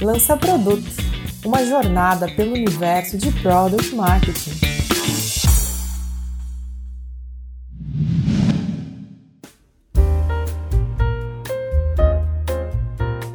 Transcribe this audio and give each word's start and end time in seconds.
Lança 0.00 0.36
Produto, 0.36 0.86
uma 1.44 1.66
jornada 1.66 2.28
pelo 2.28 2.52
universo 2.52 3.18
de 3.18 3.32
Product 3.42 3.96
Marketing. 3.96 4.52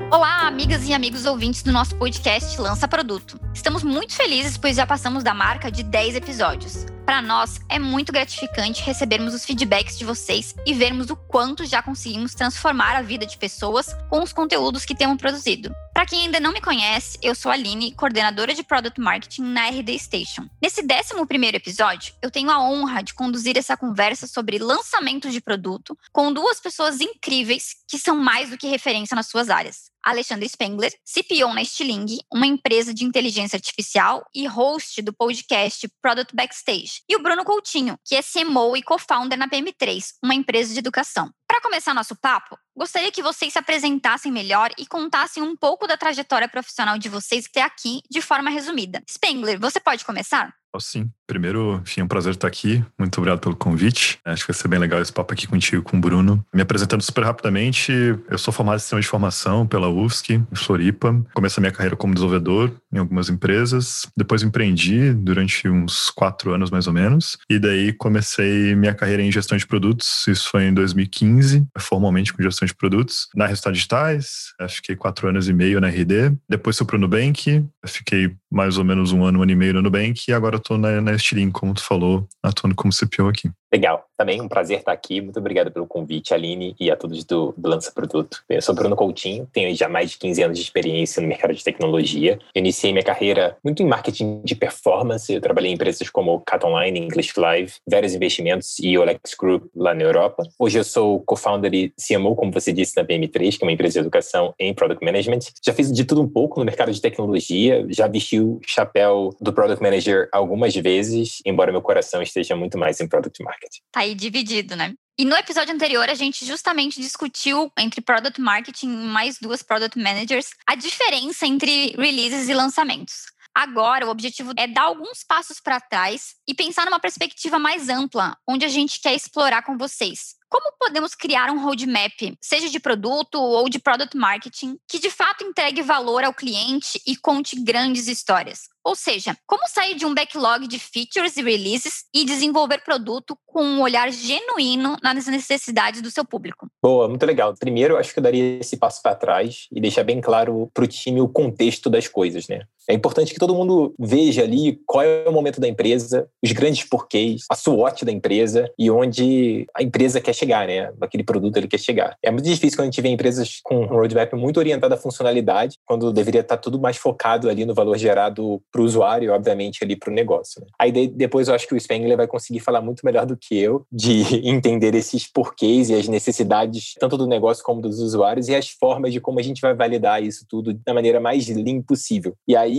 Olá, 0.10 0.48
amigas 0.48 0.88
e 0.88 0.94
amigos 0.94 1.26
ouvintes 1.26 1.64
do 1.64 1.72
nosso 1.74 1.98
podcast 1.98 2.60
Lança 2.62 2.88
Produto. 2.88 3.38
Estamos 3.54 3.84
muito 3.84 4.14
felizes 4.14 4.56
pois 4.56 4.78
já 4.78 4.88
passamos 4.88 5.22
da 5.22 5.34
marca 5.34 5.70
de 5.70 5.84
10 5.84 6.16
episódios. 6.16 6.86
Para 7.06 7.22
nós 7.22 7.60
é 7.68 7.78
muito 7.78 8.14
gratificante 8.14 8.82
recebermos 8.82 9.34
os 9.34 9.44
feedbacks 9.44 9.98
de 9.98 10.06
vocês 10.06 10.56
e 10.66 10.74
vermos 10.74 11.10
o 11.10 11.16
quanto 11.16 11.66
já 11.66 11.82
conseguimos 11.82 12.34
transformar 12.34 12.96
a 12.96 13.02
vida 13.02 13.26
de 13.26 13.38
pessoas 13.38 13.94
com 14.10 14.24
os 14.24 14.32
conteúdos 14.32 14.86
que 14.86 14.96
temos 14.96 15.18
produzido. 15.18 15.74
Para 15.94 16.06
quem 16.06 16.22
ainda 16.22 16.40
não 16.40 16.54
me 16.54 16.62
conhece, 16.62 17.20
eu 17.22 17.36
sou 17.36 17.52
a 17.52 17.56
Aline, 17.56 17.94
coordenadora 17.94 18.54
de 18.54 18.64
Product 18.64 19.00
Marketing 19.00 19.44
na 19.44 19.68
RD 19.68 20.00
Station. 20.00 20.48
Nesse 20.62 20.82
11 20.82 21.56
episódio, 21.56 22.14
eu 22.22 22.32
tenho 22.32 22.50
a 22.50 22.60
honra 22.60 23.04
de 23.04 23.14
conduzir 23.14 23.58
essa 23.58 23.76
conversa 23.76 24.26
sobre 24.26 24.58
lançamento 24.58 25.30
de 25.30 25.42
produto 25.42 25.98
com 26.12 26.32
duas 26.32 26.60
pessoas 26.62 27.02
incríveis 27.02 27.76
que 27.88 28.00
são 28.00 28.16
mais 28.16 28.50
do 28.50 28.58
que 28.58 28.68
referência 28.68 29.14
nas 29.14 29.28
suas 29.28 29.50
áreas. 29.50 29.93
Alexandre 30.04 30.48
Spengler, 30.50 30.94
CPO 31.04 31.54
na 31.54 31.64
Stiling, 31.64 32.18
uma 32.32 32.46
empresa 32.46 32.94
de 32.94 33.06
inteligência 33.06 33.58
artificial 33.58 34.26
e 34.36 34.46
host 34.46 35.02
do 35.02 35.14
podcast 35.14 35.88
Product 36.02 36.36
Backstage. 36.36 37.02
E 37.08 37.16
o 37.16 37.24
Bruno 37.24 37.46
Coutinho, 37.46 37.98
que 38.06 38.16
é 38.16 38.22
CMO 38.22 38.76
e 38.76 38.84
co-founder 38.84 39.38
na 39.38 39.48
PM3, 39.48 40.14
uma 40.24 40.36
empresa 40.36 40.74
de 40.74 40.80
educação. 40.80 41.32
Para 41.48 41.62
começar 41.62 41.94
nosso 41.94 42.16
papo, 42.16 42.58
gostaria 42.76 43.12
que 43.12 43.22
vocês 43.22 43.54
se 43.54 43.60
apresentassem 43.60 44.32
melhor 44.32 44.72
e 44.78 44.86
contassem 44.86 45.42
um 45.44 45.56
pouco 45.56 45.86
da 45.88 45.96
trajetória 45.96 46.48
profissional 46.48 46.98
de 46.98 47.10
vocês 47.10 47.46
até 47.46 47.62
aqui, 47.62 48.02
de 48.10 48.22
forma 48.22 48.50
resumida. 48.50 49.04
Spengler, 49.08 49.60
você 49.60 49.80
pode 49.80 50.04
começar? 50.04 50.54
Sim. 50.80 51.10
Primeiro, 51.28 51.82
enfim, 51.84 52.02
é 52.02 52.04
um 52.04 52.08
prazer 52.08 52.34
estar 52.34 52.48
aqui. 52.48 52.84
Muito 52.98 53.18
obrigado 53.18 53.40
pelo 53.40 53.56
convite. 53.56 54.20
Acho 54.26 54.46
que 54.46 54.52
vai 54.52 54.60
ser 54.60 54.68
bem 54.68 54.80
legal 54.80 55.02
esse 55.02 55.12
papo 55.12 55.34
aqui 55.34 55.48
contigo, 55.48 55.82
com 55.82 55.98
o 55.98 56.00
Bruno. 56.00 56.46
Me 56.54 56.62
apresentando 56.62 57.02
super 57.02 57.24
rapidamente, 57.24 57.92
eu 58.30 58.38
sou 58.38 58.54
formado 58.54 58.78
em 58.78 58.80
sistema 58.80 59.02
de 59.02 59.08
formação 59.08 59.66
pela 59.66 59.90
UFSC, 59.90 60.34
em 60.34 60.56
Floripa. 60.56 61.24
Comecei 61.34 61.60
a 61.60 61.64
minha 61.64 61.72
carreira 61.72 61.96
como 61.96 62.14
desenvolvedor 62.14 62.72
em 62.92 63.00
algumas 63.00 63.30
empresas. 63.30 64.08
Depois 64.16 64.44
empreendi 64.44 65.14
durante 65.14 65.68
uns 65.68 66.10
quatro 66.10 66.54
anos, 66.54 66.70
mais 66.70 66.88
ou 66.88 66.94
menos. 66.94 67.38
E 67.50 67.58
daí 67.58 67.94
comecei 67.94 68.76
minha 68.76 68.94
carreira 68.94 69.24
em 69.24 69.32
gestão 69.32 69.58
de 69.58 69.66
produtos. 69.66 70.28
Isso 70.28 70.50
foi 70.50 70.66
em 70.66 70.74
2015, 70.74 71.66
formalmente 71.80 72.34
com 72.34 72.44
gestão 72.44 72.66
de 72.66 72.76
produtos. 72.76 73.28
Na 73.36 73.46
Resultados 73.48 73.78
Digitais, 73.78 74.54
fiquei 74.70 74.96
quatro 74.96 75.28
anos 75.28 75.48
e 75.48 75.54
meio 75.54 75.82
na 75.82 75.88
RD. 75.88 76.36
Depois 76.48 76.78
fui 76.78 76.86
para 76.86 76.98
o 76.98 77.00
Nubank, 77.00 77.66
fiquei 77.88 78.36
mais 78.52 78.78
ou 78.78 78.84
menos 78.84 79.12
um 79.12 79.24
ano, 79.24 79.40
um 79.40 79.42
ano 79.44 79.52
e 79.52 79.56
meio 79.56 79.74
no 79.74 79.82
Nubank. 79.82 80.22
E 80.28 80.34
agora 80.34 80.60
estou 80.64 80.78
na, 80.78 81.00
na 81.02 81.14
Estilim, 81.14 81.52
como 81.52 81.74
tu 81.74 81.84
falou, 81.84 82.28
atuando 82.42 82.76
como 82.76 82.94
CPO 82.94 83.28
aqui. 83.28 83.52
Legal. 83.74 84.06
Também 84.16 84.40
um 84.40 84.48
prazer 84.48 84.78
estar 84.78 84.92
aqui. 84.92 85.20
Muito 85.20 85.40
obrigado 85.40 85.72
pelo 85.72 85.88
convite, 85.88 86.32
Aline, 86.32 86.76
e 86.80 86.92
a 86.92 86.96
todos 86.96 87.24
do, 87.24 87.56
do 87.58 87.68
Lança 87.68 87.92
Produto. 87.92 88.44
Eu 88.48 88.62
sou 88.62 88.76
Bruno 88.76 88.96
Coutinho, 88.96 89.50
tenho 89.52 89.76
já 89.76 89.90
mais 89.90 90.12
de 90.12 90.20
15 90.20 90.44
anos 90.44 90.60
de 90.60 90.64
experiência 90.64 91.20
no 91.20 91.28
mercado 91.28 91.56
de 91.56 91.64
tecnologia. 91.64 92.38
Eu 92.54 92.60
iniciei 92.60 92.92
minha 92.92 93.04
carreira 93.04 93.58
muito 93.64 93.82
em 93.82 93.88
marketing 93.88 94.44
de 94.44 94.54
performance. 94.54 95.34
Eu 95.34 95.42
trabalhei 95.42 95.72
em 95.72 95.74
empresas 95.74 96.08
como 96.08 96.40
Cat 96.42 96.64
Online, 96.64 97.00
English 97.00 97.34
Live, 97.36 97.74
vários 97.90 98.14
investimentos 98.14 98.78
e 98.80 98.96
Olex 98.96 99.34
Group 99.34 99.64
lá 99.76 99.96
na 99.96 100.04
Europa. 100.04 100.44
Hoje 100.60 100.78
eu 100.78 100.84
sou 100.84 101.22
co-founder 101.22 101.74
e 101.74 101.92
CMO, 102.00 102.36
como 102.36 102.52
você 102.52 102.72
disse, 102.72 102.96
na 102.96 103.04
PM3, 103.04 103.58
que 103.58 103.64
é 103.64 103.66
uma 103.66 103.72
empresa 103.72 103.94
de 103.94 104.00
educação 104.00 104.54
em 104.60 104.72
Product 104.72 105.04
Management. 105.04 105.40
Já 105.66 105.74
fiz 105.74 105.92
de 105.92 106.06
tudo 106.06 106.22
um 106.22 106.30
pouco 106.30 106.60
no 106.60 106.66
mercado 106.66 106.92
de 106.92 107.02
tecnologia, 107.02 107.84
já 107.90 108.08
vesti 108.08 108.40
o 108.40 108.60
chapéu 108.64 109.32
do 109.42 109.52
Product 109.52 109.82
Manager 109.82 110.30
algumas 110.32 110.76
vezes, 110.76 111.42
embora 111.44 111.72
meu 111.72 111.82
coração 111.82 112.22
esteja 112.22 112.56
muito 112.56 112.78
mais 112.78 113.02
em 113.02 113.08
Product 113.08 113.44
Marketing. 113.44 113.63
Tá 113.92 114.02
aí 114.02 114.16
dividido, 114.16 114.76
né? 114.76 114.94
E 115.18 115.26
no 115.26 115.36
episódio 115.36 115.74
anterior, 115.74 116.10
a 116.10 116.16
gente 116.16 116.44
justamente 116.44 117.00
discutiu 117.00 117.72
entre 117.78 118.02
Product 118.02 118.42
Marketing 118.42 118.90
mais 118.90 119.38
duas 119.40 119.62
Product 119.62 119.98
Managers 119.98 120.50
a 120.66 120.74
diferença 120.74 121.46
entre 121.46 121.92
releases 121.96 122.50
e 122.50 122.54
lançamentos. 122.54 123.26
Agora, 123.56 124.08
o 124.08 124.10
objetivo 124.10 124.52
é 124.58 124.66
dar 124.66 124.86
alguns 124.86 125.24
passos 125.24 125.60
para 125.60 125.80
trás 125.80 126.34
e 126.48 126.56
pensar 126.56 126.86
numa 126.86 127.00
perspectiva 127.00 127.60
mais 127.60 127.88
ampla, 127.88 128.36
onde 128.48 128.66
a 128.66 128.68
gente 128.68 129.00
quer 129.00 129.14
explorar 129.14 129.62
com 129.62 129.78
vocês. 129.78 130.34
Como 130.50 130.76
podemos 130.80 131.14
criar 131.14 131.52
um 131.52 131.64
roadmap, 131.64 132.36
seja 132.42 132.68
de 132.68 132.80
produto 132.80 133.36
ou 133.36 133.70
de 133.70 133.78
product 133.78 134.18
marketing, 134.18 134.78
que 134.88 134.98
de 134.98 135.12
fato 135.12 135.44
entregue 135.44 135.84
valor 135.84 136.24
ao 136.24 136.34
cliente 136.34 137.00
e 137.06 137.16
conte 137.16 137.60
grandes 137.64 138.08
histórias? 138.08 138.73
Ou 138.86 138.96
seja, 138.96 139.36
como 139.48 139.68
sair 139.68 139.96
de 139.96 140.06
um 140.06 140.14
backlog 140.14 140.68
de 140.68 140.78
features 140.78 141.38
e 141.38 141.42
releases 141.42 142.04
e 142.14 142.26
desenvolver 142.26 142.84
produto 142.84 143.38
com 143.46 143.64
um 143.64 143.82
olhar 143.82 144.12
genuíno 144.12 144.98
nas 145.02 145.26
necessidades 145.28 146.02
do 146.02 146.12
seu 146.12 146.26
público? 146.26 146.68
Boa, 146.82 147.08
muito 147.08 147.26
legal. 147.26 147.54
Primeiro, 147.58 147.98
acho 147.98 148.12
que 148.12 148.20
eu 148.20 148.24
daria 148.24 148.60
esse 148.60 148.76
passo 148.76 149.02
para 149.02 149.16
trás 149.16 149.68
e 149.72 149.80
deixar 149.80 150.04
bem 150.04 150.20
claro 150.20 150.70
para 150.74 150.84
o 150.84 150.88
time 150.88 151.22
o 151.22 151.30
contexto 151.30 151.90
das 151.90 152.08
coisas, 152.08 152.48
né? 152.48 152.64
É 152.90 152.94
importante 152.94 153.34
que 153.34 153.40
todo 153.40 153.56
mundo 153.56 153.94
veja 154.00 154.44
ali 154.44 154.80
qual 154.86 155.04
é 155.04 155.28
o 155.28 155.32
momento 155.32 155.62
da 155.62 155.68
empresa, 155.68 156.28
os 156.44 156.52
grandes 156.52 156.84
porquês, 156.84 157.44
a 157.50 157.56
SWOT 157.56 158.04
da 158.04 158.12
empresa 158.12 158.70
e 158.78 158.92
onde 158.92 159.66
a 159.76 159.82
empresa 159.82 160.20
quer 160.20 160.34
chegar, 160.34 160.68
né? 160.68 160.92
Aquele 161.02 161.24
produto 161.24 161.58
ele 161.58 161.68
quer 161.68 161.80
chegar. 161.80 162.18
É 162.22 162.30
muito 162.30 162.46
difícil 162.46 162.78
quando 162.78 162.84
a 162.84 162.92
gente 162.92 163.02
vê 163.02 163.10
empresas 163.10 163.60
com 163.64 163.82
um 163.82 163.86
roadmap 163.86 164.34
muito 164.34 164.58
orientado 164.58 164.94
à 164.94 164.98
funcionalidade, 164.98 165.78
quando 165.86 166.12
deveria 166.12 166.42
estar 166.42 166.58
tudo 166.58 166.80
mais 166.80 166.98
focado 166.98 167.50
ali 167.50 167.66
no 167.66 167.74
valor 167.74 167.98
gerado 167.98 168.62
para 168.72 168.82
o 168.82 168.86
usuário 168.86 169.28
e, 169.28 169.30
obviamente, 169.30 169.84
ali 169.84 169.96
para 169.96 170.12
o 170.12 170.14
negócio. 170.14 170.62
Né? 170.62 170.68
Aí 170.80 170.92
depois 171.08 171.48
eu 171.48 171.56
acho 171.56 171.68
que 171.68 171.76
o 171.76 171.80
Spengler 171.80 172.18
vai 172.18 172.28
conseguir 172.28 172.60
falar 172.60 172.82
muito 172.82 173.06
melhor 173.06 173.26
do 173.26 173.38
que 173.38 173.58
eu 173.58 173.86
de 173.92 174.24
entender 174.48 174.94
esses 174.96 175.26
porquês 175.32 175.90
e 175.90 175.96
as 175.96 176.08
necessidades 176.08 176.94
tanto 177.00 177.18
do 177.18 177.28
negócio 177.28 177.64
como 177.64 177.82
dos 177.82 178.00
usuários 178.00 178.50
e 178.50 178.56
as 178.56 178.70
formas 178.70 179.14
de 179.14 179.20
como 179.20 179.40
a 179.40 179.44
gente 179.44 179.62
vai 179.62 179.74
validar 179.74 180.22
isso 180.22 180.46
tudo 180.50 180.74
da 180.86 180.94
maneira 180.94 181.20
mais 181.20 181.48
limpa 181.48 181.94
possível. 181.94 182.34
E 182.48 182.56
aí, 182.56 182.73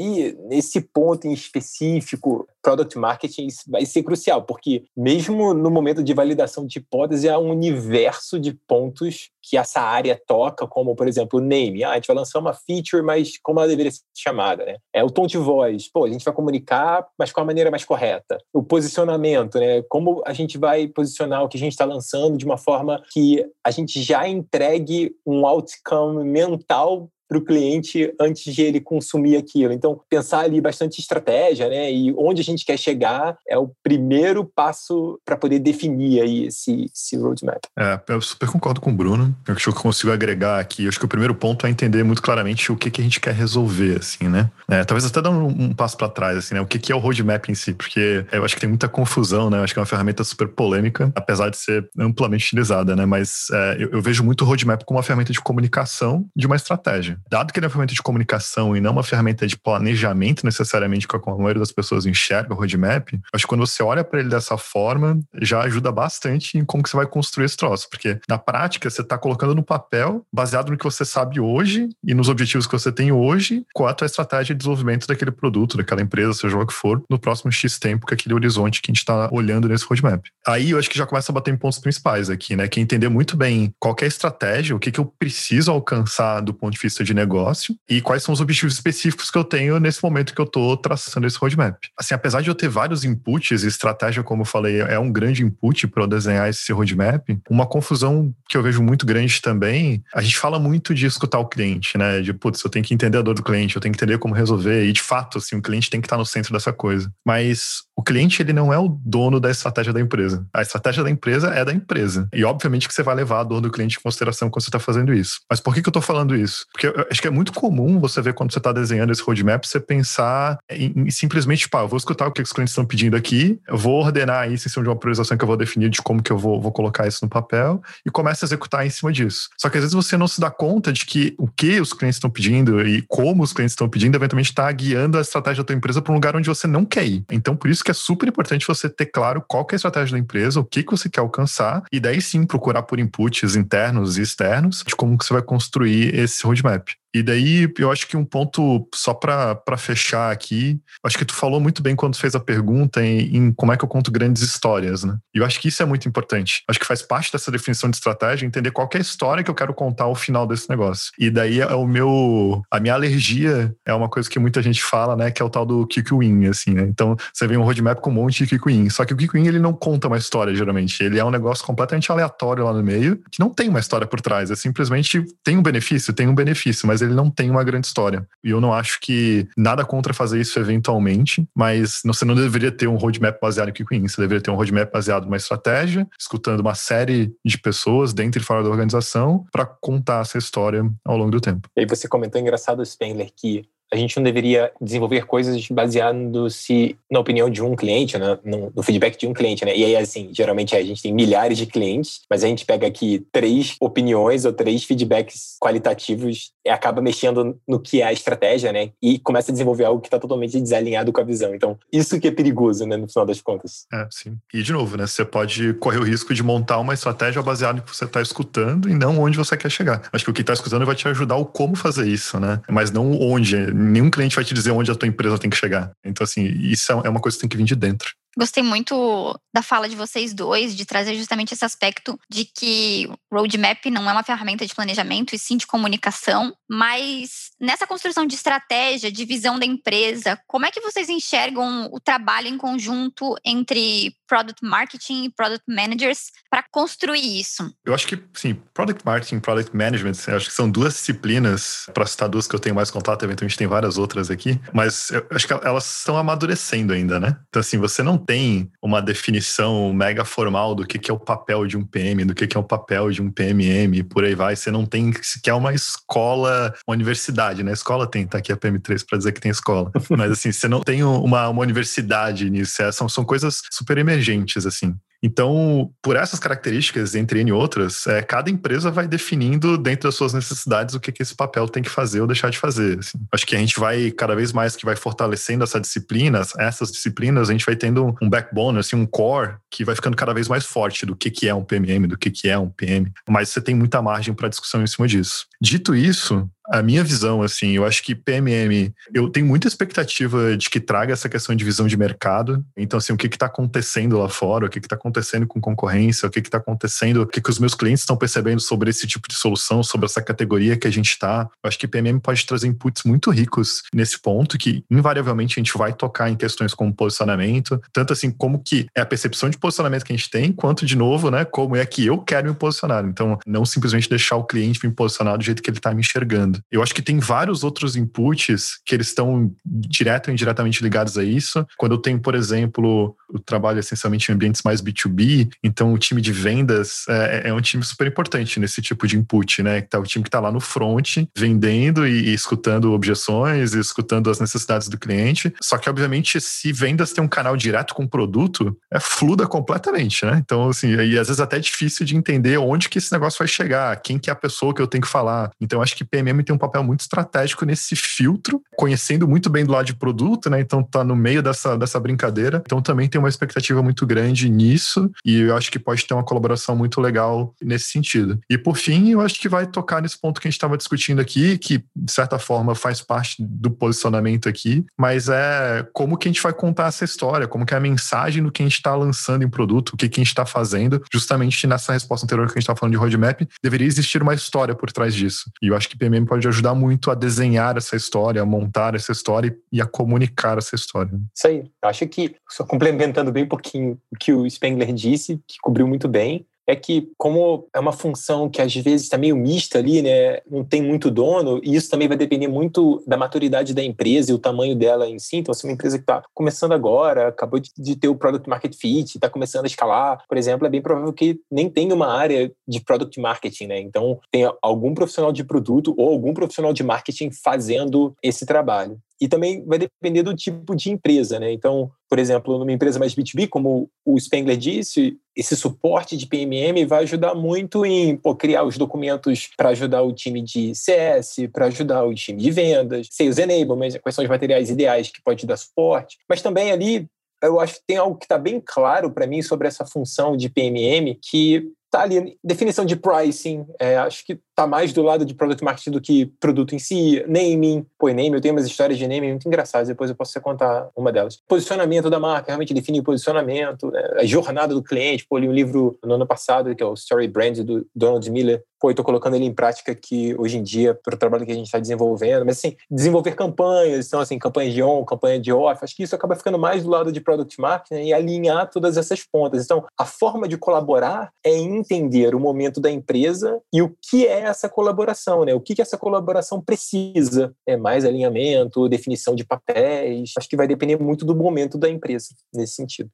nesse 0.49 0.81
ponto 0.81 1.27
em 1.27 1.33
específico, 1.33 2.47
product 2.63 2.99
marketing 2.99 3.49
vai 3.69 3.85
ser 3.85 4.03
crucial, 4.03 4.43
porque 4.43 4.85
mesmo 4.97 5.53
no 5.53 5.71
momento 5.71 6.03
de 6.03 6.15
validação 6.15 6.67
de 6.67 6.79
hipótese, 6.79 7.29
há 7.29 7.39
um 7.39 7.51
universo 7.51 8.41
de 8.41 8.55
pontos 8.67 9.31
que 9.43 9.59
essa 9.59 9.81
área 9.81 10.19
toca, 10.27 10.67
como, 10.67 10.97
por 10.97 11.07
exemplo, 11.07 11.39
o 11.39 11.43
name. 11.43 11.85
Ah, 11.85 11.91
a 11.91 11.95
gente 11.97 12.07
vai 12.07 12.17
lançar 12.17 12.39
uma 12.39 12.55
feature, 12.55 13.03
mas 13.03 13.39
como 13.43 13.61
ela 13.61 13.69
deveria 13.69 13.93
ser 13.93 14.01
chamada, 14.17 14.65
né? 14.65 14.77
É 14.93 15.05
o 15.05 15.11
tom 15.11 15.27
de 15.27 15.37
voz. 15.37 15.91
Pô, 15.93 16.07
a 16.07 16.09
gente 16.09 16.25
vai 16.25 16.33
comunicar, 16.33 17.07
mas 17.19 17.31
com 17.31 17.41
a 17.41 17.45
maneira 17.45 17.71
mais 17.71 17.85
correta. 17.85 18.39
O 18.53 18.63
posicionamento, 18.63 19.59
né? 19.59 19.83
Como 19.83 20.23
a 20.27 20.33
gente 20.33 20.57
vai 20.57 20.89
posicionar 20.89 21.45
o 21.45 21.49
que 21.49 21.59
a 21.59 21.61
gente 21.61 21.73
está 21.73 21.85
lançando 21.85 22.39
de 22.39 22.47
uma 22.47 22.57
forma 22.57 23.03
que 23.13 23.45
a 23.63 23.71
gente 23.71 24.01
já 24.01 24.27
entregue 24.27 25.15
um 25.27 25.47
outcome 25.47 26.25
mental 26.25 27.11
para 27.29 27.39
o 27.39 27.41
cliente 27.41 28.13
antes 28.21 28.55
de 28.55 28.63
ele 28.63 28.81
consumir 28.81 29.37
aquilo. 29.37 29.73
Então, 29.73 30.01
pensar 30.09 30.41
ali 30.41 30.61
bastante 30.61 31.01
estratégia, 31.01 31.69
né? 31.69 31.91
E 31.91 32.13
onde 32.17 32.41
a 32.41 32.45
gente 32.45 32.65
quer 32.65 32.79
chegar 32.79 33.37
é 33.49 33.59
o 33.59 33.71
primeiro 33.83 34.45
passo 34.45 35.19
para 35.25 35.37
poder 35.37 35.59
definir 35.59 36.21
aí 36.21 36.47
esse, 36.47 36.91
esse 36.95 37.17
roadmap. 37.17 37.61
É, 37.79 38.01
eu 38.09 38.21
super 38.21 38.49
concordo 38.49 38.81
com 38.81 38.91
o 38.91 38.95
Bruno. 38.95 39.35
Eu 39.47 39.55
acho 39.55 39.65
que 39.65 39.77
eu 39.77 39.83
consigo 39.83 40.13
agregar 40.13 40.61
aqui. 40.61 40.85
Eu 40.85 40.89
acho 40.89 40.99
que 40.99 41.05
o 41.05 41.09
primeiro 41.09 41.35
ponto 41.35 41.67
é 41.67 41.71
entender 41.71 42.03
muito 42.03 42.23
claramente 42.23 42.71
o 42.71 42.77
que, 42.77 42.91
que 42.91 43.01
a 43.01 43.05
gente 43.05 43.21
quer 43.21 43.35
resolver, 43.35 43.99
assim, 43.99 44.29
né? 44.29 44.51
É, 44.69 44.85
talvez 44.85 45.05
até 45.07 45.21
dar 45.21 45.31
um, 45.31 45.47
um 45.47 45.75
passo 45.75 45.97
para 45.97 46.09
trás, 46.09 46.37
assim, 46.37 46.55
né? 46.55 46.61
O 46.61 46.67
que, 46.67 46.79
que 46.79 46.93
é 46.93 46.95
o 46.95 46.99
roadmap 46.99 47.49
em 47.49 47.55
si, 47.55 47.73
porque 47.73 48.25
eu 48.31 48.45
acho 48.45 48.55
que 48.55 48.61
tem 48.61 48.69
muita 48.69 48.89
confusão, 48.89 49.51
né? 49.51 49.59
Eu 49.59 49.65
acho 49.65 49.73
que 49.73 49.79
é 49.79 49.83
uma 49.83 49.87
ferramenta 49.87 50.23
super 50.25 50.49
polêmica, 50.49 51.13
apesar 51.15 51.51
de 51.51 51.57
ser 51.57 51.89
amplamente 51.99 52.47
utilizada, 52.47 52.95
né? 52.95 53.07
Mas 53.07 53.49
é, 53.53 53.77
eu, 53.79 53.91
eu 53.91 54.03
vejo 54.03 54.23
muito 54.23 54.43
o 54.43 54.45
roadmap 54.47 54.83
como 54.85 54.99
uma 54.99 55.03
ferramenta 55.03 55.33
de 55.33 55.41
comunicação 55.41 56.27
de 56.37 56.47
uma 56.47 56.57
estratégia 56.57 57.14
dado 57.31 57.53
que 57.53 57.59
ele 57.59 57.67
é 57.67 57.69
uma 57.69 57.71
ferramenta 57.71 57.95
de 57.95 58.03
comunicação 58.03 58.77
e 58.77 58.81
não 58.81 58.93
uma 58.93 59.03
ferramenta 59.03 59.47
de 59.47 59.57
planejamento 59.57 60.45
necessariamente, 60.45 61.07
como 61.07 61.37
a 61.37 61.39
maioria 61.39 61.61
das 61.61 61.73
pessoas 61.73 62.07
enxerga 62.07 62.53
o 62.53 62.57
roadmap, 62.57 63.09
acho 63.33 63.45
que 63.45 63.49
quando 63.49 63.67
você 63.67 63.83
olha 63.83 64.05
para 64.05 64.21
ele 64.21 64.29
dessa 64.29 64.57
forma, 64.57 65.19
já 65.41 65.61
ajuda 65.63 65.91
bastante 65.91 66.59
em 66.59 66.65
como 66.65 66.83
que 66.83 66.91
você 66.91 66.97
vai 66.97 67.07
construir 67.07 67.47
esse 67.47 67.57
troço. 67.57 67.89
Porque 67.89 68.19
na 68.29 68.39
prática, 68.39 68.89
você 68.89 69.03
está 69.03 69.17
colocando 69.19 69.55
no 69.55 69.63
papel, 69.63 70.25
baseado 70.33 70.71
no 70.71 70.77
que 70.77 70.85
você 70.85 71.05
sabe 71.05 71.41
hoje 71.41 71.89
e 72.07 72.15
nos 72.15 72.29
objetivos 72.29 72.67
que 72.67 72.73
você 72.73 72.91
tem 72.91 73.13
hoje, 73.13 73.65
qual 73.73 73.89
é 73.89 73.93
a 73.93 73.95
tua 73.95 74.07
estratégia 74.07 74.55
de 74.55 74.59
desenvolvimento 74.59 75.07
daquele 75.07 75.31
produto, 75.31 75.77
daquela 75.77 76.03
empresa, 76.03 76.33
seja 76.35 76.57
o 76.57 76.67
que 76.67 76.73
for, 76.73 77.03
no 77.11 77.19
próximo 77.19 77.53
X 77.53 77.79
tempo, 77.79 78.07
que 78.07 78.15
é 78.15 78.17
aquele 78.17 78.35
horizonte 78.35 78.81
que 78.81 78.91
a 78.91 78.93
gente 78.93 79.01
está 79.01 79.29
olhando 79.33 79.69
nesse 79.69 79.85
roadmap. 79.85 80.25
Aí 80.47 80.71
eu 80.71 80.79
acho 80.79 80.91
que 80.91 80.99
já 80.99 81.07
começa 81.07 81.31
a 81.31 81.35
bater 81.35 81.53
em 81.53 81.57
pontos 81.57 81.79
principais 81.79 82.31
aqui, 82.31 82.57
né? 82.57 82.69
Que 82.69 82.81
é 82.81 82.83
entender 82.83 83.09
muito 83.09 83.37
bem 83.37 83.73
qual 83.79 83.95
é 84.01 84.05
a 84.05 84.09
estratégia, 84.09 84.75
o 84.75 84.79
que, 84.79 84.91
que 84.91 85.01
eu 85.01 85.05
preciso 85.05 85.71
alcançar 85.71 86.41
do 86.41 86.55
ponto 86.55 86.73
de 86.73 86.79
vista 86.79 87.04
de 87.05 87.15
negócio 87.15 87.77
e 87.89 88.01
quais 88.01 88.23
são 88.23 88.33
os 88.33 88.41
objetivos 88.41 88.75
específicos 88.75 89.31
que 89.31 89.39
eu 89.39 89.45
tenho 89.45 89.79
nesse 89.79 90.03
momento 90.03 90.35
que 90.35 90.41
eu 90.41 90.45
estou 90.47 90.77
traçando 90.77 91.27
esse 91.27 91.39
roadmap. 91.39 91.77
Assim, 91.99 92.15
apesar 92.15 92.41
de 92.41 92.49
eu 92.49 92.55
ter 92.55 92.69
vários 92.69 93.05
inputs, 93.05 93.63
e 93.63 93.69
estratégia, 93.69 94.23
como 94.23 94.43
eu 94.43 94.47
falei, 94.47 94.81
é 94.81 94.99
um 94.99 95.13
grande 95.13 95.43
input 95.43 95.87
para 95.89 96.03
eu 96.03 96.07
desenhar 96.07 96.49
esse 96.49 96.73
roadmap, 96.73 97.23
uma 97.49 97.67
confusão 97.67 98.35
que 98.49 98.57
eu 98.57 98.63
vejo 98.63 98.83
muito 98.83 99.07
grande 99.07 99.41
também, 99.41 100.03
a 100.15 100.23
gente 100.23 100.39
fala 100.39 100.59
muito 100.59 100.95
de 100.95 101.07
escutar 101.07 101.39
o 101.39 101.47
cliente, 101.47 101.97
né? 101.99 102.21
De, 102.21 102.33
putz, 102.33 102.63
eu 102.65 102.71
tenho 102.71 102.85
que 102.85 102.95
entender 102.95 103.19
a 103.19 103.23
dor 103.23 103.35
do 103.35 103.43
cliente, 103.43 103.77
eu 103.77 103.83
tenho 103.83 103.93
que 103.93 103.99
entender 103.99 104.19
como 104.19 104.35
resolver, 104.35 104.87
e 104.87 104.93
de 104.93 105.03
fato, 105.03 105.39
assim, 105.39 105.57
o 105.57 105.63
cliente 105.63 105.91
tem 105.91 106.01
que 106.01 106.07
estar 106.07 106.17
no 106.17 106.27
centro 106.27 106.53
dessa 106.53 106.73
coisa. 106.73 107.13
Mas 107.27 107.83
o 107.97 108.03
cliente, 108.03 108.43
ele 108.43 108.53
não 108.53 108.73
é 108.73 108.79
o 108.79 108.89
dono 108.89 109.39
da 109.39 109.51
estratégia 109.51 109.93
da 109.93 110.01
empresa. 110.01 110.47
A 110.53 110.63
estratégia 110.63 111.03
da 111.03 111.11
empresa 111.11 111.49
é 111.49 111.65
da 111.65 111.73
empresa. 111.73 112.29
E 112.33 112.45
obviamente 112.45 112.89
que 112.89 112.95
você 112.95 113.03
vai 113.03 113.15
levar 113.15 113.41
a 113.41 113.45
dor 113.45 113.61
do 113.61 113.71
cliente 113.71 113.99
em 113.99 114.03
consideração 114.03 114.51
quando 114.51 114.63
você 114.63 114.69
está 114.69 114.79
fazendo 114.79 115.13
isso. 115.13 115.41
Mas 115.49 115.61
por 115.61 115.75
que, 115.75 115.83
que 115.83 115.89
eu 115.89 115.91
estou 115.91 116.03
falando 116.03 116.35
isso? 116.35 116.67
Porque 116.73 116.93
acho 117.11 117.21
que 117.21 117.29
é 117.29 117.31
muito 117.31 117.53
comum 117.53 117.99
você 117.99 118.21
ver 118.21 118.35
quando 118.35 118.53
você 118.53 118.59
está 118.59 118.73
desenhando 118.73 119.13
esse 119.13 119.23
roadmap, 119.23 119.65
você 119.65 119.81
pensar 119.81 120.59
em, 120.71 120.93
em 120.97 121.11
simplesmente, 121.11 121.69
pá, 121.69 121.85
vou 121.85 121.97
escutar 121.97 122.27
o 122.27 122.33
que 122.33 122.43
os 122.43 122.53
clientes 122.53 122.73
estão 122.73 122.85
pedindo 122.85 123.17
aqui, 123.17 123.59
vou 123.69 124.03
ordenar 124.03 124.51
isso 124.51 124.69
em 124.69 124.71
cima 124.71 124.83
de 124.83 124.89
uma 124.89 124.97
priorização 124.97 125.37
que 125.37 125.45
eu 125.45 125.49
vou 125.49 125.57
definir 125.57 125.89
de 125.91 126.03
como 126.03 126.23
que 126.23 126.33
eu 126.33 126.39
vou, 126.39 126.61
vou 126.61 126.73
colocar 126.73 127.07
isso 127.07 127.21
no 127.23 127.29
papel 127.29 127.83
e 128.05 128.11
começa 128.11 128.45
a 128.45 128.47
executar 128.47 128.87
em 128.87 128.91
cima 128.91 129.13
disso. 129.13 129.49
Só 129.59 129.69
que 129.69 129.79
às 129.79 129.85
vezes 129.85 129.95
você 129.95 130.17
não 130.17 130.29
se 130.29 130.41
dá 130.41 130.51
conta 130.51 130.93
de 130.93 131.05
que 131.05 131.35
o 131.39 131.49
que 131.49 131.81
os 131.81 131.93
clientes 131.93 132.17
estão 132.17 132.31
pedindo 132.31 132.87
e 132.87 133.03
como 133.09 133.43
os 133.43 133.53
clientes 133.53 133.73
estão 133.73 133.89
pedindo, 133.89 134.17
eventualmente 134.17 134.51
está 134.51 134.71
guiando 134.71 135.19
a 135.19 135.21
estratégia 135.21 135.63
da 135.63 135.67
tua 135.67 135.77
empresa 135.77 136.01
para 136.01 136.13
um 136.13 136.15
lugar 136.15 136.37
onde 136.37 136.49
você 136.49 136.67
não 136.67 136.85
quer 136.85 137.07
ir. 137.07 137.25
Então, 137.31 137.57
por 137.57 137.71
isso 137.71 137.85
que 137.85 137.91
é 137.91 137.95
super 137.95 138.29
importante 138.29 138.67
você 138.67 138.89
ter 138.89 139.07
claro 139.07 139.45
qual 139.47 139.67
é 139.71 139.75
a 139.75 139.77
estratégia 139.77 140.13
da 140.13 140.19
empresa, 140.19 140.61
o 140.61 140.65
que, 140.65 140.83
que 140.83 140.91
você 140.91 141.09
quer 141.09 141.21
alcançar, 141.21 141.83
e 141.93 141.99
daí 142.01 142.21
sim 142.21 142.45
procurar 142.45 142.83
por 142.83 142.99
inputs 142.99 143.57
internos 143.57 144.19
e 144.19 144.23
externos 144.23 144.83
de 144.87 144.95
como 144.95 145.17
que 145.17 145.25
você 145.25 145.33
vai 145.33 145.43
construir 145.43 146.15
esse 146.15 146.45
roadmap. 146.45 146.84
concept 146.85 147.04
E 147.15 147.23
daí, 147.23 147.73
eu 147.79 147.93
acho 147.93 148.09
que 148.09 148.17
um 148.17 148.25
ponto, 148.25 148.89
só 148.93 149.15
para 149.15 149.77
fechar 149.79 150.33
aqui, 150.33 150.81
acho 151.05 151.17
que 151.17 151.25
tu 151.25 151.33
falou 151.33 151.61
muito 151.61 151.81
bem 151.81 151.95
quando 151.95 152.17
fez 152.17 152.35
a 152.35 152.41
pergunta 152.41 153.05
em, 153.05 153.37
em, 153.37 153.53
como 153.53 153.73
é 153.73 153.77
que 153.77 153.85
eu 153.85 153.89
conto 153.89 154.11
grandes 154.11 154.43
histórias, 154.43 155.05
né? 155.05 155.17
E 155.33 155.39
eu 155.39 155.45
acho 155.45 155.61
que 155.61 155.69
isso 155.69 155.81
é 155.81 155.87
muito 155.87 156.09
importante. 156.09 156.65
Acho 156.69 156.81
que 156.81 156.87
faz 156.87 157.03
parte 157.03 157.33
dessa 157.33 157.53
definição 157.53 157.89
de 157.89 157.97
estratégia 157.97 158.47
entender 158.47 158.73
qual 158.73 158.89
é 158.93 158.99
a 158.99 159.01
história 159.01 159.45
que 159.45 159.51
eu 159.51 159.55
quero 159.55 159.73
contar 159.73 160.05
ao 160.05 160.15
final 160.17 160.45
desse 160.45 160.69
negócio. 160.69 161.13
E 161.19 161.31
daí 161.31 161.61
é 161.61 161.75
o 161.75 161.87
meu. 161.87 162.63
A 162.71 162.81
minha 162.81 162.95
alergia 162.95 163.73
é 163.87 163.95
uma 163.95 164.09
coisa 164.09 164.29
que 164.29 164.39
muita 164.41 164.61
gente 164.61 164.83
fala, 164.83 165.15
né? 165.17 165.31
Que 165.31 165.41
é 165.41 165.45
o 165.45 165.51
tal 165.51 165.65
do 165.65 165.87
quick 165.87 166.13
win, 166.13 166.47
assim, 166.47 166.75
né? 166.75 166.83
Então, 166.83 167.17
você 167.33 167.47
vê 167.47 167.57
um 167.57 167.63
roadmap 167.63 168.01
com 168.01 168.11
um 168.11 168.15
monte 168.15 168.45
de 168.45 168.51
quick 168.51 168.65
win. 168.67 168.91
Só 168.91 169.05
que 169.05 169.15
o 169.15 169.17
quick 169.17 169.33
win, 169.33 169.47
ele 169.47 169.61
não 169.61 169.73
conta 169.73 170.09
uma 170.09 170.17
história, 170.17 170.55
geralmente. 170.55 171.01
Ele 171.03 171.19
é 171.19 171.25
um 171.25 171.31
negócio 171.31 171.65
completamente 171.65 172.11
aleatório 172.11 172.65
lá 172.65 172.73
no 172.73 172.83
meio, 172.83 173.23
que 173.31 173.39
não 173.39 173.51
tem 173.51 173.69
uma 173.69 173.79
história 173.79 174.07
por 174.07 174.21
trás. 174.21 174.51
É 174.51 174.57
simplesmente 174.57 175.25
tem 175.45 175.57
um 175.57 175.63
benefício, 175.63 176.13
tem 176.13 176.27
um 176.27 176.35
benefício, 176.35 176.89
mas 176.89 177.04
ele 177.05 177.15
não 177.15 177.31
tem 177.31 177.51
uma 177.51 177.65
grande 177.65 177.87
história. 177.87 178.27
E 178.43 178.51
eu 178.51 178.61
não 178.61 178.73
acho 178.73 178.99
que 179.01 179.49
nada 179.57 179.85
contra 179.85 180.15
fazer 180.15 180.41
isso 180.41 180.59
eventualmente, 180.59 181.47
mas 181.55 182.01
você 182.05 182.25
não 182.25 182.35
deveria 182.35 182.73
ter 182.73 182.87
um 182.87 182.97
roadmap 182.97 183.39
baseado 183.41 183.69
em 183.69 183.85
win. 183.91 184.09
Você 184.09 184.21
deveria 184.21 184.43
ter 184.43 184.51
um 184.51 184.57
roadmap 184.57 184.91
baseado 184.93 185.25
numa 185.25 185.37
estratégia, 185.37 186.07
escutando 186.19 186.61
uma 186.61 186.75
série 186.75 187.33
de 187.45 187.59
pessoas 187.59 188.13
dentro 188.13 188.41
e 188.41 188.45
fora 188.45 188.63
da 188.63 188.69
organização 188.69 189.47
para 189.53 189.67
contar 189.67 190.23
essa 190.23 190.39
história 190.39 190.85
ao 191.05 191.17
longo 191.17 191.31
do 191.31 191.41
tempo. 191.41 191.69
E 191.77 191.81
aí 191.81 191.87
você 191.87 192.09
comentou 192.09 192.41
engraçado, 192.41 192.85
Spengler, 192.85 193.31
que 193.35 193.65
a 193.95 193.97
gente 193.97 194.17
não 194.17 194.25
deveria 194.25 194.73
desenvolver 194.81 195.25
coisas 195.25 195.69
baseando-se 195.69 196.97
na 197.11 197.21
opinião 197.21 197.49
de 197.49 197.63
um 197.63 197.77
cliente, 197.77 198.19
né? 198.19 198.39
no, 198.45 198.73
no, 198.75 198.83
feedback 198.83 199.17
de 199.17 199.27
um 199.27 199.33
cliente, 199.33 199.65
né? 199.65 199.77
E 199.77 199.85
aí, 199.85 199.97
assim, 199.97 200.31
geralmente 200.33 200.75
a 200.75 200.83
gente 200.83 201.01
tem 201.01 201.13
milhares 201.13 201.57
de 201.57 201.67
clientes, 201.67 202.23
mas 202.29 202.43
a 202.43 202.49
gente 202.49 202.67
pega 202.67 202.87
aqui 202.87 203.25
três 203.31 203.77
opiniões 203.79 204.45
ou 204.45 204.53
três 204.53 204.83
feedbacks 204.83 205.57
qualitativos 205.61 206.51
acaba 206.71 207.01
mexendo 207.01 207.59
no 207.67 207.81
que 207.81 208.01
é 208.01 208.05
a 208.05 208.13
estratégia, 208.13 208.73
né? 208.73 208.91
E 209.03 209.19
começa 209.19 209.51
a 209.51 209.53
desenvolver 209.53 209.85
algo 209.85 210.01
que 210.01 210.09
está 210.09 210.19
totalmente 210.19 210.61
desalinhado 210.61 211.13
com 211.13 211.21
a 211.21 211.25
visão. 211.25 211.55
Então, 211.55 211.79
isso 211.93 212.19
que 212.19 212.29
é 212.29 212.31
perigoso, 212.31 212.87
né? 212.87 212.97
No 212.97 213.09
final 213.09 213.27
das 213.27 213.41
contas. 213.41 213.87
É, 213.93 214.07
sim. 214.11 214.37
E, 214.53 214.63
de 214.63 214.73
novo, 214.73 214.97
né? 214.97 215.07
Você 215.07 215.25
pode 215.25 215.75
correr 215.75 215.99
o 215.99 216.05
risco 216.05 216.35
de 216.35 216.43
montar 216.43 216.79
uma 216.79 216.95
estratégia 216.95 217.43
baseada 217.43 217.75
no 217.75 217.83
que 217.83 217.95
você 217.95 218.05
está 218.05 218.21
escutando 218.23 218.89
e 218.89 218.95
não 218.95 219.19
onde 219.19 219.37
você 219.37 219.57
quer 219.57 219.71
chegar. 219.71 220.03
Acho 220.13 220.25
que 220.25 220.31
o 220.31 220.35
que 220.35 220.41
está 220.41 220.53
escutando 220.53 220.87
vai 220.87 220.95
te 220.95 221.07
ajudar 221.09 221.37
o 221.37 221.45
como 221.45 221.77
fazer 221.77 222.07
isso, 222.07 222.39
né? 222.41 222.61
Mas 222.69 222.91
não 222.91 223.13
onde 223.21 223.57
nenhum 223.73 224.11
cliente 224.11 224.37
vai 224.37 224.45
te 224.45 224.55
dizer 224.55 224.71
onde 224.71 224.91
a 224.91 224.95
tua 224.95 225.09
empresa 225.09 225.39
tem 225.39 225.51
que 225.51 225.57
chegar. 225.57 225.93
Então, 226.05 226.25
assim, 226.25 226.45
isso 226.45 226.93
é 226.93 227.09
uma 227.09 227.21
coisa 227.21 227.37
que 227.37 227.43
tem 227.43 227.49
que 227.49 227.57
vir 227.57 227.65
de 227.65 227.77
dentro. 227.77 228.15
Gostei 228.37 228.63
muito 228.63 229.39
da 229.55 229.63
fala 229.63 229.89
de 229.89 229.97
vocês 229.97 230.35
dois, 230.35 230.75
de 230.75 230.85
trazer 230.85 231.15
justamente 231.15 231.55
esse 231.55 231.65
aspecto 231.65 232.19
de 232.29 232.45
que 232.45 233.09
roadmap 233.33 233.85
não 233.87 234.09
é 234.09 234.13
uma 234.13 234.23
ferramenta 234.23 234.67
de 234.67 234.75
planejamento 234.75 235.35
e 235.35 235.39
sim 235.39 235.57
de 235.57 235.67
comunicação, 235.67 236.55
mas 236.69 237.51
nessa 237.61 237.87
construção 237.87 238.27
de 238.27 238.35
estratégia, 238.35 239.11
de 239.11 239.25
visão 239.25 239.59
da 239.59 239.65
empresa, 239.65 240.39
como 240.47 240.67
é 240.67 240.71
que 240.71 240.81
vocês 240.81 241.09
enxergam 241.09 241.89
o 241.93 242.01
trabalho 242.01 242.49
em 242.49 242.59
conjunto 242.59 243.37
entre 243.45 244.15
product 244.27 244.65
marketing 244.65 245.25
e 245.25 245.31
product 245.31 245.65
managers 245.69 246.33
para 246.51 246.65
construir 246.71 247.41
isso? 247.41 247.73
Eu 247.85 247.95
acho 247.95 248.07
que, 248.07 248.21
sim, 248.35 248.55
product 248.73 249.05
marketing 249.05 249.37
e 249.37 249.41
product 249.41 249.77
management, 249.77 250.13
acho 250.29 250.49
que 250.49 250.55
são 250.55 250.69
duas 250.71 250.95
disciplinas, 250.95 251.87
para 251.95 252.07
citar 252.07 252.29
duas 252.29 252.47
que 252.47 252.55
eu 252.55 252.61
tenho 252.61 252.75
mais 252.75 252.91
contato, 252.91 253.23
eventualmente 253.25 253.57
tem 253.57 253.67
várias 253.67 253.99
outras 253.99 254.31
aqui, 254.31 254.61
mas 254.73 255.11
acho 255.31 255.47
que 255.47 255.53
elas 255.53 255.99
estão 255.99 256.17
amadurecendo 256.17 256.93
ainda, 256.93 257.21
né? 257.21 257.37
Então, 257.49 257.61
assim, 257.61 257.79
você 257.79 258.03
não 258.03 258.19
tem 258.27 258.71
uma 258.83 259.01
definição 259.01 259.93
mega 259.93 260.25
formal 260.25 260.75
do 260.75 260.87
que, 260.87 260.99
que 260.99 261.11
é 261.11 261.15
o 261.15 261.19
papel 261.19 261.67
de 261.67 261.77
um 261.77 261.85
PM, 261.85 262.25
do 262.25 262.35
que, 262.35 262.47
que 262.47 262.57
é 262.57 262.61
o 262.61 262.65
papel 262.65 263.11
de 263.11 263.23
um 263.23 263.31
PMM, 263.31 264.03
por 264.09 264.25
aí 264.25 264.35
vai. 264.35 264.57
Você 264.57 264.71
não 264.71 264.87
tem 264.87 265.13
sequer 265.23 265.55
uma 265.55 265.73
escola, 265.73 266.75
uma 266.87 266.95
universidade, 266.95 267.63
né? 267.63 267.73
Escola 267.73 268.07
tem, 268.07 268.27
tá 268.27 268.39
aqui 268.39 268.53
a 268.53 268.57
PM3 268.57 269.05
para 269.09 269.19
dizer 269.19 269.33
que 269.33 269.41
tem 269.41 269.51
escola. 269.51 269.91
Mas 270.11 270.33
assim, 270.33 270.53
você 270.53 270.69
não 270.69 270.81
tem 270.81 271.03
uma, 271.03 271.49
uma 271.49 271.63
universidade 271.63 272.49
nisso. 272.51 272.83
É, 272.83 272.91
são, 272.93 273.09
são 273.09 273.25
coisas 273.25 273.63
super 273.71 273.99
emergentes, 273.99 274.67
assim. 274.67 274.95
Então, 275.25 275.91
por 276.03 276.17
essas 276.17 276.39
características, 276.39 277.15
entre 277.15 277.41
N 277.41 277.51
outras, 277.51 278.07
é, 278.07 278.21
cada 278.21 278.51
empresa 278.51 278.91
vai 278.91 279.09
definindo 279.09 279.79
dentro 279.79 280.07
das 280.07 280.17
suas 280.17 280.35
necessidades 280.35 280.95
o 280.95 281.01
que, 281.01 281.11
que 281.11 281.23
esse 281.23 281.35
papel 281.35 281.67
tem 281.67 281.83
que 281.83 281.89
fazer 281.89 282.21
ou 282.21 282.27
deixar 282.27 282.51
de 282.51 282.59
fazer. 282.59 282.99
Assim. 282.99 283.19
Acho 283.33 283.47
que 283.47 283.57
a 283.57 283.59
gente 283.59 283.81
vai, 283.81 284.11
cada 284.11 284.37
vez 284.37 284.53
mais 284.53 284.77
que 284.77 284.85
vai 284.85 284.97
fortalecendo 284.97 285.65
essa 285.65 285.81
disciplina, 285.81 286.43
essas 286.59 286.93
disciplinas, 286.93 287.49
a 287.49 287.53
gente 287.53 287.65
vai 287.65 287.75
tendo 287.75 288.15
um 288.21 288.29
backbone, 288.29 288.79
assim, 288.79 288.97
um 288.97 289.07
core 289.07 289.57
que 289.71 289.83
vai 289.83 289.95
ficando 289.95 290.15
cada 290.15 290.35
vez 290.35 290.47
mais 290.47 290.67
forte 290.67 291.07
do 291.07 291.17
que, 291.17 291.31
que 291.31 291.49
é 291.49 291.55
um 291.55 291.65
PMM, 291.65 292.07
do 292.07 292.19
que, 292.19 292.31
que 292.31 292.51
é 292.51 292.59
um 292.59 292.69
PM. 292.69 293.11
Mas 293.27 293.49
você 293.49 293.63
tem 293.63 293.75
muita 293.75 294.03
margem 294.03 294.35
para 294.35 294.51
discussão 294.51 294.83
em 294.83 294.87
cima 294.87 295.09
disso. 295.09 295.47
Dito 295.59 295.95
isso, 295.95 296.47
a 296.67 296.83
minha 296.83 297.05
visão, 297.05 297.43
assim, 297.43 297.73
eu 297.73 297.85
acho 297.85 298.03
que 298.03 298.15
PMM, 298.15 298.93
eu 299.13 299.29
tenho 299.29 299.47
muita 299.47 299.69
expectativa 299.69 300.57
de 300.57 300.71
que 300.71 300.81
traga 300.81 301.13
essa 301.13 301.29
questão 301.29 301.55
de 301.55 301.65
visão 301.65 301.87
de 301.87 301.97
mercado. 301.97 302.65
Então, 302.77 302.99
assim, 302.99 303.13
o 303.13 303.17
que 303.17 303.27
está 303.27 303.47
acontecendo 303.47 304.19
lá 304.19 304.29
fora, 304.29 304.67
o 304.67 304.69
que 304.69 304.79
está 304.79 304.97
acontecendo 304.97 305.47
com 305.47 305.61
concorrência, 305.61 306.27
o 306.27 306.31
que 306.31 306.41
está 306.41 306.59
acontecendo, 306.59 307.23
o 307.23 307.27
que, 307.27 307.41
que 307.41 307.51
os 307.51 307.59
meus 307.59 307.75
clientes 307.75 308.01
estão 308.01 308.17
percebendo 308.17 308.61
sobre 308.61 308.91
esse 308.91 309.07
tipo 309.07 309.29
de 309.29 309.35
solução, 309.35 309.83
sobre 309.83 310.07
essa 310.07 310.23
categoria 310.23 310.77
que 310.77 310.87
a 310.87 310.91
gente 310.91 311.11
está. 311.11 311.49
Eu 311.63 311.69
acho 311.69 311.79
que 311.79 311.87
PMM 311.87 312.19
pode 312.21 312.45
trazer 312.47 312.67
inputs 312.67 313.03
muito 313.05 313.31
ricos 313.31 313.83
nesse 313.95 314.21
ponto, 314.21 314.57
que 314.57 314.85
invariavelmente 314.91 315.59
a 315.59 315.63
gente 315.63 315.77
vai 315.77 315.93
tocar 315.93 316.31
em 316.31 316.37
questões 316.37 316.73
como 316.73 316.95
posicionamento, 316.95 317.81
tanto 317.93 318.13
assim 318.13 318.31
como 318.31 318.63
que 318.63 318.87
é 318.95 319.01
a 319.01 319.07
percepção 319.07 319.51
de 319.51 319.59
posicionamento 319.59 320.05
que 320.05 320.13
a 320.13 320.17
gente 320.17 320.31
tem, 320.31 320.53
quanto, 320.53 320.87
de 320.87 320.97
novo, 320.97 321.31
né, 321.31 321.45
como 321.45 321.77
é 321.77 321.85
que 321.85 322.07
eu 322.07 322.19
quero 322.19 322.49
me 322.49 322.55
posicionar. 322.55 323.05
Então, 323.05 323.39
não 323.47 323.65
simplesmente 323.65 324.09
deixar 324.09 324.37
o 324.37 324.45
cliente 324.45 324.85
me 324.87 324.93
posicionar 324.93 325.37
do 325.37 325.45
jeito 325.45 325.63
que 325.63 325.71
ele 325.71 325.79
está 325.79 325.93
me 325.93 326.01
enxergando. 326.01 326.54
Eu 326.71 326.83
acho 326.83 326.95
que 326.95 327.03
tem 327.03 327.19
vários 327.19 327.65
outros 327.65 327.97
inputs 327.97 328.81
que 328.85 328.95
eles 328.95 329.09
estão 329.09 329.55
direto 329.65 330.29
ou 330.29 330.33
indiretamente 330.33 330.83
ligados 330.83 331.17
a 331.19 331.25
isso. 331.25 331.67
Quando 331.77 331.93
eu 331.93 331.99
tenho, 331.99 332.21
por 332.21 332.35
exemplo, 332.35 333.17
eu 333.33 333.39
trabalho 333.39 333.81
essencialmente 333.81 334.31
em 334.31 334.35
ambientes 334.35 334.63
mais 334.63 334.81
B2B, 334.81 335.51
então 335.63 335.93
o 335.93 335.99
time 335.99 336.21
de 336.21 336.33
vendas 336.33 337.05
é, 337.09 337.49
é 337.49 337.55
um 337.55 337.61
time 337.61 337.83
super 337.83 338.07
importante 338.07 338.61
nesse 338.61 338.81
tipo 338.81 339.07
de 339.07 339.17
input, 339.17 339.63
né? 339.63 339.81
Tá, 339.81 339.99
o 339.99 340.05
time 340.05 340.23
que 340.23 340.29
está 340.29 340.41
lá 340.41 340.53
no 340.53 340.61
front, 340.61 341.19
vendendo 341.37 342.07
e, 342.07 342.31
e, 342.31 342.35
escutando 342.35 342.93
objeções, 342.93 343.75
e 343.75 343.81
escutando 343.81 344.31
as 344.31 344.41
necessidades 344.41 344.89
do 344.89 344.99
cliente. 344.99 345.53
Só 345.61 345.79
que, 345.79 345.89
obviamente, 345.89 346.41
se 346.41 346.73
vendas 346.73 347.13
tem 347.13 347.23
um 347.23 347.29
canal 347.29 347.57
direto 347.57 347.95
com 347.95 348.05
o 348.05 348.09
produto, 348.09 348.77
é 348.93 349.01
fluda 349.01 349.47
completamente, 349.47 350.25
né? 350.25 350.41
Então, 350.45 350.69
assim, 350.69 350.95
e 350.95 351.19
às 351.19 351.29
vezes 351.29 351.41
até 351.41 351.57
é 351.57 351.61
difícil 351.61 352.05
de 352.05 352.17
entender 352.17 352.59
onde 352.59 352.89
que 352.89 352.99
esse 352.99 353.13
negócio 353.13 353.39
vai 353.39 353.49
chegar, 353.49 353.97
quem 354.01 354.19
que 354.19 354.31
é 354.31 354.33
a 354.33 354.37
pessoa 354.37 354.75
que 354.75 354.83
eu 354.83 354.87
tenho 354.87 355.03
que 355.03 355.09
falar. 355.09 355.51
Então, 355.61 355.83
acho 355.83 355.97
que 355.97 356.05
PMM 356.05 356.43
tem 356.45 356.55
um 356.55 356.59
papel 356.59 356.83
muito 356.85 357.01
estratégico 357.01 357.65
nesse 357.65 357.97
filtro, 357.97 358.63
conhecendo 358.77 359.27
muito 359.27 359.51
bem 359.51 359.65
do 359.65 359.73
lado 359.73 359.87
de 359.87 359.95
produto, 359.95 360.49
né? 360.51 360.61
Então 360.61 360.83
tá 360.83 361.03
no 361.03 361.17
meio 361.17 361.43
dessa, 361.43 361.77
dessa 361.77 361.99
brincadeira. 361.99 362.63
Então 362.65 362.81
também 362.81 363.09
tem 363.09 363.19
uma 363.19 363.29
expectativa 363.29 363.83
muito 363.83 364.07
grande 364.07 364.49
nisso 364.49 365.11
e 365.25 365.41
eu 365.41 365.57
acho 365.57 365.71
que 365.71 365.79
pode 365.79 366.07
ter 366.07 366.15
uma 366.15 366.25
colaboração 366.25 366.77
muito 366.77 367.01
legal 367.01 367.55
nesse 367.63 367.87
sentido. 367.87 368.39
E 368.49 368.59
por 368.59 368.77
fim, 368.77 369.11
eu 369.11 369.21
acho 369.21 369.41
que 369.41 369.49
vai 369.49 369.67
tocar 369.67 370.03
nesse 370.03 370.21
ponto 370.21 370.41
que 370.41 370.47
a 370.47 370.51
gente 370.51 370.57
estava 370.57 370.77
discutindo 370.77 371.21
aqui, 371.21 371.59
que 371.59 371.85
de 371.95 372.13
certa 372.13 372.39
forma 372.39 372.75
faz 372.75 373.01
parte 373.01 373.37
do 373.41 373.71
posicionamento 373.71 374.49
aqui, 374.49 374.85
mas 374.99 375.29
é 375.29 375.87
como 375.93 376.17
que 376.17 376.29
a 376.29 376.33
gente 376.33 376.43
vai 376.43 376.53
contar 376.53 376.89
essa 376.89 377.05
história, 377.05 377.49
como 377.49 377.65
que 377.65 377.75
é 377.75 377.77
a 377.77 377.81
mensagem 377.81 378.43
do 378.43 378.53
que 378.53 378.63
a 378.63 378.67
gente 378.67 378.77
está 378.77 378.95
lançando 378.95 379.45
em 379.45 379.49
produto, 379.49 379.91
o 379.91 379.97
que, 379.97 380.09
que 380.09 380.21
a 380.21 380.23
gente 380.23 380.33
está 380.33 380.47
fazendo, 380.47 381.03
justamente 381.13 381.67
nessa 381.67 381.93
resposta 381.93 382.27
anterior 382.27 382.47
que 382.47 382.53
a 382.53 382.55
gente 382.55 382.63
estava 382.63 382.79
falando 382.79 382.93
de 382.93 382.99
roadmap, 382.99 383.43
deveria 383.63 383.87
existir 383.87 384.23
uma 384.23 384.35
história 384.35 384.75
por 384.75 384.91
trás 384.93 385.15
disso. 385.15 385.51
E 385.63 385.69
eu 385.69 385.77
acho 385.77 385.89
que 385.89 385.97
PMM 385.97 386.27
pode 386.35 386.49
ajudar 386.49 386.75
muito 386.75 387.13
a 387.13 387.15
desenhar 387.15 387.77
essa 387.77 387.95
história, 387.95 388.43
a 388.43 388.47
montar 388.47 388.97
essa 388.97 389.13
história 389.13 389.57
e 389.71 389.81
a 389.81 389.87
comunicar 389.87 390.59
essa 390.59 390.75
história. 390.75 391.13
Isso 391.33 391.47
aí. 391.47 391.71
Acho 391.81 392.09
que, 392.09 392.35
só 392.51 392.65
complementando 392.65 393.31
bem 393.31 393.45
um 393.45 393.49
pouquinho 393.49 393.97
o 394.11 394.19
que 394.19 394.33
o 394.33 394.51
Spengler 394.51 394.93
disse, 394.93 395.41
que 395.47 395.59
cobriu 395.63 395.87
muito 395.87 396.09
bem, 396.09 396.45
é 396.67 396.75
que, 396.75 397.11
como 397.17 397.67
é 397.75 397.79
uma 397.79 397.93
função 397.93 398.49
que 398.49 398.61
às 398.61 398.75
vezes 398.75 399.03
está 399.03 399.19
meio 399.19 399.37
mista 399.37 399.79
ali, 399.79 400.03
né, 400.03 400.41
não 400.51 400.65
tem 400.65 400.83
muito 400.83 401.11
dono, 401.11 401.61
e 401.63 401.75
isso 401.75 401.91
também 401.91 402.09
vai 402.09 402.17
depender 402.17 402.49
muito 402.49 403.03
da 403.07 403.17
maturidade 403.17 403.75
da 403.75 403.83
empresa 403.83 404.31
e 404.31 404.35
o 404.35 404.39
tamanho 404.39 404.75
dela 404.75 405.09
em 405.09 405.19
si. 405.19 405.37
Então, 405.37 405.55
se 405.55 405.65
uma 405.65 405.73
empresa 405.73 405.99
que 405.99 406.03
está 406.03 406.23
começando 406.33 406.73
agora, 406.73 407.29
acabou 407.29 407.61
de, 407.61 407.71
de, 407.77 407.97
ter 407.97 408.09
o 408.09 408.17
Product 408.17 408.49
Market 408.49 408.75
Fit, 408.75 409.17
está 409.17 409.29
começando 409.29 409.65
a 409.65 409.69
escalar, 409.69 410.23
por 410.29 410.39
exemplo, 410.39 410.67
é 410.67 410.71
bem 410.71 410.83
provável 410.83 411.13
que 411.13 411.41
nem 411.51 411.69
tenha 411.69 411.95
uma 411.95 412.09
área 412.09 412.51
de 412.67 412.81
Product 412.81 413.21
Marketing, 413.21 413.67
né? 413.67 413.81
Então, 413.81 414.19
tem 414.31 414.51
algum 414.63 414.95
profissional 414.95 415.33
de 415.33 415.45
produto 415.45 415.95
ou 415.97 416.09
algum 416.11 416.33
profissional 416.33 416.73
de 416.73 416.83
marketing 416.83 417.31
fazendo 417.31 418.15
esse 418.23 418.47
trabalho. 418.47 418.99
E 419.25 419.29
também 419.29 419.65
vai 419.65 419.79
depender 419.79 420.23
do 420.23 420.37
tipo 420.37 420.77
de 420.77 420.91
empresa, 420.91 421.41
né? 421.41 421.51
Então, 421.51 421.91
por 422.11 422.19
exemplo, 422.19 422.59
numa 422.59 422.71
empresa 422.71 422.99
mais 422.99 423.15
B2B, 423.15 423.49
como 423.49 423.89
o 424.05 424.21
Spengler 424.21 424.55
disse, 424.55 425.17
esse 425.35 425.57
suporte 425.57 426.15
de 426.15 426.27
PMM 426.27 426.85
vai 426.87 427.05
ajudar 427.05 427.35
muito 427.35 427.87
em 427.87 428.19
pô, 428.19 428.37
criar 428.37 428.65
os 428.65 428.77
documentos 428.77 429.49
para 429.57 429.71
ajudar 429.71 430.03
o 430.03 430.13
time 430.13 430.43
de 430.43 430.75
CS, 430.75 431.37
para 431.51 431.65
ajudar 431.69 432.05
o 432.05 432.15
time 432.15 432.43
de 432.43 432.51
vendas, 432.51 433.09
sales 433.11 433.39
enablement, 433.39 433.99
quais 434.03 434.15
são 434.15 434.23
os 434.23 434.29
materiais 434.29 434.69
ideais 434.69 435.09
que 435.09 435.23
pode 435.23 435.47
dar 435.47 435.57
suporte. 435.57 436.19
Mas 436.29 436.43
também 436.43 436.71
ali 436.71 437.07
eu 437.43 437.59
acho 437.59 437.77
que 437.77 437.87
tem 437.87 437.97
algo 437.97 438.19
que 438.19 438.27
está 438.27 438.37
bem 438.37 438.61
claro 438.63 439.11
para 439.11 439.27
mim 439.27 439.41
sobre 439.41 439.67
essa 439.67 439.87
função 439.87 440.37
de 440.37 440.51
PMM 440.51 441.19
que 441.23 441.73
está 441.87 442.03
ali 442.03 442.37
definição 442.45 442.85
de 442.85 442.97
pricing, 442.97 443.65
é, 443.81 443.97
acho 443.97 444.27
que 444.27 444.39
está 444.55 444.67
mais 444.67 444.93
do 444.93 445.03
lado 445.03 445.25
de 445.25 445.35
product 445.35 445.63
marketing 445.65 445.91
do 445.91 446.01
que 446.01 446.27
produto 446.39 446.75
em 446.75 446.79
si, 446.79 447.25
naming, 447.27 447.85
pô, 447.99 448.09
naming, 448.09 448.33
eu 448.33 448.41
tenho 448.41 448.55
umas 448.55 448.67
histórias 448.67 448.97
de 448.97 449.07
naming 449.07 449.31
muito 449.31 449.49
engraçadas, 449.49 449.89
depois 449.89 450.09
eu 450.09 450.17
posso 450.17 450.33
te 450.33 450.41
contar 450.41 450.89
uma 450.97 451.13
delas. 451.13 451.41
Posicionamento 451.49 452.09
da 452.09 452.21
marca, 452.21 452.47
realmente 452.49 452.73
define 452.73 453.01
o 453.01 453.03
posicionamento, 453.03 453.91
né? 453.91 454.03
a 454.17 454.25
jornada 454.25 454.73
do 454.73 454.83
cliente, 454.83 455.27
pô, 455.29 455.37
li 455.39 455.49
um 455.49 455.53
livro 455.53 455.99
no 456.05 456.15
ano 456.15 456.27
passado, 456.27 456.75
que 456.75 456.83
é 456.83 456.87
o 456.87 456.95
Story 456.95 457.27
Brand, 457.27 457.59
do 457.59 457.87
Donald 457.95 458.31
Miller, 458.31 458.63
pô, 458.85 458.91
estou 458.91 459.05
colocando 459.05 459.35
ele 459.35 459.47
em 459.47 459.53
prática 459.53 459.93
aqui 459.93 460.37
hoje 460.39 460.59
em 460.59 460.63
dia 460.63 460.95
para 460.95 461.15
o 461.15 461.19
trabalho 461.19 461.47
que 461.47 461.53
a 461.53 461.55
gente 461.55 461.65
está 461.65 461.79
desenvolvendo, 461.79 462.45
mas 462.45 462.59
assim, 462.59 462.77
desenvolver 462.91 463.35
campanhas, 463.35 464.07
então 464.07 464.21
assim, 464.21 464.39
campanha 464.39 464.71
de 464.71 464.83
on, 464.83 465.03
campanha 465.07 465.41
de 465.41 465.51
off, 465.51 465.83
acho 465.83 465.97
que 465.97 466.03
isso 466.03 466.15
acaba 466.15 466.37
ficando 466.37 466.59
mais 466.59 466.85
do 466.85 466.91
lado 466.91 467.11
de 467.11 467.21
product 467.21 467.59
marketing 467.59 467.95
né? 467.95 468.05
e 468.05 468.13
alinhar 468.13 468.71
todas 468.71 468.99
essas 468.99 469.25
pontas. 469.25 469.65
Então, 469.65 469.85
a 469.99 470.05
forma 470.05 470.47
de 470.47 470.59
colaborar 470.59 471.33
é 471.43 471.57
entender 471.57 472.35
o 472.35 472.41
momento 472.41 472.79
da 472.79 472.91
empresa 472.91 473.59
e 473.73 473.81
o 473.81 473.95
que 474.03 474.27
é 474.27 474.44
essa 474.45 474.69
colaboração, 474.69 475.45
né? 475.45 475.55
O 475.55 475.61
que, 475.61 475.75
que 475.75 475.83
essa 475.83 475.99
colaboração 475.99 476.61
precisa? 476.61 477.55
É 477.67 477.77
mais 477.77 478.05
alinhamento, 478.05 478.89
definição 478.89 479.35
de 479.35 479.45
papéis. 479.45 480.33
Acho 480.37 480.49
que 480.49 480.57
vai 480.57 480.67
depender 480.67 480.97
muito 480.97 481.25
do 481.25 481.35
momento 481.35 481.77
da 481.77 481.89
empresa 481.89 482.29
nesse 482.53 482.75
sentido. 482.75 483.11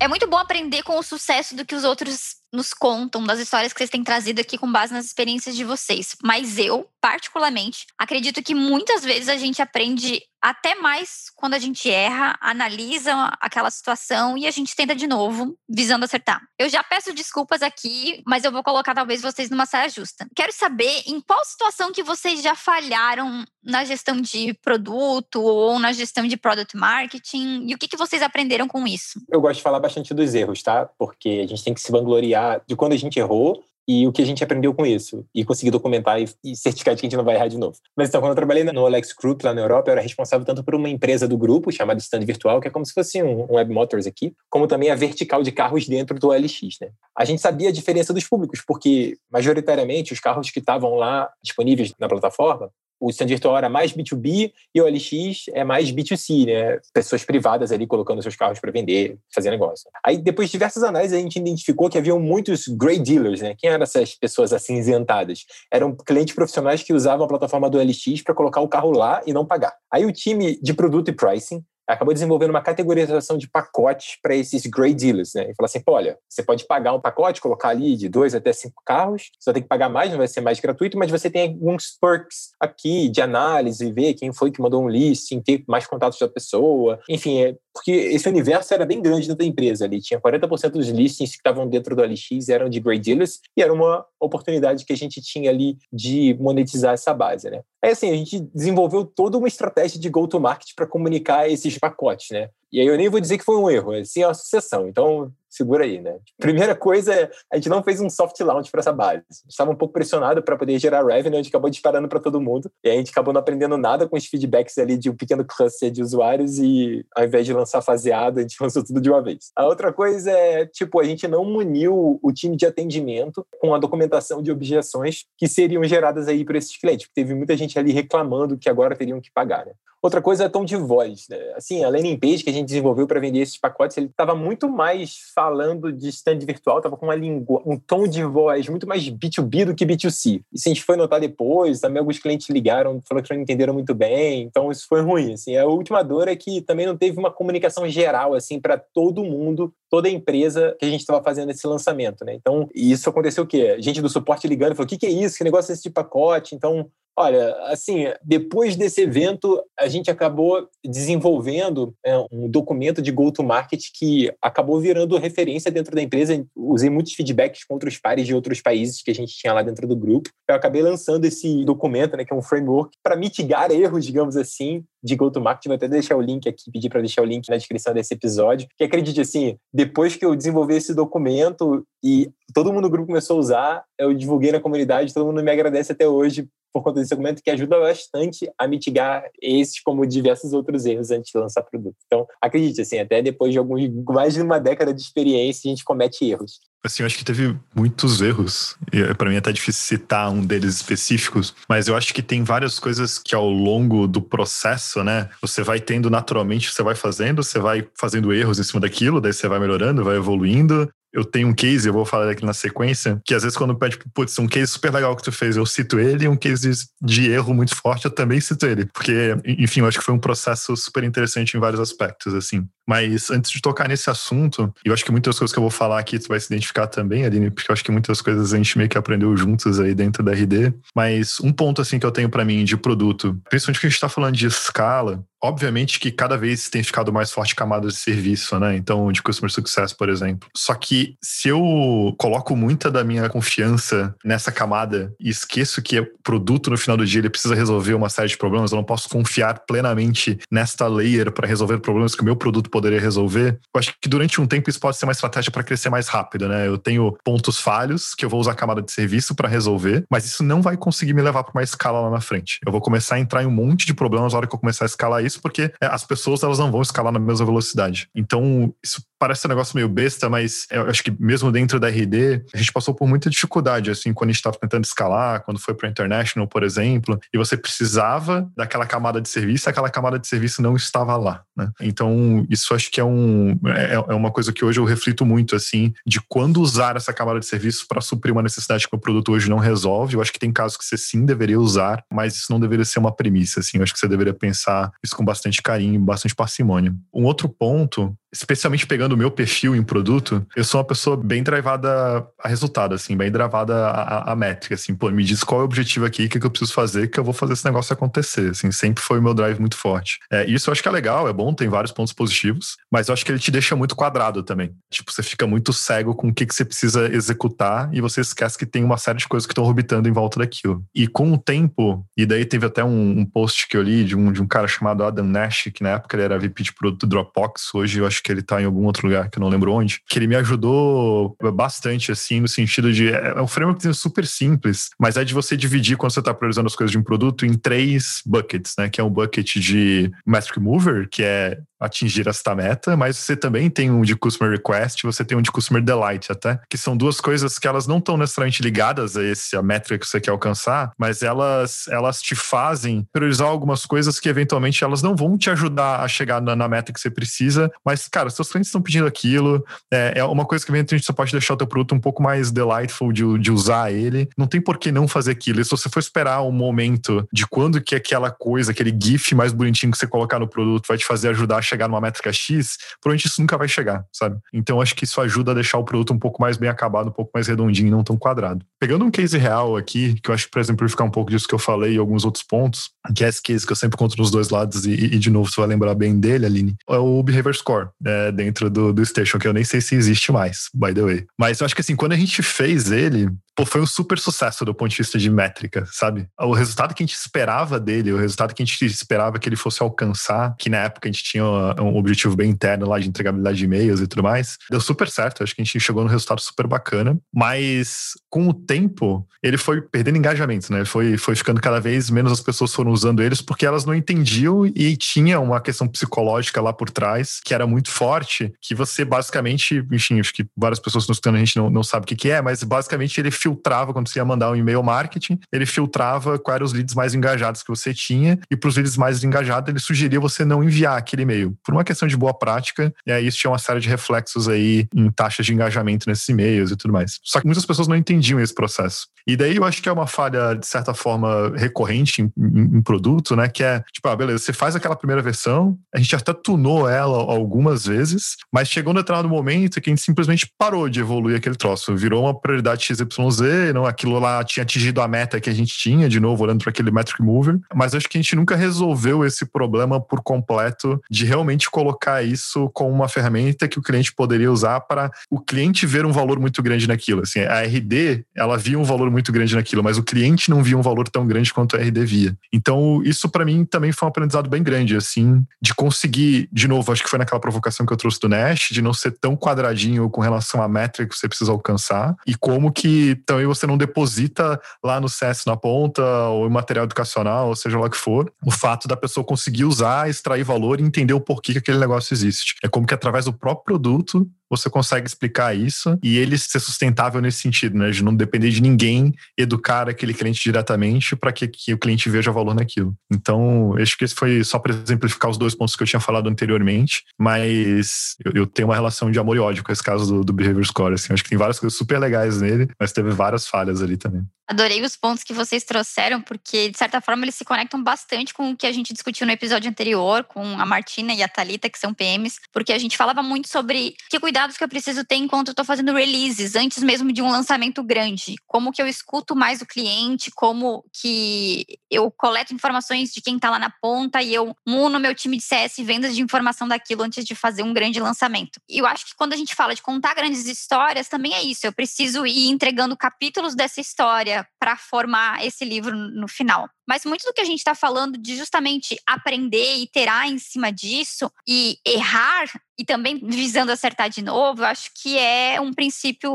É 0.00 0.08
muito 0.08 0.26
bom 0.26 0.36
aprender 0.36 0.82
com 0.82 0.98
o 0.98 1.02
sucesso 1.02 1.54
do 1.54 1.64
que 1.64 1.74
os 1.74 1.84
outros 1.84 2.41
nos 2.52 2.74
contam, 2.74 3.24
das 3.24 3.38
histórias 3.38 3.72
que 3.72 3.78
vocês 3.78 3.90
têm 3.90 4.04
trazido 4.04 4.40
aqui 4.40 4.58
com 4.58 4.70
base 4.70 4.92
nas 4.92 5.06
experiências 5.06 5.56
de 5.56 5.64
vocês. 5.64 6.14
Mas 6.22 6.58
eu, 6.58 6.88
particularmente, 7.00 7.86
acredito 7.98 8.42
que 8.42 8.54
muitas 8.54 9.02
vezes 9.02 9.28
a 9.28 9.36
gente 9.36 9.62
aprende 9.62 10.22
até 10.42 10.74
mais 10.74 11.30
quando 11.36 11.54
a 11.54 11.58
gente 11.58 11.88
erra, 11.88 12.36
analisa 12.40 13.12
aquela 13.40 13.70
situação 13.70 14.36
e 14.36 14.44
a 14.44 14.50
gente 14.50 14.74
tenta 14.74 14.92
de 14.92 15.06
novo, 15.06 15.56
visando 15.68 16.04
acertar. 16.04 16.42
Eu 16.58 16.68
já 16.68 16.82
peço 16.82 17.14
desculpas 17.14 17.62
aqui, 17.62 18.20
mas 18.26 18.42
eu 18.42 18.50
vou 18.50 18.62
colocar 18.64 18.92
talvez 18.92 19.22
vocês 19.22 19.48
numa 19.48 19.66
saia 19.66 19.88
justa. 19.88 20.26
Quero 20.34 20.52
saber 20.52 21.04
em 21.06 21.20
qual 21.20 21.44
situação 21.44 21.92
que 21.92 22.02
vocês 22.02 22.42
já 22.42 22.56
falharam 22.56 23.44
na 23.62 23.84
gestão 23.84 24.20
de 24.20 24.52
produto 24.54 25.40
ou 25.40 25.78
na 25.78 25.92
gestão 25.92 26.26
de 26.26 26.36
product 26.36 26.76
marketing 26.76 27.66
e 27.68 27.74
o 27.74 27.78
que, 27.78 27.86
que 27.86 27.96
vocês 27.96 28.20
aprenderam 28.20 28.66
com 28.66 28.84
isso? 28.84 29.20
Eu 29.30 29.40
gosto 29.40 29.58
de 29.58 29.62
falar 29.62 29.78
bastante 29.78 30.12
dos 30.12 30.34
erros, 30.34 30.60
tá? 30.60 30.86
Porque 30.98 31.40
a 31.44 31.46
gente 31.46 31.62
tem 31.62 31.72
que 31.72 31.80
se 31.80 31.92
vangloriar 31.92 32.41
de 32.66 32.76
quando 32.76 32.92
a 32.92 32.96
gente 32.96 33.18
errou 33.18 33.62
e 33.86 34.06
o 34.06 34.12
que 34.12 34.22
a 34.22 34.24
gente 34.24 34.42
aprendeu 34.44 34.72
com 34.72 34.86
isso 34.86 35.26
e 35.34 35.44
conseguir 35.44 35.70
documentar 35.70 36.20
e, 36.20 36.56
certificar 36.56 36.94
de 36.94 37.00
que 37.00 37.06
a 37.06 37.08
gente 37.08 37.16
não 37.16 37.24
vai 37.24 37.34
errar 37.34 37.48
de 37.48 37.58
novo. 37.58 37.76
Mas 37.96 38.08
então, 38.08 38.20
quando 38.20 38.30
eu 38.30 38.36
trabalhei 38.36 38.64
no 38.64 38.86
Alex 38.86 39.12
Group 39.12 39.42
lá 39.42 39.52
na 39.52 39.60
Europa, 39.60 39.90
eu 39.90 39.92
era 39.92 40.00
responsável 40.00 40.46
tanto 40.46 40.62
por 40.62 40.74
uma 40.74 40.88
empresa 40.88 41.26
do 41.26 41.36
grupo 41.36 41.72
chamada 41.72 41.98
Stand 41.98 42.24
Virtual, 42.24 42.60
que 42.60 42.68
é 42.68 42.70
como 42.70 42.86
se 42.86 42.92
fosse 42.92 43.22
um, 43.22 43.50
um 43.50 43.54
Web 43.54 43.72
Motors 43.72 44.06
aqui, 44.06 44.34
como 44.48 44.66
também 44.66 44.90
a 44.90 44.94
vertical 44.94 45.42
de 45.42 45.50
carros 45.50 45.86
dentro 45.86 46.18
do 46.18 46.28
OLX, 46.28 46.60
né? 46.80 46.90
A 47.16 47.24
gente 47.24 47.42
sabia 47.42 47.70
a 47.70 47.72
diferença 47.72 48.12
dos 48.12 48.28
públicos, 48.28 48.62
porque 48.66 49.16
majoritariamente 49.30 50.12
os 50.12 50.20
carros 50.20 50.50
que 50.50 50.60
estavam 50.60 50.94
lá 50.94 51.28
disponíveis 51.42 51.92
na 51.98 52.08
plataforma 52.08 52.70
o 53.02 53.10
stand 53.10 53.26
virtual 53.26 53.58
era 53.58 53.68
mais 53.68 53.92
B2B 53.92 54.52
e 54.72 54.80
o 54.80 54.86
LX 54.86 55.48
é 55.52 55.64
mais 55.64 55.90
B2C, 55.90 56.46
né? 56.46 56.78
Pessoas 56.94 57.24
privadas 57.24 57.72
ali 57.72 57.84
colocando 57.84 58.22
seus 58.22 58.36
carros 58.36 58.60
para 58.60 58.70
vender, 58.70 59.18
fazer 59.34 59.50
negócio. 59.50 59.90
Aí, 60.04 60.16
depois 60.16 60.48
de 60.48 60.52
diversas 60.52 60.84
análises, 60.84 61.18
a 61.18 61.20
gente 61.20 61.36
identificou 61.36 61.90
que 61.90 61.98
haviam 61.98 62.20
muitos 62.20 62.68
grey 62.68 63.00
dealers, 63.00 63.40
né? 63.40 63.56
Quem 63.58 63.70
eram 63.70 63.82
essas 63.82 64.14
pessoas 64.14 64.52
acinzentadas? 64.52 65.44
Eram 65.68 65.96
clientes 65.96 66.32
profissionais 66.32 66.84
que 66.84 66.92
usavam 66.92 67.24
a 67.24 67.28
plataforma 67.28 67.68
do 67.68 67.78
LX 67.78 68.22
para 68.22 68.34
colocar 68.34 68.60
o 68.60 68.68
carro 68.68 68.92
lá 68.92 69.20
e 69.26 69.32
não 69.32 69.44
pagar. 69.44 69.74
Aí 69.92 70.06
o 70.06 70.12
time 70.12 70.56
de 70.62 70.72
produto 70.72 71.08
e 71.08 71.12
pricing 71.12 71.64
acabou 71.86 72.14
desenvolvendo 72.14 72.50
uma 72.50 72.62
categorização 72.62 73.36
de 73.36 73.48
pacotes 73.48 74.18
para 74.22 74.34
esses 74.34 74.66
grey 74.66 74.94
dealers, 74.94 75.32
né? 75.34 75.50
E 75.50 75.54
falou 75.54 75.66
assim, 75.66 75.82
olha, 75.86 76.18
você 76.28 76.42
pode 76.42 76.66
pagar 76.66 76.94
um 76.94 77.00
pacote, 77.00 77.40
colocar 77.40 77.68
ali 77.68 77.96
de 77.96 78.08
dois 78.08 78.34
até 78.34 78.52
cinco 78.52 78.82
carros, 78.84 79.30
você 79.38 79.50
vai 79.50 79.54
ter 79.54 79.62
que 79.62 79.68
pagar 79.68 79.88
mais, 79.88 80.10
não 80.10 80.18
vai 80.18 80.28
ser 80.28 80.40
mais 80.40 80.60
gratuito, 80.60 80.98
mas 80.98 81.10
você 81.10 81.28
tem 81.28 81.48
alguns 81.48 81.96
perks 82.00 82.52
aqui 82.60 83.08
de 83.08 83.20
análise, 83.20 83.92
ver 83.92 84.14
quem 84.14 84.32
foi 84.32 84.50
que 84.50 84.60
mandou 84.60 84.82
um 84.82 84.88
listing, 84.88 85.40
ter 85.40 85.64
mais 85.66 85.86
contatos 85.86 86.18
da 86.18 86.28
pessoa, 86.28 86.98
enfim, 87.08 87.42
é, 87.42 87.56
porque 87.74 87.90
esse 87.90 88.28
universo 88.28 88.72
era 88.74 88.84
bem 88.84 89.00
grande 89.00 89.26
dentro 89.26 89.38
da 89.38 89.44
empresa 89.44 89.84
ali, 89.84 90.00
tinha 90.00 90.20
40% 90.20 90.70
dos 90.70 90.88
listings 90.88 91.30
que 91.30 91.36
estavam 91.36 91.66
dentro 91.68 91.96
do 91.96 92.02
LX 92.02 92.48
eram 92.48 92.68
de 92.68 92.80
grey 92.80 92.98
dealers 92.98 93.40
e 93.56 93.62
era 93.62 93.72
uma 93.72 94.04
oportunidade 94.20 94.84
que 94.84 94.92
a 94.92 94.96
gente 94.96 95.20
tinha 95.20 95.50
ali 95.50 95.76
de 95.92 96.36
monetizar 96.38 96.94
essa 96.94 97.12
base, 97.14 97.50
né? 97.50 97.62
Aí 97.82 97.90
assim, 97.90 98.10
a 98.10 98.16
gente 98.16 98.40
desenvolveu 98.54 99.04
toda 99.04 99.36
uma 99.36 99.48
estratégia 99.48 99.98
de 99.98 100.08
go-to-market 100.08 100.68
para 100.76 100.86
comunicar 100.86 101.48
esses 101.48 101.71
pacotes, 101.78 102.30
né? 102.30 102.48
E 102.70 102.80
aí 102.80 102.86
eu 102.86 102.96
nem 102.96 103.08
vou 103.08 103.20
dizer 103.20 103.38
que 103.38 103.44
foi 103.44 103.56
um 103.56 103.70
erro, 103.70 103.92
é 103.92 104.04
sim 104.04 104.24
uma 104.24 104.34
sucessão. 104.34 104.88
Então, 104.88 105.32
segura 105.52 105.84
aí, 105.84 106.00
né? 106.00 106.18
Primeira 106.40 106.74
coisa 106.74 107.12
é, 107.12 107.30
a 107.52 107.56
gente 107.56 107.68
não 107.68 107.82
fez 107.82 108.00
um 108.00 108.08
soft 108.08 108.40
launch 108.40 108.70
para 108.70 108.80
essa 108.80 108.92
base. 108.92 109.22
Estava 109.48 109.70
um 109.70 109.76
pouco 109.76 109.92
pressionado 109.92 110.42
para 110.42 110.56
poder 110.56 110.78
gerar 110.78 111.04
revenue, 111.04 111.36
a 111.36 111.42
gente 111.42 111.50
acabou 111.50 111.68
disparando 111.68 112.08
para 112.08 112.18
todo 112.18 112.40
mundo. 112.40 112.70
E 112.82 112.88
a 112.88 112.94
gente 112.94 113.10
acabou 113.10 113.34
não 113.34 113.40
aprendendo 113.40 113.76
nada 113.76 114.08
com 114.08 114.16
os 114.16 114.26
feedbacks 114.26 114.78
ali 114.78 114.96
de 114.96 115.10
um 115.10 115.14
pequeno 115.14 115.44
cluster 115.44 115.90
de 115.90 116.02
usuários 116.02 116.58
e 116.58 117.04
ao 117.14 117.24
invés 117.24 117.44
de 117.44 117.52
lançar 117.52 117.82
faseado, 117.82 118.38
a 118.38 118.42
gente 118.42 118.56
lançou 118.60 118.82
tudo 118.82 119.00
de 119.00 119.10
uma 119.10 119.22
vez. 119.22 119.52
A 119.54 119.66
outra 119.66 119.92
coisa 119.92 120.30
é, 120.30 120.64
tipo, 120.64 120.98
a 120.98 121.04
gente 121.04 121.28
não 121.28 121.44
muniu 121.44 122.18
o 122.22 122.32
time 122.32 122.56
de 122.56 122.64
atendimento 122.64 123.46
com 123.60 123.74
a 123.74 123.78
documentação 123.78 124.42
de 124.42 124.50
objeções 124.50 125.26
que 125.36 125.46
seriam 125.46 125.84
geradas 125.84 126.28
aí 126.28 126.44
para 126.44 126.56
esses 126.56 126.76
clientes, 126.78 127.06
porque 127.06 127.20
teve 127.20 127.34
muita 127.34 127.56
gente 127.56 127.78
ali 127.78 127.92
reclamando 127.92 128.56
que 128.56 128.70
agora 128.70 128.96
teriam 128.96 129.20
que 129.20 129.30
pagar, 129.32 129.66
né? 129.66 129.72
Outra 130.02 130.20
coisa 130.20 130.44
é 130.44 130.48
tom 130.48 130.64
de 130.64 130.76
voz. 130.76 131.26
Né? 131.30 131.38
Assim, 131.54 131.84
a 131.84 131.88
landing 131.88 132.18
page 132.18 132.42
que 132.42 132.50
a 132.50 132.52
gente 132.52 132.66
desenvolveu 132.66 133.06
para 133.06 133.20
vender 133.20 133.38
esses 133.38 133.56
pacotes, 133.56 133.96
ele 133.96 134.06
estava 134.06 134.34
muito 134.34 134.68
mais 134.68 135.30
falando 135.42 135.92
de 135.92 136.08
stand 136.08 136.38
virtual, 136.38 136.76
estava 136.76 136.96
com 136.96 137.04
uma 137.04 137.16
língua, 137.16 137.60
um 137.66 137.76
tom 137.76 138.06
de 138.06 138.22
voz 138.22 138.68
muito 138.68 138.86
mais 138.86 139.08
B2B 139.08 139.64
do 139.64 139.74
que 139.74 139.84
B2C. 139.84 140.40
Isso 140.52 140.68
a 140.68 140.68
gente 140.68 140.84
foi 140.84 140.96
notar 140.96 141.18
depois, 141.18 141.80
também 141.80 141.98
alguns 141.98 142.20
clientes 142.20 142.48
ligaram, 142.48 143.00
falaram 143.08 143.26
que 143.26 143.34
não 143.34 143.42
entenderam 143.42 143.74
muito 143.74 143.92
bem, 143.92 144.42
então 144.42 144.70
isso 144.70 144.86
foi 144.88 145.00
ruim. 145.00 145.32
Assim. 145.32 145.56
A 145.56 145.66
última 145.66 146.04
dor 146.04 146.28
é 146.28 146.36
que 146.36 146.60
também 146.60 146.86
não 146.86 146.96
teve 146.96 147.18
uma 147.18 147.30
comunicação 147.30 147.88
geral 147.88 148.34
assim 148.34 148.60
para 148.60 148.78
todo 148.78 149.24
mundo, 149.24 149.74
toda 149.92 150.08
a 150.08 150.10
empresa 150.10 150.74
que 150.80 150.86
a 150.86 150.88
gente 150.88 151.00
estava 151.00 151.22
fazendo 151.22 151.50
esse 151.50 151.66
lançamento. 151.66 152.24
Né? 152.24 152.34
Então, 152.34 152.66
isso 152.74 153.10
aconteceu 153.10 153.44
o 153.44 153.46
quê? 153.46 153.76
Gente 153.78 154.00
do 154.00 154.08
suporte 154.08 154.48
ligando, 154.48 154.74
falou, 154.74 154.86
o 154.86 154.88
que, 154.88 154.96
que 154.96 155.04
é 155.04 155.10
isso? 155.10 155.36
Que 155.36 155.44
negócio 155.44 155.70
é 155.70 155.74
esse 155.74 155.82
de 155.82 155.90
pacote? 155.90 156.54
Então, 156.54 156.90
Olha, 157.14 157.54
assim, 157.66 158.06
depois 158.24 158.74
desse 158.74 159.02
evento, 159.02 159.62
a 159.78 159.86
gente 159.86 160.10
acabou 160.10 160.66
desenvolvendo 160.82 161.94
é, 162.02 162.16
um 162.32 162.48
documento 162.48 163.02
de 163.02 163.12
go-to-market 163.12 163.82
que 163.92 164.32
acabou 164.40 164.80
virando 164.80 165.18
referência 165.18 165.70
dentro 165.70 165.94
da 165.94 166.00
empresa. 166.00 166.42
Usei 166.56 166.88
muitos 166.88 167.12
feedbacks 167.12 167.64
com 167.64 167.74
outros 167.74 167.98
pares 167.98 168.26
de 168.26 168.34
outros 168.34 168.62
países 168.62 169.02
que 169.02 169.10
a 169.10 169.14
gente 169.14 169.36
tinha 169.36 169.52
lá 169.52 169.62
dentro 169.62 169.86
do 169.86 169.94
grupo. 169.94 170.30
Eu 170.48 170.54
acabei 170.54 170.80
lançando 170.80 171.26
esse 171.26 171.62
documento, 171.66 172.16
né, 172.16 172.24
que 172.24 172.32
é 172.32 172.36
um 172.36 172.40
framework, 172.40 172.96
para 173.02 173.14
mitigar 173.14 173.70
erros, 173.70 174.06
digamos 174.06 174.34
assim, 174.34 174.82
de 175.02 175.16
go-to-market. 175.16 175.66
Vou 175.66 175.74
até 175.74 175.88
deixar 175.88 176.16
o 176.16 176.20
link 176.20 176.48
aqui, 176.48 176.70
pedir 176.70 176.88
para 176.88 177.00
deixar 177.00 177.22
o 177.22 177.26
link 177.26 177.48
na 177.48 177.56
descrição 177.56 177.92
desse 177.92 178.14
episódio. 178.14 178.68
Que 178.76 178.84
acredite, 178.84 179.20
assim, 179.20 179.56
depois 179.72 180.16
que 180.16 180.24
eu 180.24 180.36
desenvolvi 180.36 180.74
esse 180.74 180.94
documento 180.94 181.86
e 182.02 182.30
todo 182.54 182.72
mundo 182.72 182.82
no 182.82 182.90
grupo 182.90 183.06
começou 183.06 183.36
a 183.36 183.40
usar, 183.40 183.84
eu 183.98 184.14
divulguei 184.14 184.52
na 184.52 184.60
comunidade, 184.60 185.12
todo 185.12 185.26
mundo 185.26 185.42
me 185.42 185.50
agradece 185.50 185.92
até 185.92 186.06
hoje 186.06 186.48
por 186.72 186.82
conta 186.82 187.00
desse 187.00 187.12
argumento 187.12 187.42
que 187.42 187.50
ajuda 187.50 187.78
bastante 187.78 188.50
a 188.58 188.66
mitigar 188.66 189.24
esses 189.40 189.80
como 189.80 190.06
diversos 190.06 190.52
outros 190.52 190.86
erros 190.86 191.10
antes 191.10 191.30
de 191.30 191.38
lançar 191.38 191.62
produto. 191.62 191.96
Então, 192.06 192.26
acredite, 192.40 192.80
assim, 192.80 192.98
até 192.98 193.20
depois 193.20 193.52
de 193.52 193.58
alguns 193.58 193.82
mais 194.08 194.34
de 194.34 194.42
uma 194.42 194.58
década 194.58 194.92
de 194.92 195.00
experiência, 195.00 195.68
a 195.68 195.70
gente 195.70 195.84
comete 195.84 196.24
erros. 196.24 196.60
Assim, 196.84 197.04
eu 197.04 197.06
acho 197.06 197.16
que 197.16 197.24
teve 197.24 197.56
muitos 197.74 198.20
erros. 198.20 198.76
Para 199.16 199.28
mim 199.28 199.36
é 199.36 199.38
até 199.38 199.52
difícil 199.52 199.82
citar 199.82 200.30
um 200.30 200.44
deles 200.44 200.74
específicos, 200.74 201.54
mas 201.68 201.86
eu 201.86 201.96
acho 201.96 202.12
que 202.12 202.22
tem 202.22 202.42
várias 202.42 202.80
coisas 202.80 203.18
que 203.18 203.36
ao 203.36 203.48
longo 203.48 204.08
do 204.08 204.20
processo, 204.20 205.04
né, 205.04 205.30
você 205.40 205.62
vai 205.62 205.78
tendo 205.78 206.10
naturalmente, 206.10 206.72
você 206.72 206.82
vai 206.82 206.96
fazendo, 206.96 207.44
você 207.44 207.60
vai 207.60 207.86
fazendo 207.94 208.32
erros 208.32 208.58
em 208.58 208.64
cima 208.64 208.80
daquilo, 208.80 209.20
daí 209.20 209.32
você 209.32 209.46
vai 209.46 209.60
melhorando, 209.60 210.02
vai 210.02 210.16
evoluindo, 210.16 210.90
eu 211.12 211.24
tenho 211.24 211.48
um 211.48 211.54
case, 211.54 211.86
eu 211.86 211.92
vou 211.92 212.04
falar 212.04 212.30
aqui 212.30 212.44
na 212.44 212.54
sequência, 212.54 213.20
que 213.24 213.34
às 213.34 213.42
vezes 213.42 213.56
quando 213.56 213.74
pede, 213.74 213.98
putz, 214.14 214.38
um 214.38 214.46
case 214.46 214.72
super 214.72 214.92
legal 214.92 215.14
que 215.14 215.22
tu 215.22 215.32
fez, 215.32 215.56
eu 215.56 215.66
cito 215.66 216.00
ele, 216.00 216.24
e 216.24 216.28
um 216.28 216.36
case 216.36 216.70
de 217.00 217.30
erro 217.30 217.52
muito 217.52 217.74
forte, 217.74 218.06
eu 218.06 218.10
também 218.10 218.40
cito 218.40 218.66
ele. 218.66 218.86
Porque, 218.86 219.36
enfim, 219.44 219.80
eu 219.80 219.86
acho 219.86 219.98
que 219.98 220.04
foi 220.04 220.14
um 220.14 220.18
processo 220.18 220.76
super 220.76 221.04
interessante 221.04 221.56
em 221.56 221.60
vários 221.60 221.80
aspectos, 221.80 222.34
assim. 222.34 222.66
Mas 222.86 223.30
antes 223.30 223.50
de 223.50 223.60
tocar 223.60 223.88
nesse 223.88 224.10
assunto, 224.10 224.72
eu 224.84 224.92
acho 224.92 225.04
que 225.04 225.12
muitas 225.12 225.38
coisas 225.38 225.52
que 225.52 225.58
eu 225.58 225.62
vou 225.62 225.70
falar 225.70 225.98
aqui 225.98 226.18
tu 226.18 226.28
vai 226.28 226.40
se 226.40 226.46
identificar 226.46 226.86
também, 226.86 227.24
Aline, 227.24 227.50
porque 227.50 227.70
eu 227.70 227.72
acho 227.72 227.84
que 227.84 227.92
muitas 227.92 228.20
coisas 228.20 228.52
a 228.52 228.56
gente 228.56 228.76
meio 228.76 228.88
que 228.88 228.98
aprendeu 228.98 229.36
juntos 229.36 229.78
aí 229.80 229.94
dentro 229.94 230.22
da 230.22 230.32
RD. 230.32 230.74
Mas 230.94 231.40
um 231.40 231.52
ponto 231.52 231.80
assim 231.80 231.98
que 231.98 232.06
eu 232.06 232.10
tenho 232.10 232.28
para 232.28 232.44
mim 232.44 232.64
de 232.64 232.76
produto, 232.76 233.38
principalmente 233.48 233.80
que 233.80 233.86
a 233.86 233.88
gente 233.88 233.96
está 233.96 234.08
falando 234.08 234.36
de 234.36 234.46
escala, 234.46 235.24
obviamente 235.42 235.98
que 235.98 236.12
cada 236.12 236.36
vez 236.36 236.70
tem 236.70 236.82
ficado 236.82 237.12
mais 237.12 237.32
forte 237.32 237.54
camadas 237.54 237.94
de 237.94 237.98
serviço, 237.98 238.58
né? 238.60 238.76
Então, 238.76 239.10
de 239.10 239.20
customer 239.20 239.50
success, 239.50 239.92
por 239.92 240.08
exemplo. 240.08 240.48
Só 240.56 240.74
que 240.74 241.16
se 241.22 241.48
eu 241.48 242.14
coloco 242.18 242.54
muita 242.54 242.90
da 242.90 243.02
minha 243.02 243.28
confiança 243.28 244.14
nessa 244.24 244.52
camada 244.52 245.12
e 245.18 245.28
esqueço 245.28 245.82
que 245.82 245.98
o 245.98 246.06
produto 246.22 246.70
no 246.70 246.78
final 246.78 246.96
do 246.96 247.04
dia 247.04 247.20
ele 247.20 247.30
precisa 247.30 247.54
resolver 247.54 247.94
uma 247.94 248.08
série 248.08 248.28
de 248.28 248.38
problemas, 248.38 248.70
eu 248.70 248.76
não 248.76 248.84
posso 248.84 249.08
confiar 249.08 249.60
plenamente 249.66 250.38
nesta 250.50 250.86
layer 250.86 251.32
para 251.32 251.48
resolver 251.48 251.78
problemas 251.78 252.14
que 252.14 252.22
o 252.22 252.24
meu 252.24 252.36
produto 252.36 252.70
poderia 252.72 253.00
resolver. 253.00 253.60
Eu 253.74 253.78
acho 253.78 253.94
que 254.00 254.08
durante 254.08 254.40
um 254.40 254.46
tempo 254.46 254.68
isso 254.68 254.80
pode 254.80 254.96
ser 254.96 255.04
uma 255.04 255.12
estratégia 255.12 255.52
para 255.52 255.62
crescer 255.62 255.90
mais 255.90 256.08
rápido, 256.08 256.48
né? 256.48 256.66
Eu 256.66 256.78
tenho 256.78 257.16
pontos 257.22 257.60
falhos 257.60 258.14
que 258.14 258.24
eu 258.24 258.30
vou 258.30 258.40
usar 258.40 258.52
a 258.52 258.56
camada 258.56 258.82
de 258.82 258.90
serviço 258.90 259.34
para 259.34 259.48
resolver, 259.48 260.04
mas 260.10 260.24
isso 260.24 260.42
não 260.42 260.62
vai 260.62 260.76
conseguir 260.76 261.12
me 261.12 261.22
levar 261.22 261.44
para 261.44 261.52
uma 261.52 261.62
escala 261.62 262.00
lá 262.00 262.10
na 262.10 262.20
frente. 262.20 262.58
Eu 262.66 262.72
vou 262.72 262.80
começar 262.80 263.16
a 263.16 263.20
entrar 263.20 263.42
em 263.42 263.46
um 263.46 263.50
monte 263.50 263.86
de 263.86 263.94
problemas 263.94 264.32
na 264.32 264.38
hora 264.38 264.46
que 264.46 264.54
eu 264.54 264.58
começar 264.58 264.84
a 264.84 264.86
escalar 264.86 265.24
isso, 265.24 265.40
porque 265.40 265.72
é, 265.80 265.86
as 265.86 266.04
pessoas 266.04 266.42
elas 266.42 266.58
não 266.58 266.72
vão 266.72 266.82
escalar 266.82 267.12
na 267.12 267.18
mesma 267.18 267.44
velocidade. 267.44 268.08
Então, 268.14 268.74
isso 268.82 269.02
parece 269.18 269.46
um 269.46 269.50
negócio 269.50 269.76
meio 269.76 269.88
besta, 269.88 270.28
mas 270.28 270.66
eu 270.68 270.88
acho 270.88 271.04
que 271.04 271.14
mesmo 271.20 271.52
dentro 271.52 271.78
da 271.78 271.88
RD, 271.88 272.44
a 272.52 272.56
gente 272.56 272.72
passou 272.72 272.92
por 272.92 273.06
muita 273.06 273.30
dificuldade, 273.30 273.90
assim, 273.90 274.12
quando 274.12 274.30
a 274.30 274.32
gente 274.32 274.40
estava 274.40 274.58
tentando 274.58 274.84
escalar, 274.84 275.44
quando 275.44 275.60
foi 275.60 275.74
para 275.74 275.88
International, 275.88 276.48
por 276.48 276.64
exemplo, 276.64 277.20
e 277.32 277.38
você 277.38 277.56
precisava 277.56 278.50
daquela 278.56 278.84
camada 278.84 279.20
de 279.20 279.28
serviço, 279.28 279.68
aquela 279.68 279.90
camada 279.90 280.18
de 280.18 280.26
serviço 280.26 280.60
não 280.60 280.74
estava 280.74 281.16
lá, 281.16 281.44
né? 281.56 281.70
Então, 281.80 282.44
isso 282.50 282.61
acho 282.70 282.90
que 282.90 283.00
é, 283.00 283.04
um, 283.04 283.58
é, 283.66 283.94
é 283.94 284.14
uma 284.14 284.30
coisa 284.30 284.52
que 284.52 284.64
hoje 284.64 284.78
eu 284.78 284.84
reflito 284.84 285.24
muito, 285.24 285.56
assim, 285.56 285.92
de 286.06 286.20
quando 286.20 286.60
usar 286.60 286.96
essa 286.96 287.12
camada 287.12 287.40
de 287.40 287.46
serviço 287.46 287.86
para 287.88 288.00
suprir 288.00 288.32
uma 288.32 288.42
necessidade 288.42 288.88
que 288.88 288.94
o 288.94 288.98
produto 288.98 289.32
hoje 289.32 289.48
não 289.48 289.58
resolve. 289.58 290.14
Eu 290.14 290.22
acho 290.22 290.32
que 290.32 290.38
tem 290.38 290.52
casos 290.52 290.76
que 290.76 290.84
você 290.84 290.96
sim 290.96 291.24
deveria 291.24 291.60
usar, 291.60 292.04
mas 292.12 292.36
isso 292.36 292.50
não 292.50 292.60
deveria 292.60 292.84
ser 292.84 292.98
uma 292.98 293.14
premissa, 293.14 293.60
assim. 293.60 293.78
Eu 293.78 293.82
acho 293.82 293.92
que 293.92 293.98
você 293.98 294.08
deveria 294.08 294.34
pensar 294.34 294.92
isso 295.02 295.16
com 295.16 295.24
bastante 295.24 295.62
carinho, 295.62 296.00
bastante 296.00 296.34
parcimônia. 296.34 296.94
Um 297.12 297.24
outro 297.24 297.48
ponto 297.48 298.16
especialmente 298.32 298.86
pegando 298.86 299.12
o 299.12 299.16
meu 299.16 299.30
perfil 299.30 299.76
em 299.76 299.82
produto, 299.82 300.44
eu 300.56 300.64
sou 300.64 300.80
uma 300.80 300.86
pessoa 300.86 301.16
bem 301.16 301.42
drivada 301.42 302.26
a 302.38 302.48
resultado, 302.48 302.94
assim, 302.94 303.16
bem 303.16 303.30
dravada 303.30 303.88
a, 303.88 304.32
a, 304.32 304.36
métrica, 304.36 304.74
assim, 304.74 304.94
pô, 304.94 305.10
me 305.10 305.22
diz 305.22 305.44
qual 305.44 305.60
é 305.60 305.62
o 305.62 305.66
objetivo 305.66 306.06
aqui, 306.06 306.24
o 306.24 306.28
que, 306.28 306.40
que 306.40 306.46
eu 306.46 306.50
preciso 306.50 306.72
fazer, 306.72 307.08
que 307.08 307.20
eu 307.20 307.24
vou 307.24 307.34
fazer 307.34 307.52
esse 307.52 307.64
negócio 307.64 307.92
acontecer, 307.92 308.50
assim, 308.50 308.72
sempre 308.72 309.02
foi 309.02 309.18
o 309.18 309.22
meu 309.22 309.34
drive 309.34 309.58
muito 309.60 309.76
forte. 309.76 310.18
É, 310.30 310.46
isso 310.46 310.70
eu 310.70 310.72
acho 310.72 310.82
que 310.82 310.88
é 310.88 310.92
legal, 310.92 311.28
é 311.28 311.32
bom, 311.32 311.52
tem 311.52 311.68
vários 311.68 311.92
pontos 311.92 312.12
positivos, 312.12 312.76
mas 312.90 313.08
eu 313.08 313.12
acho 313.12 313.24
que 313.24 313.32
ele 313.32 313.38
te 313.38 313.50
deixa 313.50 313.76
muito 313.76 313.94
quadrado 313.94 314.42
também. 314.42 314.72
Tipo, 314.90 315.12
você 315.12 315.22
fica 315.22 315.46
muito 315.46 315.72
cego 315.72 316.14
com 316.14 316.28
o 316.28 316.34
que, 316.34 316.46
que 316.46 316.54
você 316.54 316.64
precisa 316.64 317.12
executar 317.12 317.90
e 317.92 318.00
você 318.00 318.22
esquece 318.22 318.56
que 318.56 318.66
tem 318.66 318.82
uma 318.82 318.96
série 318.96 319.18
de 319.18 319.28
coisas 319.28 319.46
que 319.46 319.52
estão 319.52 319.64
orbitando 319.64 320.08
em 320.08 320.12
volta 320.12 320.40
daquilo. 320.40 320.82
E 320.94 321.06
com 321.06 321.32
o 321.32 321.38
tempo, 321.38 322.06
e 322.16 322.24
daí 322.24 322.44
teve 322.44 322.66
até 322.66 322.82
um, 322.82 323.20
um 323.20 323.24
post 323.24 323.68
que 323.68 323.76
eu 323.76 323.82
li 323.82 324.04
de 324.04 324.16
um, 324.16 324.32
de 324.32 324.40
um 324.40 324.46
cara 324.46 324.66
chamado 324.66 325.04
Adam 325.04 325.26
Nash, 325.26 325.70
que 325.74 325.82
na 325.82 325.90
época 325.90 326.16
ele 326.16 326.24
era 326.24 326.38
VP 326.38 326.62
de 326.62 326.72
produto 326.72 327.06
Dropbox, 327.06 327.74
hoje 327.74 327.98
eu 327.98 328.06
acho 328.06 328.21
que 328.22 328.30
ele 328.30 328.40
está 328.40 328.60
em 328.60 328.64
algum 328.64 328.84
outro 328.84 329.06
lugar 329.06 329.28
que 329.28 329.38
eu 329.38 329.40
não 329.40 329.48
lembro 329.48 329.72
onde, 329.72 330.00
que 330.08 330.18
ele 330.18 330.26
me 330.26 330.36
ajudou 330.36 331.36
bastante, 331.54 332.12
assim, 332.12 332.40
no 332.40 332.48
sentido 332.48 332.92
de. 332.92 333.08
É, 333.08 333.34
é 333.36 333.42
um 333.42 333.46
framework 333.46 333.92
super 333.94 334.26
simples, 334.26 334.90
mas 334.98 335.16
é 335.16 335.24
de 335.24 335.34
você 335.34 335.56
dividir 335.56 335.96
quando 335.96 336.12
você 336.12 336.20
está 336.20 336.32
priorizando 336.32 336.66
as 336.66 336.76
coisas 336.76 336.90
de 336.90 336.98
um 336.98 337.02
produto 337.02 337.44
em 337.44 337.54
três 337.54 338.22
buckets, 338.24 338.74
né? 338.78 338.88
Que 338.88 339.00
é 339.00 339.04
um 339.04 339.10
bucket 339.10 339.56
de 339.56 340.10
Metric 340.26 340.58
Mover, 340.60 341.08
que 341.10 341.22
é 341.22 341.58
atingir 341.82 342.28
esta 342.28 342.54
meta, 342.54 342.96
mas 342.96 343.16
você 343.16 343.36
também 343.36 343.68
tem 343.68 343.90
um 343.90 344.02
de 344.02 344.14
Customer 344.14 344.52
Request, 344.52 345.02
você 345.04 345.24
tem 345.24 345.36
um 345.36 345.42
de 345.42 345.50
Customer 345.50 345.82
Delight 345.82 346.30
até, 346.30 346.60
que 346.70 346.78
são 346.78 346.96
duas 346.96 347.20
coisas 347.20 347.58
que 347.58 347.66
elas 347.66 347.86
não 347.86 347.98
estão 347.98 348.16
necessariamente 348.16 348.62
ligadas 348.62 349.16
a 349.16 349.22
esse 349.22 349.56
a 349.56 349.62
métrica 349.62 349.98
que 349.98 350.06
você 350.06 350.20
quer 350.20 350.30
alcançar, 350.30 350.92
mas 350.98 351.22
elas 351.22 351.86
elas 351.88 352.22
te 352.22 352.34
fazem 352.34 353.06
priorizar 353.12 353.48
algumas 353.48 353.84
coisas 353.84 354.20
que 354.20 354.28
eventualmente 354.28 354.84
elas 354.84 355.02
não 355.02 355.16
vão 355.16 355.36
te 355.36 355.50
ajudar 355.50 356.00
a 356.00 356.08
chegar 356.08 356.40
na, 356.40 356.54
na 356.54 356.68
meta 356.68 356.92
que 356.92 357.00
você 357.00 357.10
precisa, 357.10 357.70
mas 357.84 358.08
cara, 358.08 358.30
seus 358.30 358.48
clientes 358.48 358.68
estão 358.68 358.82
pedindo 358.82 359.06
aquilo, 359.06 359.64
é, 359.92 360.14
é 360.16 360.24
uma 360.24 360.44
coisa 360.44 360.64
que 360.64 360.70
eventualmente 360.70 361.04
você 361.04 361.12
pode 361.12 361.32
deixar 361.32 361.54
o 361.54 361.56
teu 361.56 361.66
produto 361.66 361.94
um 361.94 362.00
pouco 362.00 362.22
mais 362.22 362.50
delightful 362.50 363.12
de, 363.12 363.38
de 363.38 363.50
usar 363.50 363.92
ele, 363.92 364.28
não 364.36 364.46
tem 364.46 364.60
por 364.60 364.78
que 364.78 364.92
não 364.92 365.08
fazer 365.08 365.32
aquilo, 365.32 365.60
e 365.60 365.64
se 365.64 365.70
você 365.70 365.88
for 365.88 365.98
esperar 365.98 366.42
um 366.42 366.52
momento 366.52 367.26
de 367.32 367.46
quando 367.46 367.80
que 367.80 367.94
aquela 367.94 368.30
coisa, 368.30 368.70
aquele 368.70 368.96
GIF 368.98 369.34
mais 369.34 369.52
bonitinho 369.52 369.92
que 369.92 369.98
você 369.98 370.06
colocar 370.06 370.38
no 370.38 370.48
produto 370.48 370.86
vai 370.86 370.96
te 370.96 371.04
fazer 371.04 371.28
ajudar 371.28 371.58
a 371.58 371.62
chegar 371.72 371.88
numa 371.88 372.00
métrica 372.00 372.32
X, 372.32 372.76
provavelmente 373.00 373.26
isso 373.26 373.40
nunca 373.40 373.56
vai 373.56 373.68
chegar, 373.68 374.04
sabe? 374.12 374.36
Então 374.52 374.80
acho 374.80 374.94
que 374.94 375.04
isso 375.04 375.20
ajuda 375.20 375.52
a 375.52 375.54
deixar 375.54 375.78
o 375.78 375.84
produto 375.84 376.12
um 376.12 376.18
pouco 376.18 376.40
mais 376.40 376.56
bem 376.56 376.68
acabado, 376.68 377.08
um 377.08 377.12
pouco 377.12 377.30
mais 377.34 377.46
redondinho 377.46 377.88
e 377.88 377.90
não 377.90 378.04
tão 378.04 378.16
quadrado. 378.16 378.64
Pegando 378.78 379.04
um 379.04 379.10
case 379.10 379.38
real 379.38 379.76
aqui, 379.76 380.14
que 380.20 380.30
eu 380.30 380.34
acho 380.34 380.44
que 380.46 380.50
para 380.50 380.60
exemplificar 380.60 381.06
um 381.06 381.10
pouco 381.10 381.30
disso 381.30 381.48
que 381.48 381.54
eu 381.54 381.58
falei 381.58 381.94
e 381.94 381.98
alguns 381.98 382.24
outros 382.24 382.44
pontos, 382.44 382.90
que 383.14 383.24
é 383.24 383.28
esse 383.28 383.42
case 383.42 383.66
que 383.66 383.72
eu 383.72 383.76
sempre 383.76 383.96
conto 383.96 384.16
nos 384.16 384.30
dois 384.30 384.50
lados, 384.50 384.84
e, 384.86 384.92
e 384.92 385.18
de 385.18 385.30
novo 385.30 385.50
você 385.50 385.60
vai 385.60 385.68
lembrar 385.68 385.94
bem 385.94 386.18
dele, 386.18 386.46
Aline, 386.46 386.76
é 386.88 386.98
o 386.98 387.22
Behavior 387.22 387.54
Score, 387.54 387.88
né, 388.00 388.30
dentro 388.32 388.68
do, 388.68 388.92
do 388.92 389.04
Station, 389.04 389.38
que 389.38 389.48
eu 389.48 389.52
nem 389.52 389.64
sei 389.64 389.80
se 389.80 389.94
existe 389.94 390.30
mais, 390.30 390.68
by 390.74 390.92
the 390.92 391.02
way. 391.02 391.26
Mas 391.38 391.60
eu 391.60 391.64
acho 391.64 391.74
que 391.74 391.80
assim, 391.80 391.96
quando 391.96 392.12
a 392.12 392.16
gente 392.16 392.42
fez 392.42 392.90
ele, 392.90 393.28
pô, 393.54 393.64
foi 393.64 393.80
um 393.80 393.86
super 393.86 394.18
sucesso 394.18 394.64
do 394.64 394.74
ponto 394.74 394.90
de 394.90 394.96
vista 394.96 395.18
de 395.18 395.30
métrica, 395.30 395.86
sabe? 395.90 396.26
O 396.40 396.52
resultado 396.52 396.94
que 396.94 397.02
a 397.02 397.06
gente 397.06 397.16
esperava 397.16 397.78
dele, 397.78 398.12
o 398.12 398.18
resultado 398.18 398.54
que 398.54 398.62
a 398.62 398.66
gente 398.66 398.84
esperava 398.84 399.38
que 399.38 399.48
ele 399.48 399.56
fosse 399.56 399.82
alcançar, 399.82 400.54
que 400.58 400.70
na 400.70 400.78
época 400.78 401.08
a 401.08 401.12
gente 401.12 401.24
tinha 401.24 401.44
um 401.44 401.96
objetivo 401.96 402.36
bem 402.36 402.50
interno 402.50 402.88
lá 402.88 402.98
de 402.98 403.08
entregabilidade 403.08 403.58
de 403.58 403.64
e-mails 403.64 404.00
e 404.00 404.06
tudo 404.06 404.22
mais, 404.22 404.58
deu 404.70 404.80
super 404.80 405.08
certo. 405.08 405.42
Acho 405.42 405.54
que 405.54 405.62
a 405.62 405.64
gente 405.64 405.80
chegou 405.80 406.02
num 406.02 406.10
resultado 406.10 406.40
super 406.40 406.66
bacana, 406.66 407.18
mas 407.32 408.12
com 408.30 408.48
o 408.48 408.54
tempo 408.54 409.26
ele 409.42 409.56
foi 409.56 409.82
perdendo 409.82 410.18
engajamento, 410.18 410.72
né? 410.72 410.84
Foi, 410.84 411.16
foi 411.16 411.34
ficando 411.34 411.60
cada 411.60 411.80
vez 411.80 412.08
menos 412.10 412.32
as 412.32 412.40
pessoas 412.40 412.72
foram 412.72 412.92
usando 412.92 413.22
eles 413.22 413.42
porque 413.42 413.66
elas 413.66 413.84
não 413.84 413.94
entendiam 413.94 414.64
e 414.66 414.96
tinha 414.96 415.40
uma 415.40 415.60
questão 415.60 415.88
psicológica 415.88 416.60
lá 416.60 416.72
por 416.72 416.88
trás 416.88 417.40
que 417.44 417.52
era 417.52 417.66
muito 417.66 417.90
forte, 417.90 418.52
que 418.60 418.74
você 418.74 419.04
basicamente, 419.04 419.84
enfim, 419.90 420.20
acho 420.20 420.32
que 420.32 420.46
várias 420.56 420.78
pessoas 420.78 421.06
nos 421.06 421.16
escutando 421.16 421.36
a 421.36 421.38
gente 421.38 421.56
não, 421.56 421.68
não 421.68 421.82
sabe 421.82 422.04
o 422.04 422.06
que, 422.06 422.16
que 422.16 422.30
é, 422.30 422.40
mas 422.40 422.62
basicamente 422.62 423.20
ele 423.20 423.30
filtrava 423.42 423.92
quando 423.92 424.08
você 424.08 424.18
ia 424.18 424.24
mandar 424.24 424.50
um 424.50 424.56
e-mail 424.56 424.82
marketing, 424.82 425.38
ele 425.52 425.66
filtrava 425.66 426.38
quais 426.38 426.56
eram 426.56 426.66
os 426.66 426.72
leads 426.72 426.94
mais 426.94 427.14
engajados 427.14 427.62
que 427.62 427.68
você 427.68 427.92
tinha 427.92 428.38
e 428.50 428.56
para 428.56 428.68
os 428.68 428.76
leads 428.76 428.96
mais 428.96 429.24
engajados 429.24 429.68
ele 429.68 429.78
sugeria 429.78 430.20
você 430.20 430.44
não 430.44 430.62
enviar 430.62 430.96
aquele 430.96 431.22
e-mail. 431.22 431.56
Por 431.64 431.74
uma 431.74 431.84
questão 431.84 432.06
de 432.06 432.16
boa 432.16 432.34
prática, 432.34 432.92
e 433.06 433.12
aí 433.12 433.26
isso 433.26 433.38
tinha 433.38 433.50
uma 433.50 433.58
série 433.58 433.80
de 433.80 433.88
reflexos 433.88 434.48
aí 434.48 434.86
em 434.94 435.10
taxas 435.10 435.46
de 435.46 435.52
engajamento 435.52 436.08
nesses 436.08 436.28
e-mails 436.28 436.70
e 436.70 436.76
tudo 436.76 436.92
mais. 436.92 437.18
Só 437.22 437.40
que 437.40 437.46
muitas 437.46 437.66
pessoas 437.66 437.88
não 437.88 437.96
entendiam 437.96 438.40
esse 438.40 438.54
processo. 438.54 439.06
E 439.26 439.36
daí 439.36 439.56
eu 439.56 439.64
acho 439.64 439.82
que 439.82 439.88
é 439.88 439.92
uma 439.92 440.06
falha, 440.06 440.54
de 440.54 440.66
certa 440.66 440.94
forma, 440.94 441.52
recorrente 441.56 442.22
em, 442.22 442.32
em, 442.36 442.78
em 442.78 442.82
produto, 442.82 443.36
né? 443.36 443.48
Que 443.48 443.62
é, 443.62 443.82
tipo, 443.92 444.08
ah, 444.08 444.16
beleza, 444.16 444.38
você 444.38 444.52
faz 444.52 444.74
aquela 444.74 444.96
primeira 444.96 445.22
versão, 445.22 445.78
a 445.94 445.98
gente 445.98 446.14
até 446.14 446.32
tunou 446.32 446.88
ela 446.88 447.18
algumas 447.18 447.86
vezes, 447.86 448.36
mas 448.52 448.68
chegou 448.68 448.92
um 448.92 448.96
determinado 448.96 449.28
momento 449.28 449.80
que 449.80 449.90
a 449.90 449.92
gente 449.92 450.02
simplesmente 450.02 450.50
parou 450.58 450.88
de 450.88 451.00
evoluir 451.00 451.36
aquele 451.36 451.56
troço. 451.56 451.94
Virou 451.96 452.24
uma 452.24 452.38
prioridade 452.38 452.84
XYZ, 452.84 453.31
não, 453.72 453.86
aquilo 453.86 454.18
lá 454.18 454.42
tinha 454.44 454.62
atingido 454.62 455.00
a 455.00 455.08
meta 455.08 455.40
que 455.40 455.48
a 455.48 455.54
gente 455.54 455.76
tinha, 455.76 456.08
de 456.08 456.20
novo, 456.20 456.44
olhando 456.44 456.62
para 456.62 456.70
aquele 456.70 456.90
metric 456.90 457.22
mover, 457.22 457.58
mas 457.74 457.94
acho 457.94 458.08
que 458.08 458.18
a 458.18 458.20
gente 458.20 458.36
nunca 458.36 458.56
resolveu 458.56 459.24
esse 459.24 459.46
problema 459.46 460.00
por 460.00 460.22
completo 460.22 461.00
de 461.10 461.24
realmente 461.24 461.70
colocar 461.70 462.22
isso 462.22 462.68
como 462.70 462.90
uma 462.90 463.08
ferramenta 463.08 463.68
que 463.68 463.78
o 463.78 463.82
cliente 463.82 464.12
poderia 464.12 464.50
usar 464.50 464.80
para 464.80 465.10
o 465.30 465.40
cliente 465.40 465.86
ver 465.86 466.04
um 466.04 466.12
valor 466.12 466.38
muito 466.38 466.62
grande 466.62 466.88
naquilo. 466.88 467.22
Assim, 467.22 467.40
a 467.40 467.62
RD, 467.62 468.24
ela 468.34 468.56
via 468.58 468.78
um 468.78 468.84
valor 468.84 469.10
muito 469.10 469.32
grande 469.32 469.54
naquilo, 469.54 469.82
mas 469.82 469.98
o 469.98 470.02
cliente 470.02 470.50
não 470.50 470.62
via 470.62 470.76
um 470.76 470.82
valor 470.82 471.08
tão 471.08 471.26
grande 471.26 471.52
quanto 471.52 471.76
a 471.76 471.80
RD 471.80 472.04
via. 472.04 472.36
Então, 472.52 472.72
Então, 472.72 473.02
isso 473.04 473.28
para 473.28 473.44
mim 473.44 473.64
também 473.64 473.92
foi 473.92 474.06
um 474.06 474.08
aprendizado 474.08 474.48
bem 474.48 474.62
grande, 474.62 474.96
assim, 474.96 475.44
de 475.60 475.74
conseguir, 475.74 476.48
de 476.50 476.66
novo, 476.66 476.90
acho 476.90 477.02
que 477.02 477.08
foi 477.08 477.18
naquela 477.18 477.40
provocação 477.40 477.84
que 477.84 477.92
eu 477.92 477.96
trouxe 477.96 478.18
do 478.18 478.28
Nash, 478.28 478.68
de 478.70 478.80
não 478.80 478.94
ser 478.94 479.12
tão 479.12 479.36
quadradinho 479.36 480.08
com 480.08 480.22
relação 480.22 480.62
à 480.62 480.68
métrica 480.68 481.08
que 481.10 481.18
você 481.18 481.28
precisa 481.28 481.52
alcançar, 481.52 482.16
e 482.26 482.34
como 482.34 482.72
que 482.72 483.14
também 483.26 483.46
você 483.46 483.66
não 483.66 483.76
deposita 483.76 484.60
lá 484.82 485.00
no 485.00 485.08
CS 485.08 485.44
na 485.46 485.56
ponta, 485.56 486.02
ou 486.28 486.46
em 486.46 486.50
material 486.50 486.84
educacional, 486.84 487.48
ou 487.48 487.56
seja 487.56 487.78
lá 487.78 487.88
que 487.88 487.96
for, 487.96 488.32
o 488.44 488.50
fato 488.50 488.88
da 488.88 488.96
pessoa 488.96 489.24
conseguir 489.24 489.64
usar, 489.64 490.08
extrair 490.08 490.44
valor 490.44 490.80
e 490.80 490.82
entender 490.82 491.14
o 491.14 491.20
porquê 491.20 491.52
que 491.52 491.58
aquele 491.58 491.78
negócio 491.78 492.14
existe. 492.14 492.54
É 492.62 492.68
como 492.68 492.86
que 492.86 492.94
através 492.94 493.24
do 493.24 493.32
próprio 493.32 493.62
produto 493.64 494.28
você 494.52 494.68
consegue 494.68 495.06
explicar 495.06 495.56
isso 495.56 495.98
e 496.02 496.18
ele 496.18 496.36
ser 496.36 496.60
sustentável 496.60 497.22
nesse 497.22 497.38
sentido, 497.38 497.78
né? 497.78 497.90
De 497.90 498.04
não 498.04 498.14
depender 498.14 498.50
de 498.50 498.60
ninguém 498.60 499.14
educar 499.36 499.88
aquele 499.88 500.12
cliente 500.12 500.42
diretamente 500.42 501.16
para 501.16 501.32
que, 501.32 501.48
que, 501.48 501.72
o 501.72 501.78
cliente 501.78 502.10
veja 502.10 502.30
valor 502.30 502.54
naquilo. 502.54 502.94
Então, 503.10 503.74
acho 503.78 503.96
que 503.96 504.04
esse 504.04 504.14
foi 504.14 504.44
só 504.44 504.58
para 504.58 504.74
exemplificar 504.74 505.30
os 505.30 505.38
dois 505.38 505.54
pontos 505.54 505.74
que 505.74 505.82
eu 505.82 505.86
tinha 505.86 506.00
falado 506.00 506.28
anteriormente, 506.28 507.02
mas 507.18 508.14
eu, 508.22 508.32
eu, 508.34 508.46
tenho 508.46 508.68
uma 508.68 508.74
relação 508.74 509.10
de 509.10 509.18
amor 509.18 509.36
e 509.36 509.40
ódio 509.40 509.64
com 509.64 509.72
esse 509.72 509.82
caso 509.82 510.06
do, 510.06 510.24
do 510.24 510.32
Behavior 510.34 510.64
Score. 510.66 510.94
Assim, 510.94 511.14
acho 511.14 511.24
que 511.24 511.30
tem 511.30 511.38
várias 511.38 511.58
coisas 511.58 511.78
super 511.78 511.98
legais 511.98 512.42
nele, 512.42 512.68
mas 512.78 512.92
teve 512.92 513.10
várias 513.12 513.46
falhas 513.46 513.82
ali 513.82 513.96
também. 513.96 514.26
Adorei 514.52 514.82
os 514.82 514.96
pontos 514.96 515.24
que 515.24 515.32
vocês 515.32 515.64
trouxeram, 515.64 516.20
porque 516.20 516.68
de 516.68 516.76
certa 516.76 517.00
forma 517.00 517.24
eles 517.24 517.34
se 517.34 517.42
conectam 517.42 517.82
bastante 517.82 518.34
com 518.34 518.50
o 518.50 518.56
que 518.56 518.66
a 518.66 518.70
gente 518.70 518.92
discutiu 518.92 519.26
no 519.26 519.32
episódio 519.32 519.70
anterior, 519.70 520.24
com 520.24 520.44
a 520.60 520.66
Martina 520.66 521.14
e 521.14 521.22
a 521.22 521.28
Talita, 521.28 521.70
que 521.70 521.78
são 521.78 521.94
PMs, 521.94 522.38
porque 522.52 522.70
a 522.70 522.76
gente 522.76 522.94
falava 522.94 523.22
muito 523.22 523.48
sobre 523.48 523.96
que 524.10 524.20
cuidados 524.20 524.58
que 524.58 524.62
eu 524.62 524.68
preciso 524.68 525.06
ter 525.06 525.14
enquanto 525.14 525.48
eu 525.48 525.52
estou 525.52 525.64
fazendo 525.64 525.94
releases, 525.94 526.54
antes 526.54 526.82
mesmo 526.82 527.10
de 527.14 527.22
um 527.22 527.30
lançamento 527.30 527.82
grande. 527.82 528.34
Como 528.46 528.70
que 528.72 528.82
eu 528.82 528.86
escuto 528.86 529.34
mais 529.34 529.62
o 529.62 529.66
cliente, 529.66 530.30
como 530.30 530.84
que 530.92 531.64
eu 531.90 532.10
coleto 532.10 532.52
informações 532.52 533.10
de 533.10 533.22
quem 533.22 533.36
está 533.36 533.48
lá 533.48 533.58
na 533.58 533.72
ponta 533.80 534.20
e 534.20 534.34
eu 534.34 534.54
muno 534.68 535.00
meu 535.00 535.14
time 535.14 535.38
de 535.38 535.44
CS 535.44 535.76
vendas 535.78 536.14
de 536.14 536.20
informação 536.20 536.68
daquilo 536.68 537.02
antes 537.02 537.24
de 537.24 537.34
fazer 537.34 537.62
um 537.62 537.72
grande 537.72 537.98
lançamento. 537.98 538.60
E 538.68 538.80
eu 538.80 538.86
acho 538.86 539.06
que 539.06 539.16
quando 539.16 539.32
a 539.32 539.36
gente 539.36 539.54
fala 539.54 539.74
de 539.74 539.80
contar 539.80 540.12
grandes 540.12 540.44
histórias, 540.44 541.08
também 541.08 541.32
é 541.32 541.42
isso. 541.42 541.66
Eu 541.66 541.72
preciso 541.72 542.26
ir 542.26 542.50
entregando 542.50 542.94
capítulos 542.94 543.54
dessa 543.54 543.80
história 543.80 544.41
para 544.58 544.76
formar 544.76 545.44
esse 545.44 545.64
livro 545.64 545.96
no 545.96 546.28
final. 546.28 546.68
Mas 546.86 547.04
muito 547.04 547.24
do 547.24 547.32
que 547.32 547.40
a 547.40 547.44
gente 547.44 547.58
está 547.58 547.74
falando 547.74 548.18
de 548.18 548.36
justamente 548.36 548.96
aprender 549.06 549.76
e 549.76 549.84
iterar 549.84 550.28
em 550.28 550.38
cima 550.38 550.72
disso 550.72 551.30
e 551.46 551.78
errar 551.86 552.50
e 552.78 552.84
também 552.84 553.20
visando 553.22 553.72
acertar 553.72 554.10
de 554.10 554.22
novo, 554.22 554.62
eu 554.62 554.66
acho 554.66 554.90
que 555.00 555.18
é 555.18 555.60
um 555.60 555.72
princípio 555.72 556.30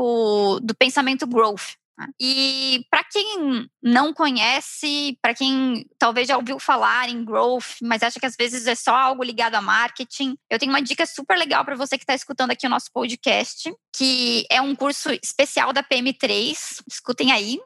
do 0.62 0.74
pensamento 0.74 1.26
growth. 1.26 1.76
E 2.20 2.84
para 2.90 3.04
quem 3.04 3.68
não 3.82 4.12
conhece, 4.12 5.18
para 5.20 5.34
quem 5.34 5.86
talvez 5.98 6.28
já 6.28 6.36
ouviu 6.36 6.58
falar 6.58 7.08
em 7.08 7.24
growth, 7.24 7.76
mas 7.82 8.02
acha 8.02 8.20
que 8.20 8.26
às 8.26 8.36
vezes 8.36 8.66
é 8.66 8.74
só 8.74 8.94
algo 8.94 9.22
ligado 9.22 9.54
a 9.54 9.62
marketing, 9.62 10.36
eu 10.50 10.58
tenho 10.58 10.72
uma 10.72 10.82
dica 10.82 11.06
super 11.06 11.36
legal 11.36 11.64
para 11.64 11.76
você 11.76 11.96
que 11.96 12.04
está 12.04 12.14
escutando 12.14 12.50
aqui 12.50 12.66
o 12.66 12.70
nosso 12.70 12.90
podcast, 12.92 13.72
que 13.96 14.46
é 14.50 14.60
um 14.60 14.74
curso 14.74 15.10
especial 15.22 15.72
da 15.72 15.82
PM3. 15.82 16.82
Escutem 16.88 17.32
aí. 17.32 17.58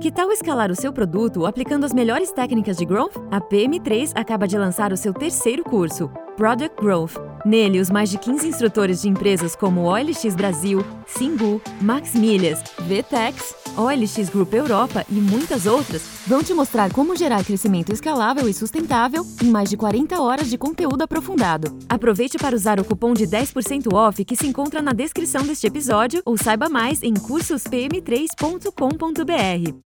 Que 0.00 0.12
tal 0.12 0.30
escalar 0.30 0.70
o 0.70 0.76
seu 0.76 0.92
produto 0.92 1.46
aplicando 1.46 1.84
as 1.84 1.92
melhores 1.92 2.30
técnicas 2.30 2.76
de 2.76 2.84
growth? 2.84 3.16
A 3.30 3.40
PM3 3.40 4.12
acaba 4.14 4.46
de 4.46 4.58
lançar 4.58 4.92
o 4.92 4.96
seu 4.96 5.12
terceiro 5.12 5.64
curso, 5.64 6.10
Product 6.36 6.80
Growth. 6.80 7.14
Nele, 7.44 7.80
os 7.80 7.90
mais 7.90 8.10
de 8.10 8.18
15 8.18 8.46
instrutores 8.46 9.02
de 9.02 9.08
empresas 9.08 9.56
como 9.56 9.84
OLX 9.84 10.36
Brasil, 10.36 10.84
Singu, 11.06 11.60
Max 11.80 12.14
Milhas, 12.14 12.62
VTEX, 12.80 13.54
OLX 13.76 14.28
Group 14.28 14.52
Europa 14.52 15.06
e 15.08 15.14
muitas 15.14 15.64
outras 15.64 16.02
vão 16.26 16.42
te 16.42 16.52
mostrar 16.52 16.92
como 16.92 17.16
gerar 17.16 17.44
crescimento 17.44 17.92
escalável 17.92 18.48
e 18.48 18.54
sustentável 18.54 19.24
em 19.42 19.48
mais 19.48 19.70
de 19.70 19.76
40 19.76 20.20
horas 20.20 20.50
de 20.50 20.58
conteúdo 20.58 21.02
aprofundado. 21.02 21.78
Aproveite 21.88 22.36
para 22.36 22.54
usar 22.54 22.78
o 22.78 22.84
cupom 22.84 23.14
de 23.14 23.26
10% 23.26 23.92
off 23.94 24.24
que 24.24 24.36
se 24.36 24.46
encontra 24.46 24.82
na 24.82 24.92
descrição 24.92 25.42
deste 25.42 25.66
episódio 25.66 26.20
ou 26.24 26.36
saiba 26.36 26.68
mais 26.68 27.02
em 27.02 27.14
cursospm3.com.br. 27.14 29.85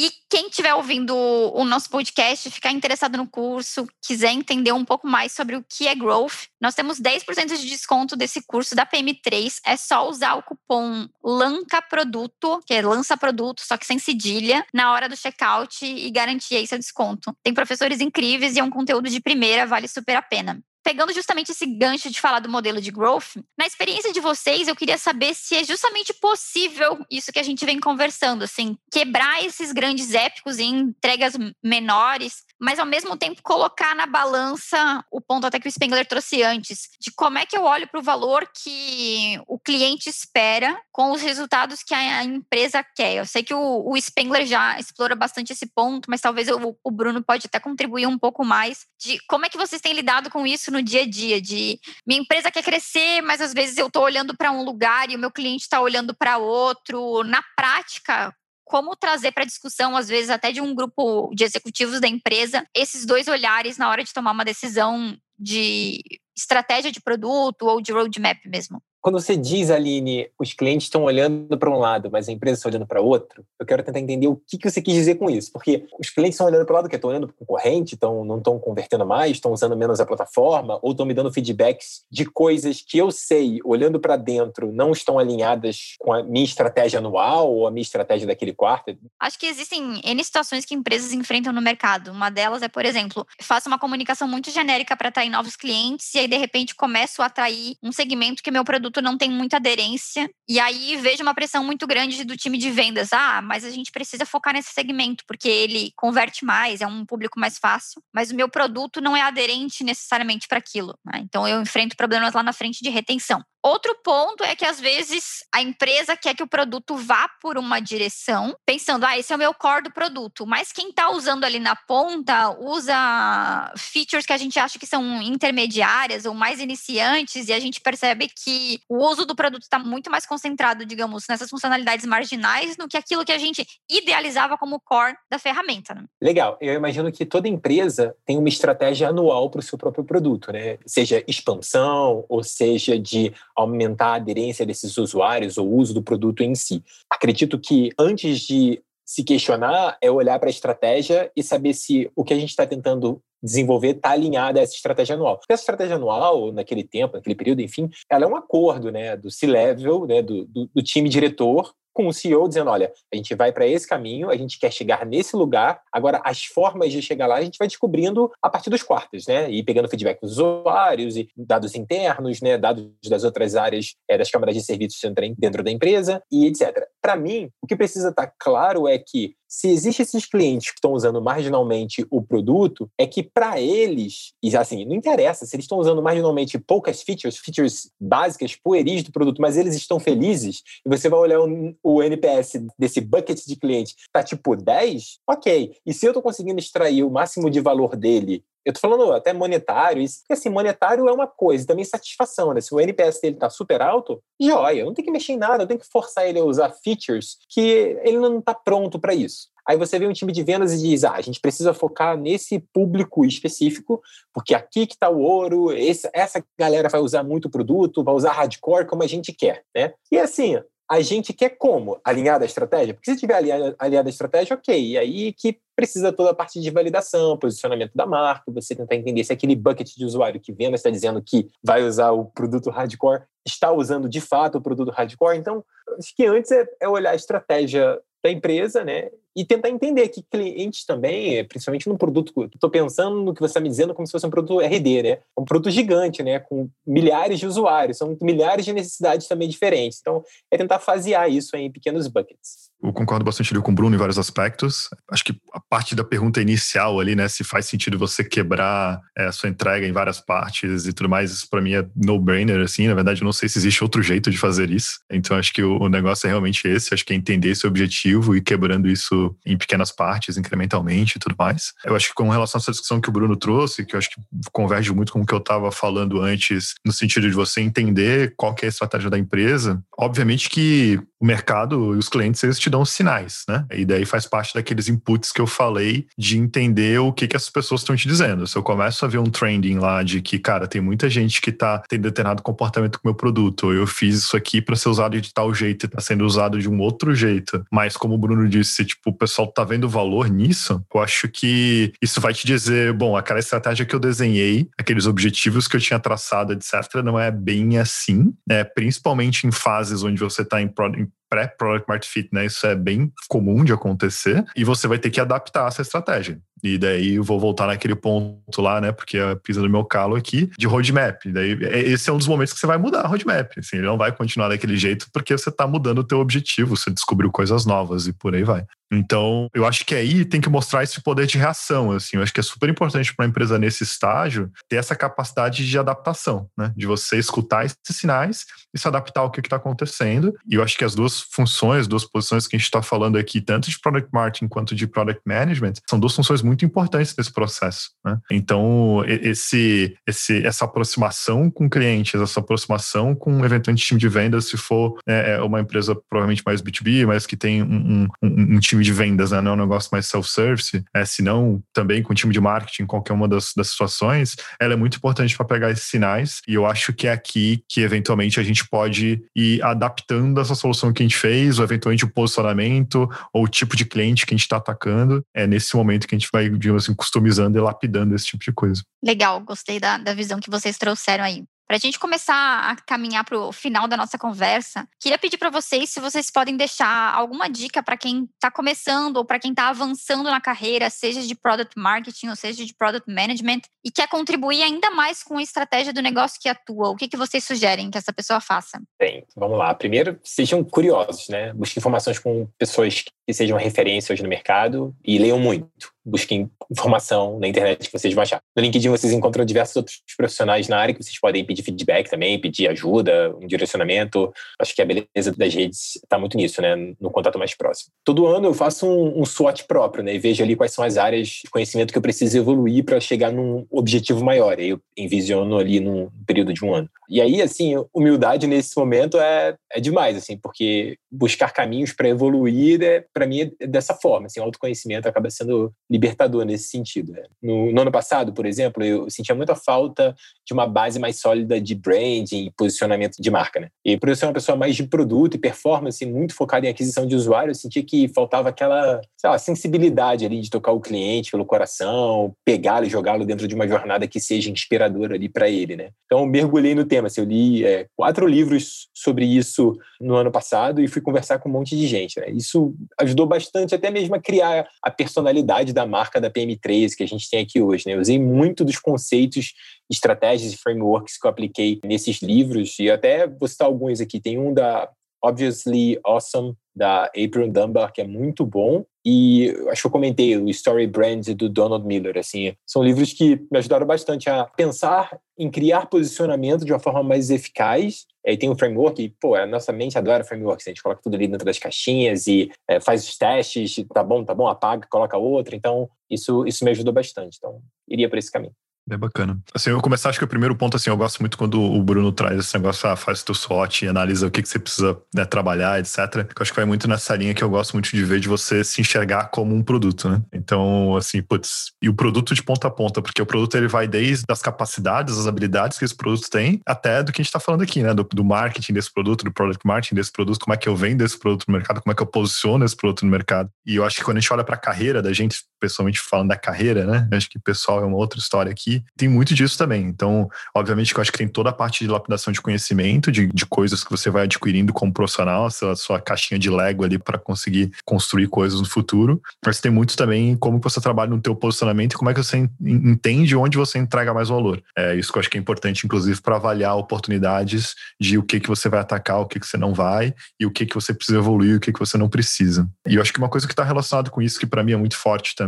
E 0.00 0.12
quem 0.30 0.46
estiver 0.46 0.72
ouvindo 0.74 1.12
o 1.16 1.64
nosso 1.64 1.90
podcast, 1.90 2.48
ficar 2.52 2.70
interessado 2.70 3.18
no 3.18 3.26
curso, 3.26 3.84
quiser 4.00 4.30
entender 4.30 4.70
um 4.70 4.84
pouco 4.84 5.08
mais 5.08 5.32
sobre 5.32 5.56
o 5.56 5.64
que 5.68 5.88
é 5.88 5.94
Growth, 5.96 6.46
nós 6.60 6.76
temos 6.76 7.00
10% 7.00 7.56
de 7.56 7.66
desconto 7.68 8.14
desse 8.14 8.40
curso 8.46 8.76
da 8.76 8.86
PM3. 8.86 9.58
É 9.66 9.76
só 9.76 10.08
usar 10.08 10.36
o 10.36 10.42
cupom 10.44 11.08
LANCAPRODUTO, 11.24 12.60
que 12.64 12.74
é 12.74 12.80
lança 12.80 13.16
produto, 13.16 13.60
só 13.60 13.76
que 13.76 13.84
sem 13.84 13.98
cedilha, 13.98 14.64
na 14.72 14.92
hora 14.92 15.08
do 15.08 15.16
checkout 15.16 15.84
e 15.84 16.08
garantir 16.12 16.54
aí 16.54 16.66
seu 16.68 16.78
desconto. 16.78 17.36
Tem 17.42 17.52
professores 17.52 18.00
incríveis 18.00 18.54
e 18.54 18.60
é 18.60 18.62
um 18.62 18.70
conteúdo 18.70 19.10
de 19.10 19.20
primeira, 19.20 19.66
vale 19.66 19.88
super 19.88 20.14
a 20.14 20.22
pena 20.22 20.62
pegando 20.88 21.12
justamente 21.12 21.52
esse 21.52 21.66
gancho 21.66 22.10
de 22.10 22.18
falar 22.18 22.40
do 22.40 22.48
modelo 22.48 22.80
de 22.80 22.90
growth, 22.90 23.36
na 23.58 23.66
experiência 23.66 24.10
de 24.10 24.20
vocês, 24.20 24.66
eu 24.66 24.74
queria 24.74 24.96
saber 24.96 25.34
se 25.34 25.54
é 25.54 25.62
justamente 25.62 26.14
possível 26.14 27.04
isso 27.10 27.30
que 27.30 27.38
a 27.38 27.42
gente 27.42 27.62
vem 27.66 27.78
conversando, 27.78 28.42
assim, 28.42 28.74
quebrar 28.90 29.44
esses 29.44 29.70
grandes 29.70 30.14
épicos 30.14 30.58
em 30.58 30.78
entregas 30.78 31.34
menores 31.62 32.48
mas 32.60 32.78
ao 32.78 32.86
mesmo 32.86 33.16
tempo 33.16 33.42
colocar 33.42 33.94
na 33.94 34.06
balança 34.06 35.04
o 35.10 35.20
ponto 35.20 35.46
até 35.46 35.60
que 35.60 35.68
o 35.68 35.70
Spengler 35.70 36.06
trouxe 36.06 36.42
antes, 36.42 36.90
de 37.00 37.10
como 37.12 37.38
é 37.38 37.46
que 37.46 37.56
eu 37.56 37.62
olho 37.62 37.86
para 37.86 38.00
o 38.00 38.02
valor 38.02 38.48
que 38.52 39.40
o 39.46 39.58
cliente 39.58 40.08
espera 40.08 40.78
com 40.90 41.12
os 41.12 41.22
resultados 41.22 41.82
que 41.82 41.94
a 41.94 42.24
empresa 42.24 42.84
quer. 42.96 43.14
Eu 43.14 43.26
sei 43.26 43.42
que 43.42 43.54
o, 43.54 43.88
o 43.88 44.00
Spengler 44.00 44.44
já 44.44 44.78
explora 44.78 45.14
bastante 45.14 45.52
esse 45.52 45.66
ponto, 45.66 46.10
mas 46.10 46.20
talvez 46.20 46.48
eu, 46.48 46.76
o 46.82 46.90
Bruno 46.90 47.22
pode 47.22 47.46
até 47.46 47.60
contribuir 47.60 48.06
um 48.06 48.18
pouco 48.18 48.44
mais 48.44 48.86
de 49.00 49.18
como 49.28 49.46
é 49.46 49.48
que 49.48 49.58
vocês 49.58 49.80
têm 49.80 49.92
lidado 49.92 50.30
com 50.30 50.46
isso 50.46 50.72
no 50.72 50.77
dia 50.82 51.02
a 51.02 51.08
dia, 51.08 51.40
de 51.40 51.78
minha 52.06 52.20
empresa 52.20 52.50
quer 52.50 52.62
crescer, 52.62 53.20
mas 53.22 53.40
às 53.40 53.52
vezes 53.52 53.76
eu 53.76 53.86
estou 53.86 54.02
olhando 54.02 54.36
para 54.36 54.52
um 54.52 54.62
lugar 54.62 55.10
e 55.10 55.16
o 55.16 55.18
meu 55.18 55.30
cliente 55.30 55.62
está 55.62 55.80
olhando 55.80 56.14
para 56.14 56.38
outro. 56.38 57.22
Na 57.24 57.42
prática, 57.56 58.34
como 58.64 58.96
trazer 58.96 59.32
para 59.32 59.44
discussão, 59.44 59.96
às 59.96 60.08
vezes 60.08 60.30
até 60.30 60.52
de 60.52 60.60
um 60.60 60.74
grupo 60.74 61.30
de 61.34 61.44
executivos 61.44 62.00
da 62.00 62.06
empresa, 62.06 62.66
esses 62.74 63.06
dois 63.06 63.26
olhares 63.26 63.78
na 63.78 63.88
hora 63.88 64.04
de 64.04 64.12
tomar 64.12 64.32
uma 64.32 64.44
decisão 64.44 65.16
de 65.38 66.00
estratégia 66.36 66.92
de 66.92 67.00
produto 67.00 67.62
ou 67.62 67.80
de 67.80 67.92
roadmap 67.92 68.38
mesmo. 68.46 68.82
Quando 69.00 69.20
você 69.20 69.36
diz, 69.36 69.70
Aline, 69.70 70.28
os 70.38 70.52
clientes 70.52 70.86
estão 70.86 71.04
olhando 71.04 71.56
para 71.56 71.70
um 71.70 71.78
lado, 71.78 72.10
mas 72.10 72.28
a 72.28 72.32
empresa 72.32 72.58
está 72.58 72.68
olhando 72.68 72.86
para 72.86 73.00
outro, 73.00 73.44
eu 73.58 73.64
quero 73.64 73.82
tentar 73.82 74.00
entender 74.00 74.26
o 74.26 74.36
que, 74.36 74.58
que 74.58 74.68
você 74.68 74.82
quis 74.82 74.94
dizer 74.94 75.14
com 75.14 75.30
isso. 75.30 75.52
Porque 75.52 75.86
os 75.98 76.10
clientes 76.10 76.34
estão 76.34 76.46
olhando 76.46 76.66
para 76.66 76.72
o 76.72 76.76
lado 76.76 76.88
que 76.88 76.96
estão 76.96 77.10
olhando 77.10 77.28
para 77.28 77.34
o 77.34 77.38
concorrente, 77.38 77.94
estão, 77.94 78.24
não 78.24 78.38
estão 78.38 78.58
convertendo 78.58 79.06
mais, 79.06 79.32
estão 79.32 79.52
usando 79.52 79.76
menos 79.76 80.00
a 80.00 80.06
plataforma, 80.06 80.78
ou 80.82 80.90
estão 80.90 81.06
me 81.06 81.14
dando 81.14 81.32
feedbacks 81.32 82.04
de 82.10 82.24
coisas 82.24 82.82
que 82.82 82.98
eu 82.98 83.10
sei, 83.10 83.60
olhando 83.64 84.00
para 84.00 84.16
dentro, 84.16 84.72
não 84.72 84.90
estão 84.90 85.18
alinhadas 85.18 85.94
com 85.98 86.12
a 86.12 86.22
minha 86.22 86.44
estratégia 86.44 86.98
anual 86.98 87.52
ou 87.54 87.66
a 87.66 87.70
minha 87.70 87.82
estratégia 87.82 88.26
daquele 88.26 88.52
quarto. 88.52 88.96
Acho 89.20 89.38
que 89.38 89.46
existem 89.46 90.00
N 90.04 90.24
situações 90.24 90.64
que 90.64 90.74
empresas 90.74 91.12
enfrentam 91.12 91.52
no 91.52 91.62
mercado. 91.62 92.10
Uma 92.10 92.30
delas 92.30 92.62
é, 92.62 92.68
por 92.68 92.84
exemplo, 92.84 93.26
faço 93.40 93.68
uma 93.68 93.78
comunicação 93.78 94.26
muito 94.26 94.50
genérica 94.50 94.96
para 94.96 95.08
atrair 95.08 95.30
novos 95.30 95.56
clientes 95.56 96.14
e 96.14 96.18
aí, 96.18 96.28
de 96.28 96.36
repente, 96.36 96.74
começo 96.74 97.22
a 97.22 97.26
atrair 97.26 97.76
um 97.82 97.92
segmento 97.92 98.42
que 98.42 98.50
meu 98.50 98.64
produto 98.64 98.87
produto 98.88 99.02
não 99.02 99.16
tem 99.16 99.30
muita 99.30 99.56
aderência. 99.56 100.28
E 100.48 100.58
aí 100.58 100.96
vejo 100.96 101.22
uma 101.22 101.34
pressão 101.34 101.62
muito 101.62 101.86
grande 101.86 102.24
do 102.24 102.36
time 102.36 102.58
de 102.58 102.70
vendas. 102.70 103.12
Ah, 103.12 103.40
mas 103.42 103.64
a 103.64 103.70
gente 103.70 103.92
precisa 103.92 104.24
focar 104.24 104.54
nesse 104.54 104.72
segmento, 104.72 105.24
porque 105.26 105.48
ele 105.48 105.92
converte 105.96 106.44
mais, 106.44 106.80
é 106.80 106.86
um 106.86 107.04
público 107.04 107.38
mais 107.38 107.58
fácil, 107.58 108.02
mas 108.12 108.30
o 108.30 108.34
meu 108.34 108.48
produto 108.48 109.00
não 109.00 109.16
é 109.16 109.22
aderente 109.22 109.84
necessariamente 109.84 110.48
para 110.48 110.58
aquilo. 110.58 110.98
Né? 111.04 111.20
Então 111.22 111.46
eu 111.46 111.60
enfrento 111.60 111.96
problemas 111.96 112.34
lá 112.34 112.42
na 112.42 112.52
frente 112.52 112.82
de 112.82 112.90
retenção. 112.90 113.42
Outro 113.68 113.94
ponto 114.02 114.42
é 114.42 114.56
que 114.56 114.64
às 114.64 114.80
vezes 114.80 115.44
a 115.52 115.60
empresa 115.60 116.16
quer 116.16 116.34
que 116.34 116.42
o 116.42 116.48
produto 116.48 116.96
vá 116.96 117.28
por 117.40 117.58
uma 117.58 117.80
direção, 117.80 118.56
pensando, 118.64 119.04
ah, 119.04 119.18
esse 119.18 119.30
é 119.30 119.36
o 119.36 119.38
meu 119.38 119.52
core 119.52 119.82
do 119.82 119.92
produto, 119.92 120.46
mas 120.46 120.72
quem 120.72 120.88
está 120.88 121.10
usando 121.10 121.44
ali 121.44 121.58
na 121.58 121.76
ponta 121.76 122.48
usa 122.58 123.70
features 123.76 124.24
que 124.24 124.32
a 124.32 124.38
gente 124.38 124.58
acha 124.58 124.78
que 124.78 124.86
são 124.86 125.20
intermediárias 125.20 126.24
ou 126.24 126.32
mais 126.32 126.60
iniciantes, 126.60 127.48
e 127.48 127.52
a 127.52 127.60
gente 127.60 127.82
percebe 127.82 128.28
que 128.28 128.80
o 128.88 129.04
uso 129.04 129.26
do 129.26 129.36
produto 129.36 129.64
está 129.64 129.78
muito 129.78 130.10
mais 130.10 130.24
concentrado, 130.24 130.86
digamos, 130.86 131.24
nessas 131.28 131.50
funcionalidades 131.50 132.06
marginais 132.06 132.74
do 132.74 132.88
que 132.88 132.96
aquilo 132.96 133.22
que 133.22 133.32
a 133.32 133.38
gente 133.38 133.66
idealizava 133.90 134.56
como 134.56 134.80
core 134.80 135.14
da 135.30 135.38
ferramenta. 135.38 135.94
Né? 135.94 136.04
Legal. 136.22 136.56
Eu 136.58 136.72
imagino 136.72 137.12
que 137.12 137.26
toda 137.26 137.46
empresa 137.46 138.16
tem 138.24 138.38
uma 138.38 138.48
estratégia 138.48 139.10
anual 139.10 139.50
para 139.50 139.60
o 139.60 139.62
seu 139.62 139.76
próprio 139.76 140.04
produto, 140.04 140.50
né? 140.52 140.78
Seja 140.86 141.22
expansão 141.26 142.24
ou 142.30 142.42
seja 142.42 142.98
de 142.98 143.34
aumentar 143.58 144.12
a 144.12 144.14
aderência 144.14 144.64
desses 144.64 144.96
usuários 144.96 145.58
ou 145.58 145.68
o 145.68 145.76
uso 145.76 145.92
do 145.92 146.02
produto 146.02 146.42
em 146.42 146.54
si. 146.54 146.82
Acredito 147.10 147.58
que 147.58 147.90
antes 147.98 148.40
de 148.40 148.80
se 149.04 149.24
questionar 149.24 149.96
é 150.00 150.10
olhar 150.10 150.38
para 150.38 150.48
a 150.48 150.50
estratégia 150.50 151.30
e 151.34 151.42
saber 151.42 151.74
se 151.74 152.10
o 152.14 152.22
que 152.22 152.34
a 152.34 152.38
gente 152.38 152.50
está 152.50 152.66
tentando 152.66 153.20
desenvolver 153.42 153.96
está 153.96 154.10
alinhado 154.10 154.58
a 154.58 154.62
essa 154.62 154.74
estratégia 154.74 155.14
anual. 155.14 155.38
Porque 155.38 155.52
essa 155.52 155.62
estratégia 155.62 155.96
anual, 155.96 156.52
naquele 156.52 156.84
tempo, 156.84 157.16
naquele 157.16 157.34
período, 157.34 157.62
enfim, 157.62 157.88
ela 158.10 158.24
é 158.24 158.28
um 158.28 158.36
acordo 158.36 158.92
né, 158.92 159.16
do 159.16 159.30
C-level, 159.30 160.06
né, 160.06 160.22
do, 160.22 160.44
do, 160.44 160.70
do 160.74 160.82
time 160.82 161.08
diretor 161.08 161.72
com 161.98 162.06
o 162.06 162.12
CEO 162.12 162.46
dizendo: 162.46 162.70
olha, 162.70 162.92
a 163.12 163.16
gente 163.16 163.34
vai 163.34 163.50
para 163.50 163.66
esse 163.66 163.86
caminho, 163.86 164.30
a 164.30 164.36
gente 164.36 164.56
quer 164.56 164.72
chegar 164.72 165.04
nesse 165.04 165.34
lugar. 165.34 165.80
Agora, 165.92 166.22
as 166.24 166.44
formas 166.44 166.92
de 166.92 167.02
chegar 167.02 167.26
lá 167.26 167.34
a 167.34 167.42
gente 167.42 167.58
vai 167.58 167.66
descobrindo 167.66 168.30
a 168.40 168.48
partir 168.48 168.70
dos 168.70 168.84
quartos, 168.84 169.26
né? 169.26 169.50
E 169.50 169.64
pegando 169.64 169.88
feedback 169.88 170.20
dos 170.20 170.38
usuários 170.38 171.16
e 171.16 171.28
dados 171.36 171.74
internos, 171.74 172.40
né? 172.40 172.56
Dados 172.56 172.88
das 173.08 173.24
outras 173.24 173.56
áreas 173.56 173.96
é, 174.08 174.16
das 174.16 174.30
câmaras 174.30 174.54
de 174.54 174.62
serviços 174.62 175.00
dentro 175.36 175.64
da 175.64 175.72
empresa 175.72 176.22
e 176.30 176.46
etc. 176.46 176.86
Para 177.02 177.16
mim, 177.16 177.50
o 177.60 177.66
que 177.66 177.74
precisa 177.74 178.10
estar 178.10 178.28
tá 178.28 178.32
claro 178.38 178.86
é 178.86 178.96
que 178.96 179.34
se 179.48 179.68
existem 179.68 180.04
esses 180.04 180.26
clientes 180.26 180.70
que 180.70 180.78
estão 180.78 180.92
usando 180.92 181.22
marginalmente 181.22 182.06
o 182.10 182.20
produto, 182.20 182.90
é 182.98 183.06
que 183.06 183.22
para 183.22 183.60
eles, 183.60 184.34
e 184.42 184.54
assim, 184.56 184.84
não 184.84 184.94
interessa 184.94 185.46
se 185.46 185.56
eles 185.56 185.64
estão 185.64 185.78
usando 185.78 186.02
marginalmente 186.02 186.58
poucas 186.58 187.02
features, 187.02 187.38
features 187.38 187.90
básicas, 187.98 188.54
pueris 188.54 189.02
do 189.02 189.10
produto, 189.10 189.40
mas 189.40 189.56
eles 189.56 189.74
estão 189.74 189.98
felizes, 189.98 190.62
e 190.84 190.88
você 190.88 191.08
vai 191.08 191.18
olhar 191.18 191.40
o, 191.40 191.74
o 191.82 192.02
NPS 192.02 192.64
desse 192.78 193.00
bucket 193.00 193.44
de 193.46 193.56
cliente, 193.56 193.94
tá 194.12 194.22
tipo 194.22 194.54
10, 194.54 195.18
ok. 195.26 195.72
E 195.86 195.94
se 195.94 196.04
eu 196.04 196.10
estou 196.10 196.22
conseguindo 196.22 196.58
extrair 196.58 197.02
o 197.02 197.10
máximo 197.10 197.48
de 197.48 197.60
valor 197.60 197.96
dele 197.96 198.44
eu 198.64 198.72
tô 198.72 198.80
falando 198.80 199.12
até 199.12 199.32
monetário, 199.32 200.02
isso, 200.02 200.20
porque 200.20 200.34
assim, 200.34 200.48
monetário 200.48 201.08
é 201.08 201.12
uma 201.12 201.26
coisa, 201.26 201.66
também 201.66 201.84
satisfação, 201.84 202.52
né? 202.52 202.60
Se 202.60 202.74
o 202.74 202.80
NPS 202.80 203.20
dele 203.20 203.36
tá 203.36 203.48
super 203.48 203.80
alto, 203.80 204.22
joia, 204.40 204.84
não 204.84 204.94
tenho 204.94 205.06
que 205.06 205.12
mexer 205.12 205.32
em 205.32 205.38
nada, 205.38 205.62
eu 205.62 205.66
tenho 205.66 205.80
que 205.80 205.86
forçar 205.86 206.26
ele 206.26 206.38
a 206.38 206.44
usar 206.44 206.70
features 206.70 207.38
que 207.48 207.98
ele 208.02 208.18
não 208.18 208.40
tá 208.40 208.54
pronto 208.54 208.98
para 208.98 209.14
isso. 209.14 209.48
Aí 209.68 209.76
você 209.76 209.98
vê 209.98 210.06
um 210.06 210.12
time 210.14 210.32
de 210.32 210.42
vendas 210.42 210.72
e 210.72 210.78
diz: 210.78 211.04
ah, 211.04 211.12
a 211.12 211.20
gente 211.20 211.40
precisa 211.40 211.74
focar 211.74 212.16
nesse 212.16 212.58
público 212.72 213.24
específico, 213.26 214.00
porque 214.32 214.54
aqui 214.54 214.86
que 214.86 214.94
está 214.94 215.10
o 215.10 215.20
ouro, 215.20 215.72
esse, 215.72 216.08
essa 216.14 216.42
galera 216.58 216.88
vai 216.88 217.00
usar 217.02 217.22
muito 217.22 217.46
o 217.46 217.50
produto, 217.50 218.02
vai 218.02 218.14
usar 218.14 218.32
hardcore 218.32 218.86
como 218.86 219.02
a 219.02 219.06
gente 219.06 219.30
quer, 219.30 219.62
né? 219.76 219.92
E 220.10 220.18
assim, 220.18 220.58
a 220.90 221.00
gente 221.00 221.32
quer 221.32 221.50
como? 221.50 222.00
Alinhar 222.02 222.40
a 222.40 222.44
estratégia? 222.44 222.94
Porque 222.94 223.12
se 223.12 223.18
tiver 223.18 223.34
alinhado, 223.34 223.76
alinhado 223.78 224.08
a 224.08 224.10
estratégia, 224.10 224.56
ok. 224.56 224.92
E 224.92 224.96
aí 224.96 225.32
que 225.32 225.58
precisa 225.76 226.12
toda 226.12 226.30
a 226.30 226.34
parte 226.34 226.60
de 226.60 226.70
validação, 226.70 227.36
posicionamento 227.36 227.92
da 227.94 228.06
marca, 228.06 228.50
você 228.50 228.74
tentar 228.74 228.96
entender 228.96 229.22
se 229.22 229.32
aquele 229.32 229.54
bucket 229.54 229.94
de 229.94 230.04
usuário 230.04 230.40
que 230.40 230.52
venda 230.52 230.74
está 230.74 230.90
dizendo 230.90 231.22
que 231.22 231.48
vai 231.62 231.82
usar 231.84 232.10
o 232.12 232.24
produto 232.24 232.70
hardcore 232.70 233.22
está 233.46 233.72
usando 233.72 234.08
de 234.08 234.20
fato 234.20 234.58
o 234.58 234.60
produto 234.60 234.90
hardcore. 234.90 235.36
Então, 235.36 235.64
acho 235.98 236.14
que 236.14 236.26
antes 236.26 236.50
é, 236.50 236.66
é 236.80 236.88
olhar 236.88 237.10
a 237.10 237.16
estratégia 237.16 237.98
da 238.22 238.30
empresa, 238.30 238.84
né? 238.84 239.10
E 239.36 239.44
tentar 239.44 239.68
entender 239.68 240.08
que 240.08 240.22
clientes 240.22 240.84
também, 240.84 241.44
principalmente 241.46 241.88
no 241.88 241.96
produto, 241.96 242.50
estou 242.52 242.68
pensando 242.68 243.22
no 243.22 243.32
que 243.32 243.40
você 243.40 243.52
está 243.52 243.60
me 243.60 243.68
dizendo 243.68 243.94
como 243.94 244.06
se 244.06 244.10
fosse 244.10 244.26
um 244.26 244.30
produto 244.30 244.60
RD, 244.60 245.02
né? 245.02 245.18
Um 245.38 245.44
produto 245.44 245.70
gigante, 245.70 246.22
né? 246.22 246.40
Com 246.40 246.68
milhares 246.86 247.38
de 247.38 247.46
usuários, 247.46 247.98
são 247.98 248.16
milhares 248.20 248.64
de 248.64 248.72
necessidades 248.72 249.28
também 249.28 249.48
diferentes. 249.48 249.98
Então, 250.00 250.24
é 250.50 250.56
tentar 250.56 250.80
fasear 250.80 251.30
isso 251.30 251.56
em 251.56 251.70
pequenos 251.70 252.08
buckets. 252.08 252.67
Eu 252.82 252.92
concordo 252.92 253.24
bastante 253.24 253.52
ali 253.52 253.62
com 253.62 253.72
o 253.72 253.74
Bruno 253.74 253.94
em 253.94 253.98
vários 253.98 254.18
aspectos. 254.18 254.88
Acho 255.10 255.24
que 255.24 255.36
a 255.52 255.60
parte 255.60 255.94
da 255.94 256.04
pergunta 256.04 256.40
inicial 256.40 257.00
ali, 257.00 257.16
né, 257.16 257.28
se 257.28 257.42
faz 257.42 257.66
sentido 257.66 257.98
você 257.98 258.22
quebrar 258.22 259.00
é, 259.16 259.26
a 259.26 259.32
sua 259.32 259.48
entrega 259.48 259.86
em 259.86 259.92
várias 259.92 260.20
partes 260.20 260.86
e 260.86 260.92
tudo 260.92 261.08
mais, 261.08 261.32
isso 261.32 261.48
para 261.50 261.60
mim 261.60 261.74
é 261.74 261.84
no-brainer, 261.96 262.60
assim. 262.60 262.86
Na 262.86 262.94
verdade, 262.94 263.22
eu 263.22 263.24
não 263.24 263.32
sei 263.32 263.48
se 263.48 263.58
existe 263.58 263.82
outro 263.82 264.02
jeito 264.02 264.30
de 264.30 264.38
fazer 264.38 264.70
isso. 264.70 265.00
Então, 265.10 265.36
acho 265.36 265.52
que 265.52 265.62
o, 265.62 265.78
o 265.78 265.88
negócio 265.88 266.26
é 266.26 266.30
realmente 266.30 266.66
esse. 266.68 266.94
Acho 266.94 267.04
que 267.04 267.12
é 267.12 267.16
entender 267.16 267.50
esse 267.50 267.66
objetivo 267.66 268.36
e 268.36 268.40
quebrando 268.40 268.88
isso 268.88 269.36
em 269.44 269.56
pequenas 269.56 269.90
partes, 269.90 270.36
incrementalmente 270.36 271.16
e 271.16 271.18
tudo 271.18 271.34
mais. 271.38 271.72
Eu 271.84 271.96
acho 271.96 272.08
que 272.08 272.14
com 272.14 272.28
relação 272.28 272.58
a 272.58 272.60
essa 272.60 272.70
discussão 272.70 273.00
que 273.00 273.08
o 273.08 273.12
Bruno 273.12 273.36
trouxe, 273.36 273.84
que 273.84 273.94
eu 273.94 273.98
acho 273.98 274.10
que 274.10 274.20
converge 274.52 274.92
muito 274.92 275.12
com 275.12 275.20
o 275.20 275.26
que 275.26 275.34
eu 275.34 275.38
estava 275.38 275.72
falando 275.72 276.20
antes, 276.20 276.74
no 276.84 276.92
sentido 276.92 277.28
de 277.28 277.34
você 277.34 277.60
entender 277.60 278.34
qual 278.36 278.54
é 278.62 278.66
a 278.66 278.68
estratégia 278.68 279.10
da 279.10 279.18
empresa, 279.18 279.82
obviamente 279.98 280.48
que 280.48 281.00
o 281.20 281.26
mercado 281.26 281.94
e 281.94 281.98
os 281.98 282.08
clientes, 282.08 282.42
eles 282.44 282.58
te 282.58 282.67
dão 282.68 282.84
sinais, 282.84 283.42
né? 283.48 283.64
E 283.72 283.84
daí 283.84 284.04
faz 284.04 284.26
parte 284.26 284.54
daqueles 284.54 284.88
inputs 284.88 285.32
que 285.32 285.40
eu 285.40 285.46
falei 285.46 286.06
de 286.16 286.38
entender 286.38 286.98
o 286.98 287.12
que, 287.12 287.26
que 287.26 287.36
as 287.36 287.48
pessoas 287.48 287.80
estão 287.80 287.96
te 287.96 288.08
dizendo. 288.08 288.46
Se 288.46 288.56
eu 288.56 288.62
começo 288.62 289.04
a 289.04 289.08
ver 289.08 289.18
um 289.18 289.30
trending 289.30 289.78
lá 289.78 290.02
de 290.02 290.20
que, 290.20 290.38
cara, 290.38 290.66
tem 290.66 290.80
muita 290.80 291.08
gente 291.08 291.40
que 291.40 291.52
tá 291.52 291.82
tendo 291.88 292.02
determinado 292.02 292.42
comportamento 292.42 292.98
com 292.98 293.08
o 293.08 293.10
meu 293.10 293.14
produto, 293.14 293.72
eu 293.72 293.86
fiz 293.86 294.16
isso 294.16 294.36
aqui 294.36 294.60
para 294.60 294.76
ser 294.76 294.88
usado 294.88 295.20
de 295.20 295.32
tal 295.32 295.52
jeito 295.52 295.86
e 295.86 295.88
tá 295.88 296.00
sendo 296.00 296.24
usado 296.24 296.58
de 296.58 296.68
um 296.68 296.78
outro 296.80 297.14
jeito, 297.14 297.64
mas 297.70 297.96
como 297.96 298.14
o 298.14 298.18
Bruno 298.18 298.48
disse, 298.48 298.84
tipo, 298.84 299.10
o 299.10 299.12
pessoal 299.12 299.48
tá 299.48 299.64
vendo 299.64 299.88
valor 299.88 300.28
nisso, 300.28 300.82
eu 300.94 301.00
acho 301.00 301.28
que 301.28 301.92
isso 302.02 302.20
vai 302.20 302.32
te 302.32 302.46
dizer, 302.46 302.92
bom, 302.92 303.16
aquela 303.16 303.38
estratégia 303.38 303.84
que 303.84 303.94
eu 303.94 304.00
desenhei, 304.00 304.68
aqueles 304.78 305.06
objetivos 305.06 305.66
que 305.66 305.76
eu 305.76 305.80
tinha 305.80 305.98
traçado, 305.98 306.52
etc., 306.52 307.02
não 307.04 307.18
é 307.18 307.30
bem 307.30 307.78
assim, 307.78 308.32
né? 308.46 308.64
Principalmente 308.64 309.46
em 309.46 309.52
fases 309.52 310.02
onde 310.02 310.20
você 310.20 310.44
tá 310.44 310.60
em, 310.60 310.66
em 310.96 311.08
pré-product 311.28 311.88
market 311.88 312.08
fit, 312.08 312.28
né? 312.32 312.46
Isso 312.46 312.66
é 312.66 312.74
bem 312.74 313.12
comum 313.28 313.64
de 313.64 313.72
acontecer 313.72 314.44
e 314.56 314.64
você 314.64 314.86
vai 314.86 314.98
ter 314.98 315.10
que 315.10 315.20
adaptar 315.20 315.68
essa 315.68 315.82
estratégia. 315.82 316.40
E 316.62 316.78
daí 316.78 317.14
eu 317.14 317.24
vou 317.24 317.38
voltar 317.38 317.66
naquele 317.66 317.94
ponto 317.94 318.60
lá, 318.60 318.80
né? 318.80 318.92
Porque 318.92 319.18
a 319.18 319.36
pisa 319.36 319.60
do 319.60 319.68
meu 319.68 319.84
calo 319.84 320.16
aqui, 320.16 320.50
de 320.58 320.66
roadmap. 320.66 321.22
Daí 321.26 321.58
é, 321.64 321.80
esse 321.80 322.10
é 322.10 322.12
um 322.12 322.18
dos 322.18 322.26
momentos 322.26 322.52
que 322.52 322.60
você 322.60 322.66
vai 322.66 322.78
mudar 322.78 323.02
a 323.02 323.06
roadmap. 323.06 323.52
Assim, 323.58 323.76
ele 323.76 323.86
não 323.86 323.98
vai 323.98 324.12
continuar 324.12 324.48
daquele 324.48 324.76
jeito 324.76 325.06
porque 325.12 325.36
você 325.36 325.48
está 325.48 325.66
mudando 325.66 325.98
o 325.98 326.04
teu 326.04 326.18
objetivo, 326.18 326.76
você 326.76 326.90
descobriu 326.90 327.30
coisas 327.30 327.66
novas 327.66 328.06
e 328.06 328.12
por 328.12 328.34
aí 328.34 328.44
vai. 328.44 328.64
Então, 328.90 329.48
eu 329.54 329.66
acho 329.66 329.84
que 329.84 329.94
aí 329.94 330.24
tem 330.24 330.40
que 330.40 330.48
mostrar 330.48 330.82
esse 330.82 331.00
poder 331.02 331.26
de 331.26 331.36
reação, 331.36 331.92
assim. 331.92 332.16
Eu 332.16 332.22
acho 332.22 332.32
que 332.32 332.40
é 332.40 332.42
super 332.42 332.68
importante 332.68 333.14
para 333.14 333.24
uma 333.24 333.28
empresa 333.28 333.58
nesse 333.58 333.84
estágio 333.84 334.50
ter 334.68 334.76
essa 334.76 334.96
capacidade 334.96 335.68
de 335.68 335.78
adaptação, 335.78 336.48
né? 336.56 336.72
De 336.76 336.86
você 336.86 337.18
escutar 337.18 337.66
esses 337.66 337.78
sinais 337.90 338.46
e 338.74 338.78
se 338.78 338.88
adaptar 338.88 339.20
ao 339.20 339.30
que 339.30 339.40
está 339.40 339.56
acontecendo. 339.56 340.34
E 340.48 340.54
eu 340.54 340.62
acho 340.62 340.76
que 340.76 340.84
as 340.84 340.94
duas 340.94 341.20
funções, 341.20 341.86
duas 341.86 342.04
posições 342.04 342.46
que 342.46 342.56
a 342.56 342.58
gente 342.58 342.66
está 342.66 342.80
falando 342.80 343.18
aqui, 343.18 343.40
tanto 343.40 343.68
de 343.68 343.78
product 343.78 344.08
marketing 344.12 344.48
quanto 344.48 344.74
de 344.74 344.86
product 344.86 345.22
management, 345.26 345.74
são 345.88 346.00
duas 346.00 346.14
funções 346.14 346.42
muito 346.48 346.64
importantes 346.64 347.14
nesse 347.16 347.32
processo. 347.32 347.90
Né? 348.04 348.18
Então, 348.30 349.04
esse, 349.06 349.96
esse, 350.06 350.44
essa 350.44 350.64
aproximação 350.64 351.50
com 351.50 351.68
clientes, 351.68 352.20
essa 352.20 352.40
aproximação 352.40 353.14
com 353.14 353.44
eventualmente 353.44 353.84
time 353.86 354.00
de 354.00 354.08
vendas, 354.08 354.46
se 354.46 354.56
for 354.56 354.98
é, 355.06 355.32
é 355.32 355.42
uma 355.42 355.60
empresa 355.60 355.94
provavelmente 356.08 356.42
mais 356.44 356.60
B2B, 356.60 357.06
mas 357.06 357.26
que 357.26 357.36
tem 357.36 357.62
um, 357.62 358.08
um, 358.22 358.56
um 358.56 358.58
time 358.58 358.82
de 358.82 358.92
vendas, 358.92 359.30
né? 359.30 359.40
não 359.40 359.52
é 359.52 359.54
um 359.54 359.58
negócio 359.58 359.88
mais 359.92 360.06
self-service, 360.06 360.82
é, 360.94 361.04
se 361.04 361.22
não 361.22 361.62
também 361.72 362.02
com 362.02 362.14
time 362.14 362.32
de 362.32 362.40
marketing, 362.40 362.86
qualquer 362.86 363.12
uma 363.12 363.28
das, 363.28 363.52
das 363.54 363.68
situações, 363.68 364.36
ela 364.60 364.72
é 364.74 364.76
muito 364.76 364.96
importante 364.96 365.36
para 365.36 365.46
pegar 365.46 365.70
esses 365.70 365.84
sinais. 365.84 366.40
E 366.46 366.54
eu 366.54 366.66
acho 366.66 366.92
que 366.92 367.06
é 367.06 367.12
aqui 367.12 367.62
que 367.68 367.80
eventualmente 367.80 368.40
a 368.40 368.42
gente 368.42 368.68
pode 368.68 369.22
ir 369.34 369.62
adaptando 369.62 370.40
essa 370.40 370.54
solução 370.54 370.92
que 370.92 371.02
a 371.02 371.06
gente 371.06 371.16
fez, 371.16 371.58
ou 371.58 371.64
eventualmente 371.64 372.04
o 372.04 372.10
posicionamento, 372.10 373.08
ou 373.32 373.44
o 373.44 373.48
tipo 373.48 373.76
de 373.76 373.84
cliente 373.84 374.26
que 374.26 374.34
a 374.34 374.36
gente 374.36 374.44
está 374.44 374.56
atacando. 374.56 375.22
É 375.34 375.46
nesse 375.46 375.76
momento 375.76 376.06
que 376.06 376.14
a 376.14 376.18
gente 376.18 376.28
vai 376.32 376.37
vai, 376.38 376.48
digamos 376.48 376.84
assim, 376.84 376.94
customizando 376.94 377.58
e 377.58 377.60
lapidando 377.60 378.14
esse 378.14 378.26
tipo 378.26 378.44
de 378.44 378.52
coisa. 378.52 378.82
Legal, 379.04 379.40
gostei 379.40 379.80
da, 379.80 379.98
da 379.98 380.14
visão 380.14 380.38
que 380.40 380.50
vocês 380.50 380.78
trouxeram 380.78 381.24
aí. 381.24 381.44
Para 381.66 381.76
a 381.76 381.80
gente 381.80 381.98
começar 381.98 382.70
a 382.70 382.76
caminhar 382.76 383.22
para 383.26 383.38
o 383.38 383.52
final 383.52 383.86
da 383.86 383.94
nossa 383.94 384.16
conversa, 384.16 384.88
queria 384.98 385.18
pedir 385.18 385.36
para 385.36 385.50
vocês 385.50 385.90
se 385.90 386.00
vocês 386.00 386.30
podem 386.30 386.56
deixar 386.56 387.14
alguma 387.14 387.46
dica 387.46 387.82
para 387.82 387.94
quem 387.94 388.24
está 388.24 388.50
começando 388.50 389.18
ou 389.18 389.24
para 389.24 389.38
quem 389.38 389.50
está 389.50 389.68
avançando 389.68 390.30
na 390.30 390.40
carreira, 390.40 390.88
seja 390.88 391.20
de 391.20 391.34
product 391.34 391.78
marketing 391.78 392.28
ou 392.28 392.36
seja 392.36 392.64
de 392.64 392.74
product 392.74 393.12
management, 393.12 393.60
e 393.84 393.90
quer 393.90 394.08
contribuir 394.08 394.62
ainda 394.62 394.90
mais 394.90 395.22
com 395.22 395.36
a 395.36 395.42
estratégia 395.42 395.92
do 395.92 396.00
negócio 396.00 396.40
que 396.40 396.48
atua. 396.48 396.88
O 396.88 396.96
que, 396.96 397.06
que 397.06 397.18
vocês 397.18 397.44
sugerem 397.44 397.90
que 397.90 397.98
essa 397.98 398.14
pessoa 398.14 398.40
faça? 398.40 398.80
Bem, 398.98 399.26
vamos 399.36 399.58
lá. 399.58 399.74
Primeiro, 399.74 400.18
sejam 400.24 400.64
curiosos, 400.64 401.28
né? 401.28 401.52
Busquem 401.52 401.82
informações 401.82 402.18
com 402.18 402.48
pessoas 402.56 403.04
que 403.28 403.34
sejam 403.34 403.58
referência 403.58 404.10
hoje 404.10 404.22
no 404.22 404.28
mercado 404.28 404.96
e 405.04 405.18
leiam 405.18 405.38
muito 405.38 405.68
busquem 406.08 406.50
informação 406.70 407.38
na 407.38 407.46
internet 407.46 407.86
que 407.86 407.98
vocês 407.98 408.12
vão 408.14 408.22
achar. 408.22 408.40
No 408.56 408.62
LinkedIn 408.62 408.88
vocês 408.88 409.12
encontram 409.12 409.44
diversos 409.44 409.76
outros 409.76 410.02
profissionais 410.16 410.68
na 410.68 410.78
área 410.78 410.94
que 410.94 411.02
vocês 411.02 411.18
podem 411.20 411.44
pedir 411.44 411.62
feedback 411.62 412.10
também, 412.10 412.40
pedir 412.40 412.68
ajuda, 412.68 413.34
um 413.40 413.46
direcionamento. 413.46 414.32
Acho 414.58 414.74
que 414.74 414.82
a 414.82 414.86
beleza 414.86 415.32
das 415.36 415.54
redes 415.54 415.96
está 415.96 416.18
muito 416.18 416.36
nisso, 416.36 416.60
né? 416.60 416.74
No 417.00 417.10
contato 417.10 417.38
mais 417.38 417.54
próximo. 417.54 417.92
Todo 418.04 418.26
ano 418.26 418.48
eu 418.48 418.54
faço 418.54 418.86
um, 418.86 419.20
um 419.20 419.24
SWOT 419.24 419.64
próprio, 419.64 420.02
né? 420.02 420.14
E 420.14 420.18
vejo 420.18 420.42
ali 420.42 420.56
quais 420.56 420.72
são 420.72 420.84
as 420.84 420.96
áreas 420.96 421.28
de 421.28 421.50
conhecimento 421.50 421.92
que 421.92 421.98
eu 421.98 422.02
preciso 422.02 422.36
evoluir 422.36 422.84
para 422.84 423.00
chegar 423.00 423.32
num 423.32 423.66
objetivo 423.70 424.24
maior. 424.24 424.58
Eu 424.58 424.80
envisiono 424.96 425.58
ali 425.58 425.80
num 425.80 426.08
período 426.26 426.52
de 426.52 426.64
um 426.64 426.74
ano. 426.74 426.88
E 427.08 427.22
aí, 427.22 427.40
assim, 427.40 427.74
humildade 427.94 428.46
nesse 428.46 428.76
momento 428.76 429.18
é, 429.18 429.56
é 429.72 429.80
demais, 429.80 430.16
assim, 430.16 430.36
porque 430.36 430.96
buscar 431.10 431.52
caminhos 431.52 431.92
para 431.92 432.08
evoluir, 432.08 432.82
é, 432.82 433.00
para 433.18 433.26
mim, 433.26 433.52
é 433.60 433.66
dessa 433.66 433.94
forma. 433.94 434.26
Assim, 434.26 434.38
o 434.38 434.44
autoconhecimento 434.44 435.08
acaba 435.08 435.28
sendo 435.28 435.72
libertador 435.90 436.44
nesse 436.44 436.68
sentido. 436.68 437.12
Né? 437.12 437.24
No, 437.42 437.72
no, 437.72 437.80
ano 437.80 437.90
passado, 437.90 438.32
por 438.32 438.46
exemplo, 438.46 438.84
eu 438.84 439.10
sentia 439.10 439.34
muita 439.34 439.56
falta 439.56 440.14
de 440.46 440.54
uma 440.54 440.68
base 440.68 441.00
mais 441.00 441.20
sólida 441.20 441.60
de 441.60 441.74
branding 441.74 442.46
e 442.46 442.50
posicionamento 442.56 443.16
de 443.18 443.30
marca. 443.30 443.58
Né? 443.58 443.68
E 443.84 443.96
por 443.96 444.08
eu 444.08 444.14
ser 444.14 444.26
uma 444.26 444.32
pessoa 444.32 444.56
mais 444.56 444.76
de 444.76 444.84
produto 444.84 445.34
e 445.34 445.38
performance, 445.38 446.06
muito 446.06 446.32
focada 446.32 446.66
em 446.66 446.68
aquisição 446.70 447.06
de 447.06 447.16
usuário, 447.16 447.50
eu 447.50 447.56
sentia 447.56 447.82
que 447.82 448.06
faltava 448.06 448.50
aquela 448.50 449.00
lá, 449.24 449.38
sensibilidade 449.38 450.24
ali 450.24 450.40
de 450.40 450.50
tocar 450.50 450.70
o 450.70 450.80
cliente 450.80 451.32
pelo 451.32 451.44
coração, 451.44 452.32
pegá-lo 452.44 452.86
e 452.86 452.90
jogá-lo 452.90 453.24
dentro 453.24 453.48
de 453.48 453.54
uma 453.54 453.66
jornada 453.66 454.06
que 454.06 454.20
seja 454.20 454.48
inspiradora 454.48 455.16
ali 455.16 455.28
para 455.28 455.48
ele. 455.48 455.74
Né? 455.74 455.90
Então, 456.06 456.24
mergulhei 456.24 456.74
no 456.74 456.84
tema. 456.84 457.08
Assim, 457.08 457.22
eu 457.22 457.26
li 457.26 457.64
é, 457.64 457.86
quatro 457.96 458.26
livros 458.28 458.88
sobre 458.94 459.24
isso 459.24 459.76
no 460.00 460.14
ano 460.14 460.30
passado 460.30 460.80
e 460.80 460.86
fui 460.86 461.02
conversar 461.02 461.40
com 461.40 461.48
um 461.48 461.52
monte 461.52 461.76
de 461.76 461.86
gente. 461.86 462.20
Né? 462.20 462.30
Isso 462.30 462.74
ajudou 463.08 463.26
bastante 463.26 463.74
até 463.74 463.90
mesmo 463.90 464.14
a 464.14 464.20
criar 464.20 464.68
a 464.82 464.90
personalidade 464.90 465.72
da 465.72 465.86
marca 465.86 466.20
da 466.20 466.30
PM3 466.30 466.94
que 466.96 467.02
a 467.02 467.08
gente 467.08 467.28
tem 467.28 467.40
aqui 467.40 467.60
hoje. 467.60 467.84
Né? 467.86 467.94
Eu 467.94 468.00
usei 468.00 468.18
muito 468.18 468.64
dos 468.64 468.78
conceitos, 468.78 469.54
estratégias 469.90 470.52
e 470.52 470.56
frameworks 470.56 471.18
que 471.18 471.26
eu 471.26 471.30
apliquei 471.30 471.80
nesses 471.84 472.22
livros 472.22 472.78
e 472.78 472.90
até 472.90 473.26
vou 473.26 473.48
citar 473.48 473.66
alguns 473.66 474.00
aqui. 474.00 474.20
Tem 474.20 474.38
um 474.38 474.52
da 474.52 474.88
Obviously 475.22 475.98
Awesome, 476.04 476.54
da 476.74 477.04
April 477.06 477.50
Dunbar, 477.50 477.92
que 477.92 478.00
é 478.00 478.06
muito 478.06 478.46
bom. 478.46 478.84
E 479.10 479.56
acho 479.70 479.80
que 479.80 479.86
eu 479.86 479.90
comentei 479.90 480.36
o 480.36 480.50
Story 480.50 480.86
Brand 480.86 481.26
do 481.28 481.48
Donald 481.48 481.86
Miller. 481.86 482.18
Assim, 482.18 482.54
são 482.66 482.82
livros 482.82 483.14
que 483.14 483.36
me 483.50 483.56
ajudaram 483.56 483.86
bastante 483.86 484.28
a 484.28 484.44
pensar 484.44 485.18
em 485.38 485.50
criar 485.50 485.86
posicionamento 485.86 486.62
de 486.62 486.74
uma 486.74 486.78
forma 486.78 487.02
mais 487.02 487.30
eficaz. 487.30 488.04
Aí 488.26 488.36
tem 488.36 488.50
um 488.50 488.58
framework, 488.58 489.02
e, 489.02 489.08
pô, 489.18 489.34
a 489.34 489.46
nossa 489.46 489.72
mente 489.72 489.96
adora 489.96 490.24
frameworks. 490.24 490.66
A 490.66 490.70
gente 490.70 490.82
coloca 490.82 491.00
tudo 491.02 491.14
ali 491.14 491.26
dentro 491.26 491.46
das 491.46 491.58
caixinhas 491.58 492.26
e 492.26 492.50
é, 492.68 492.80
faz 492.80 493.08
os 493.08 493.16
testes, 493.16 493.82
tá 493.94 494.04
bom, 494.04 494.22
tá 494.22 494.34
bom, 494.34 494.46
apaga, 494.46 494.86
coloca 494.90 495.16
outra. 495.16 495.56
Então, 495.56 495.88
isso, 496.10 496.46
isso 496.46 496.62
me 496.62 496.70
ajudou 496.72 496.92
bastante. 496.92 497.38
Então, 497.38 497.62
iria 497.88 498.10
por 498.10 498.18
esse 498.18 498.30
caminho. 498.30 498.52
É 498.90 498.96
bacana. 498.96 499.38
Assim, 499.54 499.70
eu 499.70 499.80
começar, 499.80 500.08
acho 500.08 500.18
que 500.18 500.24
o 500.24 500.28
primeiro 500.28 500.54
ponto, 500.54 500.76
assim, 500.76 500.90
eu 500.90 500.96
gosto 500.96 501.20
muito 501.20 501.36
quando 501.36 501.60
o 501.60 501.82
Bruno 501.82 502.10
traz 502.12 502.38
esse 502.38 502.54
negócio, 502.56 502.88
ah, 502.88 502.96
faz 502.96 503.22
teu 503.22 503.34
SWOT 503.34 503.86
analisa 503.86 504.26
o 504.26 504.30
que, 504.30 504.42
que 504.42 504.48
você 504.48 504.58
precisa 504.58 504.96
né, 505.14 505.24
trabalhar, 505.24 505.78
etc. 505.78 505.98
Eu 506.16 506.24
acho 506.40 506.52
que 506.52 506.56
vai 506.56 506.64
muito 506.64 506.88
nessa 506.88 507.14
linha 507.14 507.34
que 507.34 507.42
eu 507.42 507.50
gosto 507.50 507.72
muito 507.72 507.90
de 507.90 508.04
ver, 508.04 508.20
de 508.20 508.28
você 508.28 508.64
se 508.64 508.80
enxergar 508.80 509.28
como 509.28 509.54
um 509.54 509.62
produto, 509.62 510.08
né? 510.08 510.22
Então, 510.32 510.96
assim, 510.96 511.22
putz, 511.22 511.72
e 511.82 511.88
o 511.88 511.94
produto 511.94 512.34
de 512.34 512.42
ponta 512.42 512.68
a 512.68 512.70
ponta, 512.70 513.02
porque 513.02 513.20
o 513.20 513.26
produto 513.26 513.56
ele 513.56 513.68
vai 513.68 513.86
desde 513.86 514.24
as 514.28 514.40
capacidades, 514.40 515.18
as 515.18 515.26
habilidades 515.26 515.78
que 515.78 515.84
esse 515.84 515.96
produto 515.96 516.28
tem, 516.30 516.60
até 516.66 517.02
do 517.02 517.12
que 517.12 517.20
a 517.20 517.22
gente 517.22 517.28
está 517.28 517.40
falando 517.40 517.62
aqui, 517.62 517.82
né? 517.82 517.92
Do, 517.94 518.04
do, 518.04 518.24
marketing 518.24 518.72
desse 518.72 518.92
produto, 518.92 519.24
do 519.24 519.32
product 519.32 519.66
marketing 519.66 519.94
desse 519.94 520.12
produto, 520.12 520.40
como 520.40 520.54
é 520.54 520.56
que 520.56 520.68
eu 520.68 520.76
vendo 520.76 521.02
esse 521.02 521.18
produto 521.18 521.44
no 521.48 521.54
mercado, 521.54 521.82
como 521.82 521.92
é 521.92 521.94
que 521.94 522.02
eu 522.02 522.06
posiciono 522.06 522.64
esse 522.64 522.76
produto 522.76 523.04
no 523.04 523.10
mercado. 523.10 523.50
E 523.66 523.76
eu 523.76 523.84
acho 523.84 523.96
que 523.96 524.04
quando 524.04 524.18
a 524.18 524.20
gente 524.20 524.32
olha 524.32 524.44
para 524.44 524.54
a 524.54 524.58
carreira 524.58 525.02
da 525.02 525.12
gente, 525.12 525.42
pessoalmente 525.58 526.00
falando 526.00 526.28
da 526.28 526.36
carreira, 526.36 526.84
né? 526.84 527.08
Acho 527.12 527.28
que 527.28 527.38
pessoal 527.38 527.82
é 527.82 527.86
uma 527.86 527.96
outra 527.96 528.18
história 528.18 528.50
aqui. 528.50 528.82
Tem 528.96 529.08
muito 529.08 529.34
disso 529.34 529.56
também. 529.56 529.84
Então, 529.84 530.28
obviamente 530.54 530.94
eu 530.94 531.00
acho 531.00 531.12
que 531.12 531.18
tem 531.18 531.28
toda 531.28 531.50
a 531.50 531.52
parte 531.52 531.84
de 531.84 531.90
lapidação 531.90 532.32
de 532.32 532.40
conhecimento, 532.40 533.10
de, 533.10 533.26
de 533.26 533.46
coisas 533.46 533.84
que 533.84 533.90
você 533.90 534.10
vai 534.10 534.24
adquirindo 534.24 534.72
como 534.72 534.92
profissional, 534.92 535.46
a 535.46 535.50
sua, 535.50 535.76
sua 535.76 536.00
caixinha 536.00 536.38
de 536.38 536.50
Lego 536.50 536.84
ali 536.84 536.98
para 536.98 537.18
conseguir 537.18 537.70
construir 537.84 538.28
coisas 538.28 538.60
no 538.60 538.66
futuro. 538.66 539.20
Mas 539.44 539.60
tem 539.60 539.70
muito 539.70 539.96
também 539.96 540.36
como 540.36 540.60
você 540.60 540.80
trabalha 540.80 541.10
no 541.10 541.20
teu 541.20 541.34
posicionamento 541.34 541.94
e 541.94 541.96
como 541.96 542.10
é 542.10 542.14
que 542.14 542.22
você 542.22 542.48
entende 542.60 543.36
onde 543.36 543.56
você 543.56 543.78
entrega 543.78 544.12
mais 544.14 544.28
valor. 544.28 544.62
É 544.76 544.94
isso 544.94 545.12
que 545.12 545.18
eu 545.18 545.20
acho 545.20 545.30
que 545.30 545.38
é 545.38 545.40
importante, 545.40 545.84
inclusive, 545.84 546.20
para 546.20 546.36
avaliar 546.36 546.76
oportunidades 546.76 547.74
de 548.00 548.18
o 548.18 548.22
que 548.22 548.40
que 548.40 548.48
você 548.48 548.68
vai 548.68 548.80
atacar, 548.80 549.20
o 549.20 549.26
que 549.26 549.40
que 549.40 549.46
você 549.46 549.56
não 549.56 549.72
vai 549.72 550.14
e 550.38 550.46
o 550.46 550.50
que 550.50 550.66
que 550.66 550.74
você 550.74 550.92
precisa 550.94 551.18
evoluir, 551.18 551.56
o 551.56 551.60
que 551.60 551.72
que 551.72 551.78
você 551.78 551.96
não 551.96 552.08
precisa. 552.08 552.68
E 552.86 552.94
eu 552.94 553.02
acho 553.02 553.12
que 553.12 553.18
uma 553.18 553.28
coisa 553.28 553.46
que 553.46 553.52
está 553.52 553.64
relacionada 553.64 554.10
com 554.10 554.20
isso, 554.22 554.38
que 554.38 554.46
para 554.46 554.62
mim 554.62 554.72
é 554.72 554.76
muito 554.76 554.96
forte 554.96 555.34
também, 555.34 555.47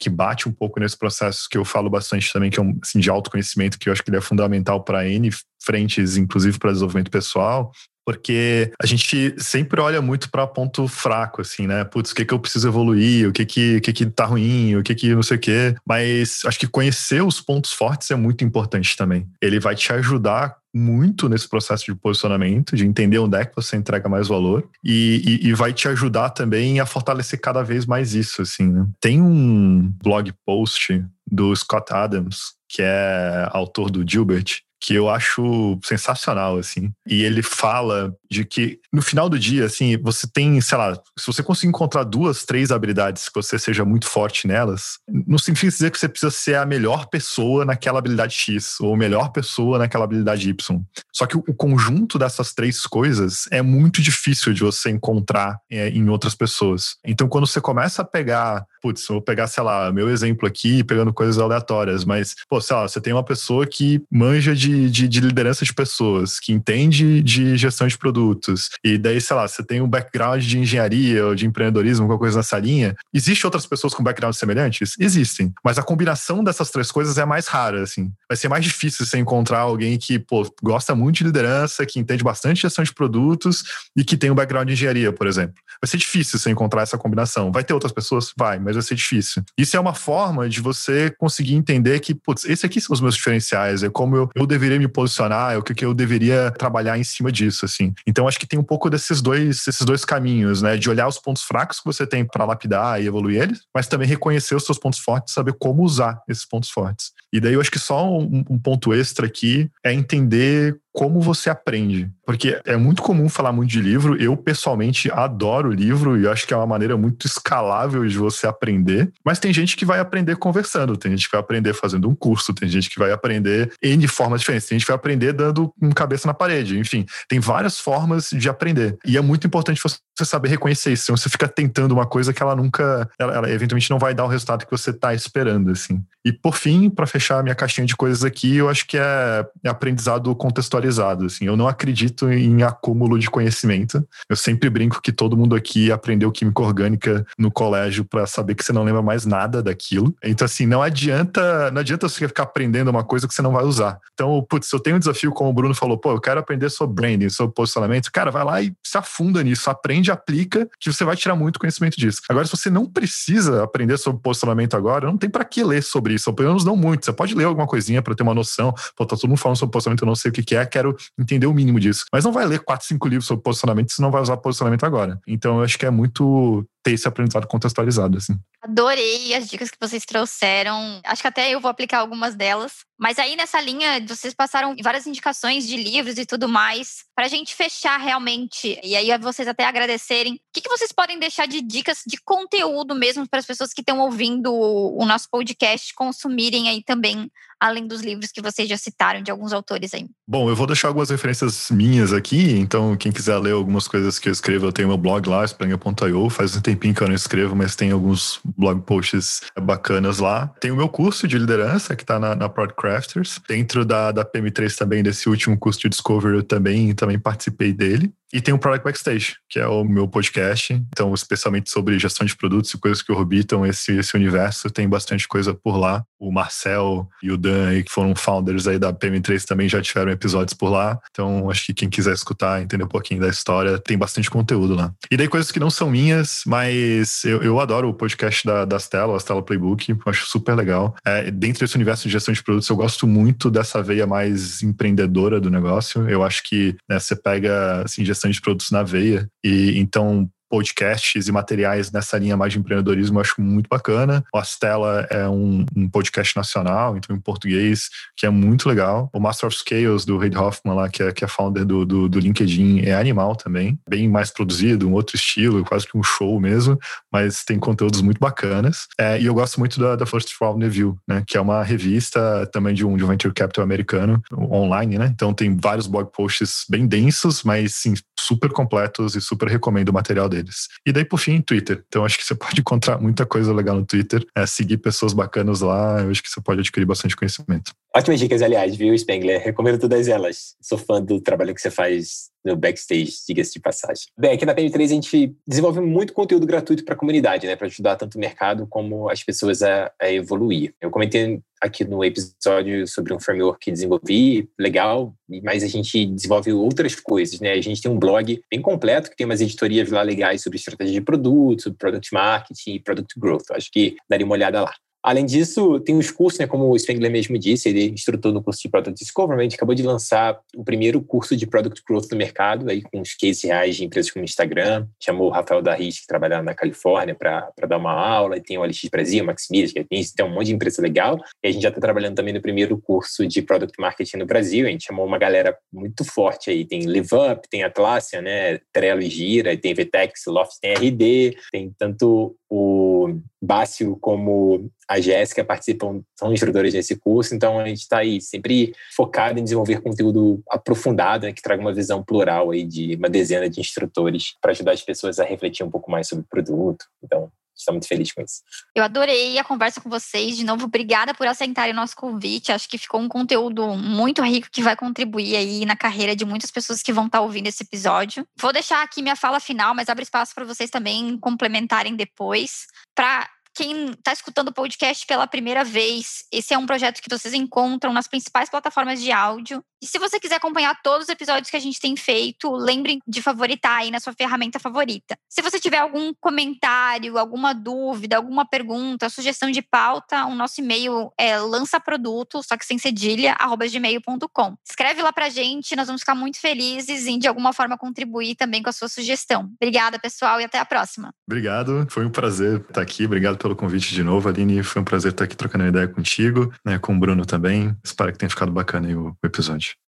que 0.00 0.08
bate 0.08 0.48
um 0.48 0.52
pouco 0.52 0.80
nesse 0.80 0.96
processo 0.96 1.48
que 1.50 1.58
eu 1.58 1.64
falo 1.64 1.90
bastante 1.90 2.32
também, 2.32 2.50
que 2.50 2.58
é 2.58 2.62
um, 2.62 2.78
assim, 2.82 2.98
de 2.98 3.10
autoconhecimento, 3.10 3.78
que 3.78 3.88
eu 3.88 3.92
acho 3.92 4.02
que 4.02 4.10
ele 4.10 4.18
é 4.18 4.20
fundamental 4.20 4.82
para 4.82 5.08
N 5.08 5.30
frentes, 5.64 6.16
inclusive 6.16 6.58
para 6.58 6.70
desenvolvimento 6.70 7.10
pessoal, 7.10 7.72
porque 8.04 8.72
a 8.80 8.86
gente 8.86 9.34
sempre 9.38 9.80
olha 9.80 10.02
muito 10.02 10.30
para 10.30 10.46
ponto 10.46 10.88
fraco, 10.88 11.40
assim, 11.40 11.66
né? 11.66 11.84
Putz, 11.84 12.10
o 12.10 12.14
que 12.14 12.24
que 12.24 12.34
eu 12.34 12.38
preciso 12.38 12.68
evoluir, 12.68 13.28
o 13.28 13.32
que 13.32 13.44
que, 13.44 13.76
o 13.76 13.80
que, 13.80 13.92
que 13.92 14.06
tá 14.06 14.24
ruim, 14.24 14.76
o 14.76 14.82
que 14.82 14.94
que 14.94 15.14
não 15.14 15.22
sei 15.22 15.36
o 15.36 15.40
quê. 15.40 15.74
Mas 15.86 16.42
acho 16.44 16.58
que 16.58 16.66
conhecer 16.66 17.22
os 17.22 17.40
pontos 17.40 17.72
fortes 17.72 18.10
é 18.10 18.16
muito 18.16 18.44
importante 18.44 18.96
também. 18.96 19.26
Ele 19.40 19.60
vai 19.60 19.74
te 19.74 19.92
ajudar 19.92 20.56
muito 20.74 21.28
nesse 21.28 21.48
processo 21.48 21.84
de 21.84 21.94
posicionamento, 21.94 22.74
de 22.74 22.86
entender 22.86 23.18
onde 23.18 23.36
é 23.36 23.44
que 23.44 23.54
você 23.54 23.76
entrega 23.76 24.08
mais 24.08 24.28
valor 24.28 24.66
e, 24.82 25.40
e, 25.42 25.48
e 25.48 25.54
vai 25.54 25.72
te 25.72 25.86
ajudar 25.86 26.30
também 26.30 26.80
a 26.80 26.86
fortalecer 26.86 27.38
cada 27.40 27.62
vez 27.62 27.84
mais 27.84 28.14
isso, 28.14 28.42
assim, 28.42 28.68
né? 28.68 28.86
Tem 29.00 29.20
um 29.20 29.92
blog 30.02 30.32
post 30.46 31.04
do 31.30 31.54
Scott 31.54 31.92
Adams, 31.92 32.54
que 32.68 32.80
é 32.80 33.48
autor 33.50 33.90
do 33.90 34.08
Gilbert, 34.08 34.62
que 34.82 34.94
eu 34.94 35.08
acho 35.08 35.78
sensacional, 35.84 36.58
assim. 36.58 36.92
E 37.06 37.22
ele 37.22 37.40
fala 37.40 38.12
de 38.28 38.44
que 38.44 38.80
no 38.92 39.00
final 39.00 39.28
do 39.28 39.38
dia, 39.38 39.64
assim, 39.64 39.96
você 39.96 40.26
tem, 40.26 40.60
sei 40.60 40.76
lá, 40.76 40.94
se 41.16 41.26
você 41.26 41.40
conseguir 41.40 41.68
encontrar 41.68 42.02
duas, 42.02 42.44
três 42.44 42.72
habilidades 42.72 43.28
que 43.28 43.34
você 43.36 43.60
seja 43.60 43.84
muito 43.84 44.06
forte 44.06 44.48
nelas, 44.48 44.98
não 45.08 45.38
significa 45.38 45.70
dizer 45.70 45.90
que 45.92 45.98
você 45.98 46.08
precisa 46.08 46.32
ser 46.32 46.56
a 46.56 46.66
melhor 46.66 47.06
pessoa 47.06 47.64
naquela 47.64 48.00
habilidade 48.00 48.34
X 48.34 48.80
ou 48.80 48.94
a 48.94 48.96
melhor 48.96 49.30
pessoa 49.30 49.78
naquela 49.78 50.04
habilidade 50.04 50.50
Y. 50.50 50.80
Só 51.12 51.26
que 51.26 51.36
o, 51.36 51.54
conjunto 51.54 52.18
dessas 52.18 52.52
três 52.52 52.84
coisas 52.84 53.46
é 53.52 53.62
muito 53.62 54.02
difícil 54.02 54.52
de 54.52 54.62
você 54.62 54.90
encontrar 54.90 55.60
é, 55.70 55.90
em 55.90 56.08
outras 56.08 56.34
pessoas. 56.34 56.96
Então, 57.04 57.28
quando 57.28 57.46
você 57.46 57.60
começa 57.60 58.02
a 58.02 58.04
pegar, 58.04 58.66
putz, 58.82 59.06
vou 59.06 59.22
pegar, 59.22 59.46
sei 59.46 59.62
lá, 59.62 59.92
meu 59.92 60.10
exemplo 60.10 60.48
aqui, 60.48 60.82
pegando 60.82 61.12
coisas 61.12 61.38
aleatórias, 61.38 62.04
mas, 62.04 62.34
pô, 62.48 62.60
sei 62.60 62.74
lá, 62.74 62.88
você 62.88 63.00
tem 63.00 63.12
uma 63.12 63.24
pessoa 63.24 63.64
que 63.64 64.02
manja 64.10 64.56
de 64.56 64.71
de, 64.90 65.08
de, 65.08 65.20
liderança 65.20 65.64
de 65.64 65.72
pessoas, 65.72 66.38
que 66.38 66.52
entende 66.52 67.22
de 67.22 67.56
gestão 67.56 67.86
de 67.86 67.96
produtos, 67.96 68.70
e 68.84 68.98
daí, 68.98 69.20
sei 69.20 69.36
lá, 69.36 69.46
você 69.46 69.62
tem 69.62 69.80
um 69.80 69.88
background 69.88 70.42
de 70.42 70.58
engenharia 70.58 71.26
ou 71.26 71.34
de 71.34 71.46
empreendedorismo, 71.46 72.04
alguma 72.04 72.18
coisa 72.18 72.38
nessa 72.38 72.58
linha, 72.58 72.94
existe 73.12 73.46
outras 73.46 73.66
pessoas 73.66 73.94
com 73.94 74.02
backgrounds 74.02 74.38
semelhantes? 74.38 74.94
Existem. 74.98 75.52
Mas 75.64 75.78
a 75.78 75.82
combinação 75.82 76.42
dessas 76.42 76.70
três 76.70 76.90
coisas 76.90 77.18
é 77.18 77.24
mais 77.24 77.46
rara, 77.46 77.82
assim. 77.82 78.10
Vai 78.28 78.36
ser 78.36 78.48
mais 78.48 78.64
difícil 78.64 79.04
você 79.04 79.18
encontrar 79.18 79.60
alguém 79.60 79.98
que, 79.98 80.18
pô, 80.18 80.46
gosta 80.62 80.94
muito 80.94 81.16
de 81.16 81.24
liderança, 81.24 81.86
que 81.86 81.98
entende 81.98 82.24
bastante 82.24 82.62
gestão 82.62 82.84
de 82.84 82.92
produtos 82.92 83.64
e 83.96 84.04
que 84.04 84.16
tem 84.16 84.30
um 84.30 84.34
background 84.34 84.68
de 84.68 84.74
engenharia, 84.74 85.12
por 85.12 85.26
exemplo. 85.26 85.54
Vai 85.80 85.88
ser 85.88 85.96
difícil 85.96 86.38
você 86.38 86.50
encontrar 86.50 86.82
essa 86.82 86.98
combinação. 86.98 87.50
Vai 87.50 87.64
ter 87.64 87.74
outras 87.74 87.92
pessoas? 87.92 88.32
Vai, 88.36 88.58
mas 88.58 88.74
vai 88.74 88.82
ser 88.82 88.94
difícil. 88.94 89.42
Isso 89.58 89.76
é 89.76 89.80
uma 89.80 89.94
forma 89.94 90.48
de 90.48 90.60
você 90.60 91.10
conseguir 91.18 91.54
entender 91.54 92.00
que, 92.00 92.14
putz, 92.14 92.44
esse 92.44 92.64
aqui 92.64 92.80
são 92.80 92.94
os 92.94 93.00
meus 93.00 93.14
diferenciais, 93.14 93.82
é 93.82 93.90
como 93.90 94.16
eu, 94.16 94.30
eu 94.34 94.46
deveria 94.46 94.61
me 94.70 94.88
posicionar, 94.88 95.52
é 95.52 95.56
o 95.56 95.62
que, 95.62 95.74
que 95.74 95.84
eu 95.84 95.94
deveria 95.94 96.50
trabalhar 96.50 96.98
em 96.98 97.04
cima 97.04 97.30
disso, 97.30 97.64
assim. 97.64 97.94
Então, 98.06 98.28
acho 98.28 98.38
que 98.38 98.46
tem 98.46 98.58
um 98.58 98.64
pouco 98.64 98.88
desses 98.90 99.20
dois, 99.20 99.66
esses 99.66 99.84
dois 99.84 100.04
caminhos, 100.04 100.62
né? 100.62 100.76
De 100.76 100.88
olhar 100.88 101.08
os 101.08 101.18
pontos 101.18 101.42
fracos 101.42 101.78
que 101.78 101.86
você 101.86 102.06
tem 102.06 102.24
para 102.24 102.44
lapidar 102.44 103.02
e 103.02 103.06
evoluir 103.06 103.42
eles, 103.42 103.62
mas 103.74 103.86
também 103.86 104.08
reconhecer 104.08 104.54
os 104.54 104.64
seus 104.64 104.78
pontos 104.78 105.00
fortes, 105.00 105.34
saber 105.34 105.54
como 105.58 105.82
usar 105.82 106.20
esses 106.28 106.44
pontos 106.44 106.70
fortes. 106.70 107.12
E 107.32 107.40
daí 107.40 107.54
eu 107.54 107.60
acho 107.60 107.70
que 107.70 107.78
só 107.78 108.10
um, 108.10 108.44
um 108.48 108.58
ponto 108.58 108.92
extra 108.92 109.26
aqui 109.26 109.70
é 109.82 109.92
entender 109.92 110.78
como 110.92 111.20
você 111.20 111.48
aprende. 111.48 112.10
Porque 112.24 112.60
é 112.64 112.76
muito 112.76 113.02
comum 113.02 113.28
falar 113.28 113.52
muito 113.52 113.70
de 113.70 113.80
livro. 113.80 114.20
Eu, 114.20 114.36
pessoalmente, 114.36 115.10
adoro 115.10 115.70
livro 115.70 116.18
e 116.18 116.28
acho 116.28 116.46
que 116.46 116.54
é 116.54 116.56
uma 116.56 116.66
maneira 116.66 116.96
muito 116.96 117.26
escalável 117.26 118.06
de 118.06 118.16
você 118.16 118.46
aprender. 118.46 119.12
Mas 119.24 119.38
tem 119.38 119.52
gente 119.52 119.76
que 119.76 119.84
vai 119.84 120.00
aprender 120.00 120.36
conversando, 120.36 120.96
tem 120.96 121.10
gente 121.12 121.26
que 121.26 121.32
vai 121.32 121.40
aprender 121.40 121.74
fazendo 121.74 122.08
um 122.08 122.14
curso, 122.14 122.54
tem 122.54 122.68
gente 122.68 122.88
que 122.88 122.98
vai 122.98 123.12
aprender 123.12 123.72
N 123.82 124.06
formas 124.06 124.40
diferentes, 124.40 124.68
tem 124.68 124.78
gente 124.78 124.86
que 124.86 124.92
vai 124.92 124.96
aprender 124.96 125.32
dando 125.32 125.72
um 125.80 125.90
cabeça 125.90 126.26
na 126.26 126.34
parede. 126.34 126.78
Enfim, 126.78 127.04
tem 127.28 127.40
várias 127.40 127.78
formas 127.78 128.30
de 128.30 128.48
aprender. 128.48 128.96
E 129.04 129.16
é 129.16 129.20
muito 129.20 129.46
importante 129.46 129.82
você 129.82 129.96
saber 130.24 130.48
reconhecer 130.48 130.92
isso. 130.92 131.06
Senão 131.06 131.16
você 131.16 131.28
fica 131.28 131.48
tentando 131.48 131.92
uma 131.92 132.06
coisa 132.06 132.32
que 132.32 132.42
ela 132.42 132.54
nunca, 132.54 133.08
ela, 133.18 133.34
ela 133.34 133.50
eventualmente 133.50 133.90
não 133.90 133.98
vai 133.98 134.14
dar 134.14 134.24
o 134.24 134.28
resultado 134.28 134.64
que 134.64 134.70
você 134.70 134.90
está 134.90 135.14
esperando, 135.14 135.70
assim. 135.70 136.02
E 136.24 136.32
por 136.32 136.56
fim, 136.56 136.88
para 136.88 137.06
fechar 137.06 137.38
a 137.38 137.42
minha 137.42 137.54
caixinha 137.54 137.86
de 137.86 137.96
coisas 137.96 138.22
aqui, 138.22 138.56
eu 138.56 138.68
acho 138.68 138.86
que 138.86 138.96
é, 138.96 139.44
é 139.64 139.68
aprendizado 139.68 140.34
contextualizado, 140.36 141.26
assim. 141.26 141.46
Eu 141.46 141.56
não 141.56 141.66
acredito 141.66 142.30
em 142.30 142.62
acúmulo 142.62 143.18
de 143.18 143.28
conhecimento. 143.28 144.06
Eu 144.28 144.36
sempre 144.36 144.70
brinco 144.70 145.00
que 145.02 145.10
todo 145.10 145.36
mundo 145.36 145.56
aqui 145.56 145.90
aprendeu 145.90 146.30
química 146.30 146.62
orgânica 146.62 147.26
no 147.36 147.50
colégio 147.50 148.04
para 148.04 148.26
saber 148.26 148.54
que 148.54 148.64
você 148.64 148.72
não 148.72 148.84
lembra 148.84 149.02
mais 149.02 149.26
nada 149.26 149.62
daquilo. 149.62 150.14
Então, 150.22 150.44
assim, 150.44 150.66
não 150.66 150.82
adianta, 150.82 151.70
não 151.72 151.80
adianta 151.80 152.08
você 152.08 152.28
ficar 152.28 152.44
aprendendo 152.44 152.88
uma 152.88 153.02
coisa 153.02 153.26
que 153.26 153.34
você 153.34 153.42
não 153.42 153.52
vai 153.52 153.64
usar. 153.64 153.98
Então, 154.14 154.44
putz, 154.48 154.72
eu 154.72 154.80
tenho 154.80 154.96
um 154.96 155.00
desafio, 155.00 155.32
como 155.32 155.50
o 155.50 155.52
Bruno 155.52 155.74
falou, 155.74 155.98
pô, 155.98 156.12
eu 156.12 156.20
quero 156.20 156.38
aprender 156.38 156.70
sobre 156.70 156.94
branding, 156.94 157.28
sobre 157.28 157.54
posicionamento. 157.54 158.10
Cara, 158.12 158.30
vai 158.30 158.44
lá 158.44 158.62
e 158.62 158.72
se 158.84 158.96
afunda 158.96 159.42
nisso, 159.42 159.68
aprende, 159.68 160.01
aplica, 160.10 160.68
que 160.80 160.92
você 160.92 161.04
vai 161.04 161.16
tirar 161.16 161.34
muito 161.34 161.58
conhecimento 161.58 161.96
disso. 161.96 162.20
Agora, 162.28 162.46
se 162.46 162.56
você 162.56 162.70
não 162.70 162.86
precisa 162.86 163.62
aprender 163.62 163.98
sobre 163.98 164.20
posicionamento 164.20 164.74
agora, 164.74 165.06
não 165.06 165.16
tem 165.16 165.30
para 165.30 165.44
que 165.44 165.62
ler 165.62 165.82
sobre 165.82 166.14
isso. 166.14 166.30
Ou 166.30 166.34
pelo 166.34 166.48
menos 166.48 166.64
não 166.64 166.76
muito. 166.76 167.04
Você 167.04 167.12
pode 167.12 167.34
ler 167.34 167.44
alguma 167.44 167.66
coisinha 167.66 168.02
para 168.02 168.14
ter 168.14 168.22
uma 168.22 168.34
noção. 168.34 168.74
Pô, 168.96 169.06
tá 169.06 169.16
todo 169.16 169.28
mundo 169.28 169.38
falando 169.38 169.56
sobre 169.56 169.72
posicionamento, 169.72 170.02
eu 170.02 170.06
não 170.06 170.14
sei 170.14 170.30
o 170.30 170.34
que, 170.34 170.42
que 170.42 170.56
é, 170.56 170.64
quero 170.66 170.96
entender 171.18 171.46
o 171.46 171.54
mínimo 171.54 171.78
disso. 171.78 172.04
Mas 172.12 172.24
não 172.24 172.32
vai 172.32 172.46
ler 172.46 172.60
quatro, 172.60 172.86
cinco 172.86 173.06
livros 173.08 173.26
sobre 173.26 173.42
posicionamento 173.42 173.92
se 173.92 174.00
não 174.00 174.10
vai 174.10 174.22
usar 174.22 174.36
posicionamento 174.36 174.84
agora. 174.84 175.20
Então, 175.26 175.58
eu 175.58 175.64
acho 175.64 175.78
que 175.78 175.86
é 175.86 175.90
muito 175.90 176.66
ter 176.82 176.92
esse 176.92 177.06
aprendizado 177.06 177.46
contextualizado, 177.46 178.18
assim. 178.18 178.38
Adorei 178.60 179.34
as 179.34 179.48
dicas 179.48 179.70
que 179.70 179.78
vocês 179.80 180.04
trouxeram. 180.04 181.00
Acho 181.04 181.22
que 181.22 181.28
até 181.28 181.50
eu 181.50 181.60
vou 181.60 181.70
aplicar 181.70 181.98
algumas 181.98 182.34
delas. 182.34 182.84
Mas 182.98 183.18
aí 183.18 183.34
nessa 183.34 183.60
linha, 183.60 184.04
vocês 184.06 184.34
passaram 184.34 184.76
várias 184.82 185.06
indicações 185.06 185.66
de 185.66 185.76
livros 185.76 186.18
e 186.18 186.26
tudo 186.26 186.48
mais. 186.48 187.04
Para 187.14 187.26
a 187.26 187.28
gente 187.28 187.54
fechar 187.54 187.98
realmente, 187.98 188.78
e 188.82 188.94
aí 188.94 189.16
vocês 189.18 189.48
até 189.48 189.64
agradecerem, 189.64 190.34
o 190.34 190.38
que, 190.52 190.60
que 190.60 190.68
vocês 190.68 190.92
podem 190.92 191.18
deixar 191.18 191.46
de 191.46 191.60
dicas 191.60 192.02
de 192.06 192.16
conteúdo 192.24 192.94
mesmo 192.94 193.28
para 193.28 193.40
as 193.40 193.46
pessoas 193.46 193.72
que 193.72 193.80
estão 193.80 193.98
ouvindo 193.98 194.52
o 194.52 195.04
nosso 195.04 195.28
podcast 195.30 195.92
consumirem 195.94 196.68
aí 196.68 196.82
também 196.82 197.30
além 197.62 197.86
dos 197.86 198.02
livros 198.02 198.32
que 198.32 198.42
vocês 198.42 198.68
já 198.68 198.76
citaram 198.76 199.22
de 199.22 199.30
alguns 199.30 199.52
autores 199.52 199.94
aí? 199.94 200.08
Bom, 200.26 200.48
eu 200.50 200.56
vou 200.56 200.66
deixar 200.66 200.88
algumas 200.88 201.10
referências 201.10 201.70
minhas 201.70 202.12
aqui, 202.12 202.58
então 202.58 202.96
quem 202.96 203.12
quiser 203.12 203.38
ler 203.38 203.52
algumas 203.52 203.86
coisas 203.86 204.18
que 204.18 204.28
eu 204.28 204.32
escrevo, 204.32 204.66
eu 204.66 204.72
tenho 204.72 204.88
meu 204.88 204.98
blog 204.98 205.28
lá, 205.28 205.44
espanha.io, 205.44 206.28
faz 206.28 206.56
um 206.56 206.60
tempinho 206.60 206.92
que 206.92 207.00
eu 207.00 207.06
não 207.06 207.14
escrevo, 207.14 207.54
mas 207.54 207.76
tem 207.76 207.92
alguns 207.92 208.40
blog 208.56 208.82
posts 208.82 209.42
bacanas 209.60 210.18
lá. 210.18 210.48
Tem 210.60 210.72
o 210.72 210.76
meu 210.76 210.88
curso 210.88 211.28
de 211.28 211.38
liderança, 211.38 211.94
que 211.94 212.02
está 212.02 212.18
na, 212.18 212.34
na 212.34 212.48
Podcrafters. 212.48 213.40
Dentro 213.48 213.84
da, 213.84 214.10
da 214.10 214.24
PM3 214.24 214.76
também, 214.76 215.02
desse 215.02 215.28
último 215.28 215.56
curso 215.56 215.78
de 215.80 215.88
Discovery, 215.88 216.38
eu 216.38 216.42
também, 216.42 216.92
também 216.94 217.18
participei 217.18 217.72
dele. 217.72 218.12
E 218.32 218.40
tem 218.40 218.54
o 218.54 218.58
Product 218.58 218.84
Backstage, 218.84 219.36
que 219.48 219.58
é 219.58 219.66
o 219.66 219.84
meu 219.84 220.08
podcast. 220.08 220.72
Então, 220.72 221.12
especialmente 221.12 221.70
sobre 221.70 221.98
gestão 221.98 222.26
de 222.26 222.34
produtos 222.34 222.72
e 222.72 222.78
coisas 222.78 223.02
que 223.02 223.12
orbitam 223.12 223.66
esse, 223.66 223.92
esse 223.92 224.16
universo, 224.16 224.70
tem 224.70 224.88
bastante 224.88 225.28
coisa 225.28 225.52
por 225.52 225.76
lá. 225.76 226.02
O 226.18 226.32
Marcel 226.32 227.08
e 227.22 227.30
o 227.30 227.36
Dan, 227.36 227.82
que 227.82 227.90
foram 227.90 228.14
founders 228.14 228.66
aí 228.66 228.78
da 228.78 228.92
PM3, 228.92 229.44
também 229.44 229.68
já 229.68 229.82
tiveram 229.82 230.10
episódios 230.10 230.54
por 230.54 230.70
lá. 230.70 230.98
Então, 231.10 231.50
acho 231.50 231.66
que 231.66 231.74
quem 231.74 231.90
quiser 231.90 232.14
escutar, 232.14 232.62
entender 232.62 232.84
um 232.84 232.88
pouquinho 232.88 233.20
da 233.20 233.28
história, 233.28 233.78
tem 233.78 233.98
bastante 233.98 234.30
conteúdo 234.30 234.74
lá. 234.74 234.92
E 235.10 235.16
daí, 235.16 235.28
coisas 235.28 235.50
que 235.50 235.60
não 235.60 235.68
são 235.68 235.90
minhas, 235.90 236.42
mas 236.46 237.24
eu, 237.24 237.42
eu 237.42 237.60
adoro 237.60 237.88
o 237.88 237.94
podcast 237.94 238.46
da, 238.46 238.64
da 238.64 238.78
Stella, 238.78 239.14
a 239.14 239.20
Stella 239.20 239.42
Playbook. 239.42 239.94
Acho 240.06 240.26
super 240.26 240.54
legal. 240.54 240.94
É, 241.04 241.30
dentro 241.30 241.60
desse 241.60 241.74
universo 241.74 242.04
de 242.04 242.12
gestão 242.12 242.32
de 242.32 242.42
produtos, 242.42 242.68
eu 242.68 242.76
gosto 242.76 243.06
muito 243.06 243.50
dessa 243.50 243.82
veia 243.82 244.06
mais 244.06 244.62
empreendedora 244.62 245.40
do 245.40 245.50
negócio. 245.50 246.08
Eu 246.08 246.22
acho 246.22 246.42
que 246.44 246.76
né, 246.88 246.98
você 246.98 247.14
pega, 247.14 247.82
assim, 247.82 248.04
gestão 248.04 248.21
de 248.30 248.40
produtos 248.40 248.70
na 248.70 248.82
veia. 248.82 249.28
E 249.44 249.78
então 249.78 250.28
podcasts 250.52 251.28
e 251.28 251.32
materiais 251.32 251.90
nessa 251.90 252.18
linha 252.18 252.36
mais 252.36 252.52
de 252.52 252.58
empreendedorismo, 252.58 253.16
eu 253.16 253.22
acho 253.22 253.40
muito 253.40 253.68
bacana. 253.70 254.22
O 254.34 254.36
Astela 254.36 255.06
é 255.08 255.26
um, 255.26 255.64
um, 255.74 255.88
podcast 255.88 256.36
nacional, 256.36 256.94
então 256.94 257.16
em 257.16 257.18
português, 257.18 257.88
que 258.14 258.26
é 258.26 258.28
muito 258.28 258.68
legal. 258.68 259.08
O 259.14 259.18
Master 259.18 259.46
of 259.46 259.56
Scales, 259.56 260.04
do 260.04 260.18
Reid 260.18 260.36
Hoffman 260.36 260.74
lá, 260.74 260.90
que 260.90 261.02
é, 261.02 261.10
que 261.10 261.24
é 261.24 261.28
founder 261.28 261.64
do, 261.64 261.86
do, 261.86 262.06
do, 262.06 262.18
LinkedIn, 262.18 262.80
é 262.80 262.94
animal 262.94 263.34
também. 263.34 263.78
Bem 263.88 264.06
mais 264.10 264.30
produzido, 264.30 264.86
um 264.86 264.92
outro 264.92 265.16
estilo, 265.16 265.64
quase 265.64 265.88
que 265.88 265.96
um 265.96 266.02
show 266.02 266.38
mesmo, 266.38 266.78
mas 267.10 267.44
tem 267.44 267.58
conteúdos 267.58 268.02
muito 268.02 268.18
bacanas. 268.18 268.88
É, 269.00 269.18
e 269.18 269.24
eu 269.24 269.32
gosto 269.32 269.58
muito 269.58 269.80
da, 269.80 269.96
da 269.96 270.04
First 270.04 270.34
Round 270.38 270.62
Review, 270.62 270.98
né, 271.08 271.24
que 271.26 271.38
é 271.38 271.40
uma 271.40 271.62
revista 271.62 272.46
também 272.52 272.74
de 272.74 272.84
um, 272.84 272.94
de 272.94 273.02
um 273.02 273.08
venture 273.08 273.32
capital 273.32 273.64
americano, 273.64 274.22
online, 274.34 274.98
né? 274.98 275.10
Então 275.14 275.32
tem 275.32 275.56
vários 275.56 275.86
blog 275.86 276.10
posts 276.12 276.66
bem 276.68 276.86
densos, 276.86 277.42
mas 277.42 277.76
sim, 277.76 277.94
super 278.20 278.50
completos 278.50 279.16
e 279.16 279.20
super 279.20 279.48
recomendo 279.48 279.88
o 279.88 279.92
material 279.94 280.28
deles. 280.42 280.68
E 280.86 280.92
daí, 280.92 281.04
por 281.04 281.18
fim, 281.18 281.40
Twitter. 281.40 281.82
Então, 281.86 282.04
acho 282.04 282.18
que 282.18 282.24
você 282.24 282.34
pode 282.36 282.60
encontrar 282.60 283.00
muita 283.00 283.24
coisa 283.24 283.52
legal 283.52 283.76
no 283.76 283.86
Twitter, 283.86 284.24
é, 284.36 284.46
seguir 284.46 284.78
pessoas 284.78 285.12
bacanas 285.12 285.60
lá, 285.60 286.00
eu 286.00 286.10
acho 286.10 286.22
que 286.22 286.28
você 286.28 286.40
pode 286.40 286.60
adquirir 286.60 286.86
bastante 286.86 287.16
conhecimento. 287.16 287.72
Ótimas 287.94 288.20
dicas, 288.20 288.40
aliás, 288.40 288.74
viu, 288.74 288.96
Spengler? 288.96 289.42
Recomendo 289.42 289.78
todas 289.78 290.08
elas. 290.08 290.56
Sou 290.62 290.78
fã 290.78 291.00
do 291.00 291.20
trabalho 291.20 291.54
que 291.54 291.60
você 291.60 291.70
faz 291.70 292.30
no 292.44 292.56
backstage, 292.56 293.12
diga-se 293.28 293.52
de 293.52 293.60
passagem. 293.60 294.06
Bem, 294.18 294.32
aqui 294.32 294.46
na 294.46 294.54
PM3 294.54 294.84
a 294.84 294.88
gente 294.88 295.36
desenvolve 295.46 295.80
muito 295.80 296.12
conteúdo 296.12 296.46
gratuito 296.46 296.84
para 296.84 296.94
a 296.94 296.98
comunidade, 296.98 297.46
né, 297.46 297.54
para 297.54 297.66
ajudar 297.66 297.96
tanto 297.96 298.16
o 298.16 298.18
mercado 298.18 298.66
como 298.66 299.08
as 299.10 299.22
pessoas 299.22 299.62
a, 299.62 299.92
a, 300.00 300.10
evoluir. 300.10 300.74
Eu 300.80 300.90
comentei 300.90 301.40
aqui 301.62 301.84
no 301.84 302.04
episódio 302.04 302.86
sobre 302.88 303.14
um 303.14 303.20
framework 303.20 303.60
que 303.60 303.70
desenvolvi, 303.70 304.50
legal, 304.58 305.14
mas 305.44 305.62
a 305.62 305.68
gente 305.68 306.04
desenvolve 306.06 306.52
outras 306.52 306.96
coisas, 306.96 307.38
né? 307.38 307.52
A 307.52 307.60
gente 307.60 307.80
tem 307.80 307.90
um 307.90 307.98
blog 307.98 308.42
bem 308.50 308.60
completo 308.60 309.08
que 309.08 309.16
tem 309.16 309.24
umas 309.24 309.40
editorias 309.40 309.88
lá 309.90 310.02
legais 310.02 310.42
sobre 310.42 310.58
estratégia 310.58 310.94
de 310.94 311.00
produto, 311.00 311.62
sobre 311.62 311.78
product 311.78 312.12
marketing 312.12 312.74
e 312.74 312.80
product 312.80 313.18
growth. 313.18 313.44
Acho 313.52 313.70
que 313.70 313.96
daria 314.10 314.26
uma 314.26 314.34
olhada 314.34 314.60
lá. 314.60 314.74
Além 315.02 315.26
disso, 315.26 315.80
tem 315.80 315.96
os 315.96 316.10
cursos, 316.10 316.38
né, 316.38 316.46
como 316.46 316.70
o 316.70 316.78
Spengler 316.78 317.10
mesmo 317.10 317.36
disse, 317.36 317.68
ele 317.68 317.82
é 317.82 317.86
instrutor 317.86 318.32
no 318.32 318.42
curso 318.42 318.62
de 318.62 318.68
Product 318.68 318.96
Discovery, 318.96 319.40
a 319.40 319.42
gente 319.42 319.56
acabou 319.56 319.74
de 319.74 319.82
lançar 319.82 320.38
o 320.56 320.64
primeiro 320.64 321.02
curso 321.02 321.36
de 321.36 321.44
Product 321.46 321.82
Growth 321.86 322.06
no 322.12 322.16
mercado, 322.16 322.70
aí 322.70 322.82
com 322.82 323.00
os 323.00 323.14
cases 323.14 323.42
reais 323.42 323.76
de 323.76 323.84
empresas 323.84 324.12
como 324.12 324.24
Instagram, 324.24 324.86
chamou 325.02 325.28
o 325.28 325.30
Rafael 325.30 325.60
Darris, 325.60 326.00
que 326.00 326.06
trabalha 326.06 326.40
na 326.40 326.54
Califórnia, 326.54 327.16
para 327.16 327.50
dar 327.68 327.78
uma 327.78 327.92
aula, 327.92 328.36
e 328.36 328.40
tem 328.40 328.56
o 328.58 328.62
Alexis 328.62 328.88
Brasil, 328.88 329.24
Maximias, 329.24 329.72
que 329.72 329.82
tem, 329.82 330.02
tem 330.04 330.26
um 330.26 330.30
monte 330.30 330.46
de 330.46 330.54
empresa 330.54 330.80
legal, 330.80 331.18
e 331.42 331.48
a 331.48 331.50
gente 331.50 331.62
já 331.62 331.68
está 331.68 331.80
trabalhando 331.80 332.14
também 332.14 332.32
no 332.32 332.40
primeiro 332.40 332.78
curso 332.78 333.26
de 333.26 333.42
Product 333.42 333.74
Marketing 333.80 334.18
no 334.18 334.26
Brasil, 334.26 334.66
a 334.66 334.70
gente 334.70 334.84
chamou 334.84 335.04
uma 335.04 335.18
galera 335.18 335.56
muito 335.72 336.04
forte 336.04 336.48
aí, 336.48 336.64
tem 336.64 336.80
LiveUp, 336.82 337.48
tem 337.50 337.64
Atlassian, 337.64 338.22
né, 338.22 338.60
Trello 338.72 339.02
e 339.02 339.10
Gira, 339.10 339.56
tem 339.56 339.74
VTEX, 339.74 340.26
Loft, 340.28 340.58
tem 340.60 340.74
RD, 340.74 341.36
tem 341.50 341.74
tanto 341.76 342.36
o 342.54 343.18
Bácio 343.40 343.96
como 343.98 344.70
a 344.86 345.00
Jéssica 345.00 345.42
participam, 345.42 346.02
são 346.14 346.34
instrutores 346.34 346.74
desse 346.74 346.94
curso, 346.96 347.34
então 347.34 347.58
a 347.58 347.66
gente 347.66 347.78
está 347.78 348.00
aí 348.00 348.20
sempre 348.20 348.74
focado 348.94 349.40
em 349.40 349.42
desenvolver 349.42 349.80
conteúdo 349.80 350.42
aprofundado, 350.50 351.24
né, 351.24 351.32
que 351.32 351.40
traga 351.40 351.62
uma 351.62 351.72
visão 351.72 352.04
plural 352.04 352.50
aí 352.50 352.62
de 352.62 352.94
uma 352.96 353.08
dezena 353.08 353.48
de 353.48 353.58
instrutores 353.58 354.34
para 354.38 354.50
ajudar 354.50 354.72
as 354.72 354.82
pessoas 354.82 355.18
a 355.18 355.24
refletir 355.24 355.64
um 355.64 355.70
pouco 355.70 355.90
mais 355.90 356.06
sobre 356.06 356.26
o 356.26 356.28
produto. 356.28 356.84
Então, 357.02 357.32
está 357.62 357.72
muito 357.72 357.88
feliz 357.88 358.12
com 358.12 358.22
isso. 358.22 358.42
Eu 358.74 358.84
adorei 358.84 359.38
a 359.38 359.44
conversa 359.44 359.80
com 359.80 359.88
vocês. 359.88 360.36
De 360.36 360.44
novo, 360.44 360.64
obrigada 360.64 361.14
por 361.14 361.26
aceitarem 361.26 361.72
o 361.72 361.76
nosso 361.76 361.96
convite. 361.96 362.52
Acho 362.52 362.68
que 362.68 362.78
ficou 362.78 363.00
um 363.00 363.08
conteúdo 363.08 363.66
muito 363.76 364.22
rico 364.22 364.48
que 364.50 364.62
vai 364.62 364.76
contribuir 364.76 365.36
aí 365.36 365.64
na 365.64 365.76
carreira 365.76 366.14
de 366.14 366.24
muitas 366.24 366.50
pessoas 366.50 366.82
que 366.82 366.92
vão 366.92 367.06
estar 367.06 367.20
ouvindo 367.20 367.46
esse 367.46 367.62
episódio. 367.62 368.26
Vou 368.40 368.52
deixar 368.52 368.82
aqui 368.82 369.02
minha 369.02 369.16
fala 369.16 369.40
final, 369.40 369.74
mas 369.74 369.88
abre 369.88 370.02
espaço 370.02 370.34
para 370.34 370.44
vocês 370.44 370.70
também 370.70 371.18
complementarem 371.18 371.96
depois. 371.96 372.66
Para 372.94 373.28
quem 373.54 373.90
está 373.90 374.12
escutando 374.12 374.48
o 374.48 374.52
podcast 374.52 375.06
pela 375.06 375.26
primeira 375.26 375.62
vez, 375.64 376.24
esse 376.32 376.54
é 376.54 376.58
um 376.58 376.66
projeto 376.66 377.00
que 377.00 377.10
vocês 377.10 377.34
encontram 377.34 377.92
nas 377.92 378.08
principais 378.08 378.48
plataformas 378.48 379.00
de 379.00 379.12
áudio. 379.12 379.62
E 379.82 379.86
se 379.86 379.98
você 379.98 380.20
quiser 380.20 380.36
acompanhar 380.36 380.80
todos 380.80 381.08
os 381.08 381.08
episódios 381.08 381.50
que 381.50 381.56
a 381.56 381.60
gente 381.60 381.80
tem 381.80 381.96
feito, 381.96 382.54
lembre 382.54 383.00
de 383.04 383.20
favoritar 383.20 383.78
aí 383.78 383.90
na 383.90 383.98
sua 383.98 384.12
ferramenta 384.12 384.60
favorita. 384.60 385.16
Se 385.28 385.42
você 385.42 385.58
tiver 385.58 385.78
algum 385.78 386.12
comentário, 386.20 387.18
alguma 387.18 387.52
dúvida, 387.52 388.16
alguma 388.16 388.46
pergunta, 388.46 389.10
sugestão 389.10 389.50
de 389.50 389.60
pauta, 389.60 390.24
o 390.26 390.36
nosso 390.36 390.60
e-mail 390.60 391.10
é 391.18 391.36
lançaproduto, 391.36 392.44
só 392.44 392.56
que 392.56 392.64
sem 392.64 392.78
cedilha, 392.78 393.32
arroba 393.32 393.66
gmail.com. 393.66 394.54
Escreve 394.64 395.02
lá 395.02 395.12
pra 395.12 395.28
gente, 395.28 395.74
nós 395.74 395.88
vamos 395.88 396.02
ficar 396.02 396.14
muito 396.14 396.38
felizes 396.38 397.08
em 397.08 397.18
de 397.18 397.26
alguma 397.26 397.52
forma 397.52 397.76
contribuir 397.76 398.36
também 398.36 398.62
com 398.62 398.70
a 398.70 398.72
sua 398.72 398.88
sugestão. 398.88 399.50
Obrigada, 399.60 399.98
pessoal, 399.98 400.40
e 400.40 400.44
até 400.44 400.60
a 400.60 400.64
próxima. 400.64 401.12
Obrigado, 401.26 401.88
foi 401.90 402.06
um 402.06 402.10
prazer 402.10 402.60
estar 402.60 402.80
aqui. 402.80 403.04
Obrigado 403.04 403.36
pelo 403.36 403.56
convite 403.56 403.92
de 403.92 404.04
novo, 404.04 404.28
Aline. 404.28 404.62
Foi 404.62 404.80
um 404.80 404.84
prazer 404.84 405.10
estar 405.10 405.24
aqui 405.24 405.36
trocando 405.36 405.66
ideia 405.66 405.88
contigo, 405.88 406.54
né, 406.64 406.78
com 406.78 406.94
o 406.94 406.98
Bruno 407.00 407.26
também. 407.26 407.76
Espero 407.82 408.12
que 408.12 408.18
tenha 408.18 408.30
ficado 408.30 408.52
bacana 408.52 408.88
o, 408.96 409.08
o 409.08 409.28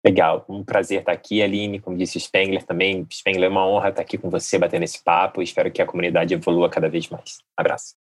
Legal, 0.05 0.45
um 0.49 0.65
prazer 0.65 1.01
estar 1.01 1.13
aqui, 1.13 1.43
Aline. 1.43 1.79
Como 1.79 1.97
disse 1.97 2.17
o 2.17 2.21
Spengler 2.21 2.65
também. 2.65 3.07
Spengler, 3.11 3.47
é 3.47 3.49
uma 3.49 3.67
honra 3.67 3.91
estar 3.91 4.03
aqui 4.03 4.19
com 4.19 4.29
você, 4.29 4.59
batendo 4.59 4.83
esse 4.83 5.03
papo. 5.03 5.41
Espero 5.41 5.71
que 5.71 5.81
a 5.81 5.87
comunidade 5.87 6.35
evolua 6.35 6.69
cada 6.69 6.89
vez 6.89 7.09
mais. 7.09 7.39
Abraço. 7.57 7.95